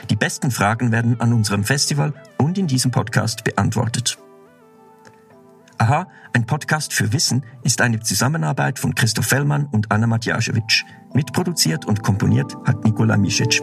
Die 0.09 0.15
besten 0.15 0.49
Fragen 0.49 0.91
werden 0.91 1.21
an 1.21 1.31
unserem 1.31 1.63
Festival 1.63 2.15
und 2.39 2.57
in 2.57 2.65
diesem 2.65 2.89
Podcast 2.89 3.43
beantwortet. 3.43 4.17
Aha, 5.77 6.07
ein 6.33 6.47
Podcast 6.47 6.93
für 6.93 7.13
Wissen 7.13 7.45
ist 7.61 7.79
eine 7.81 7.99
Zusammenarbeit 7.99 8.79
von 8.79 8.95
Christoph 8.95 9.27
Fellmann 9.27 9.67
und 9.67 9.91
Anna 9.91 10.07
Matjaschewitsch. 10.07 10.83
Mitproduziert 11.13 11.85
und 11.85 12.01
komponiert 12.01 12.55
hat 12.65 12.83
Nikola 12.83 13.17
Misic. 13.17 13.61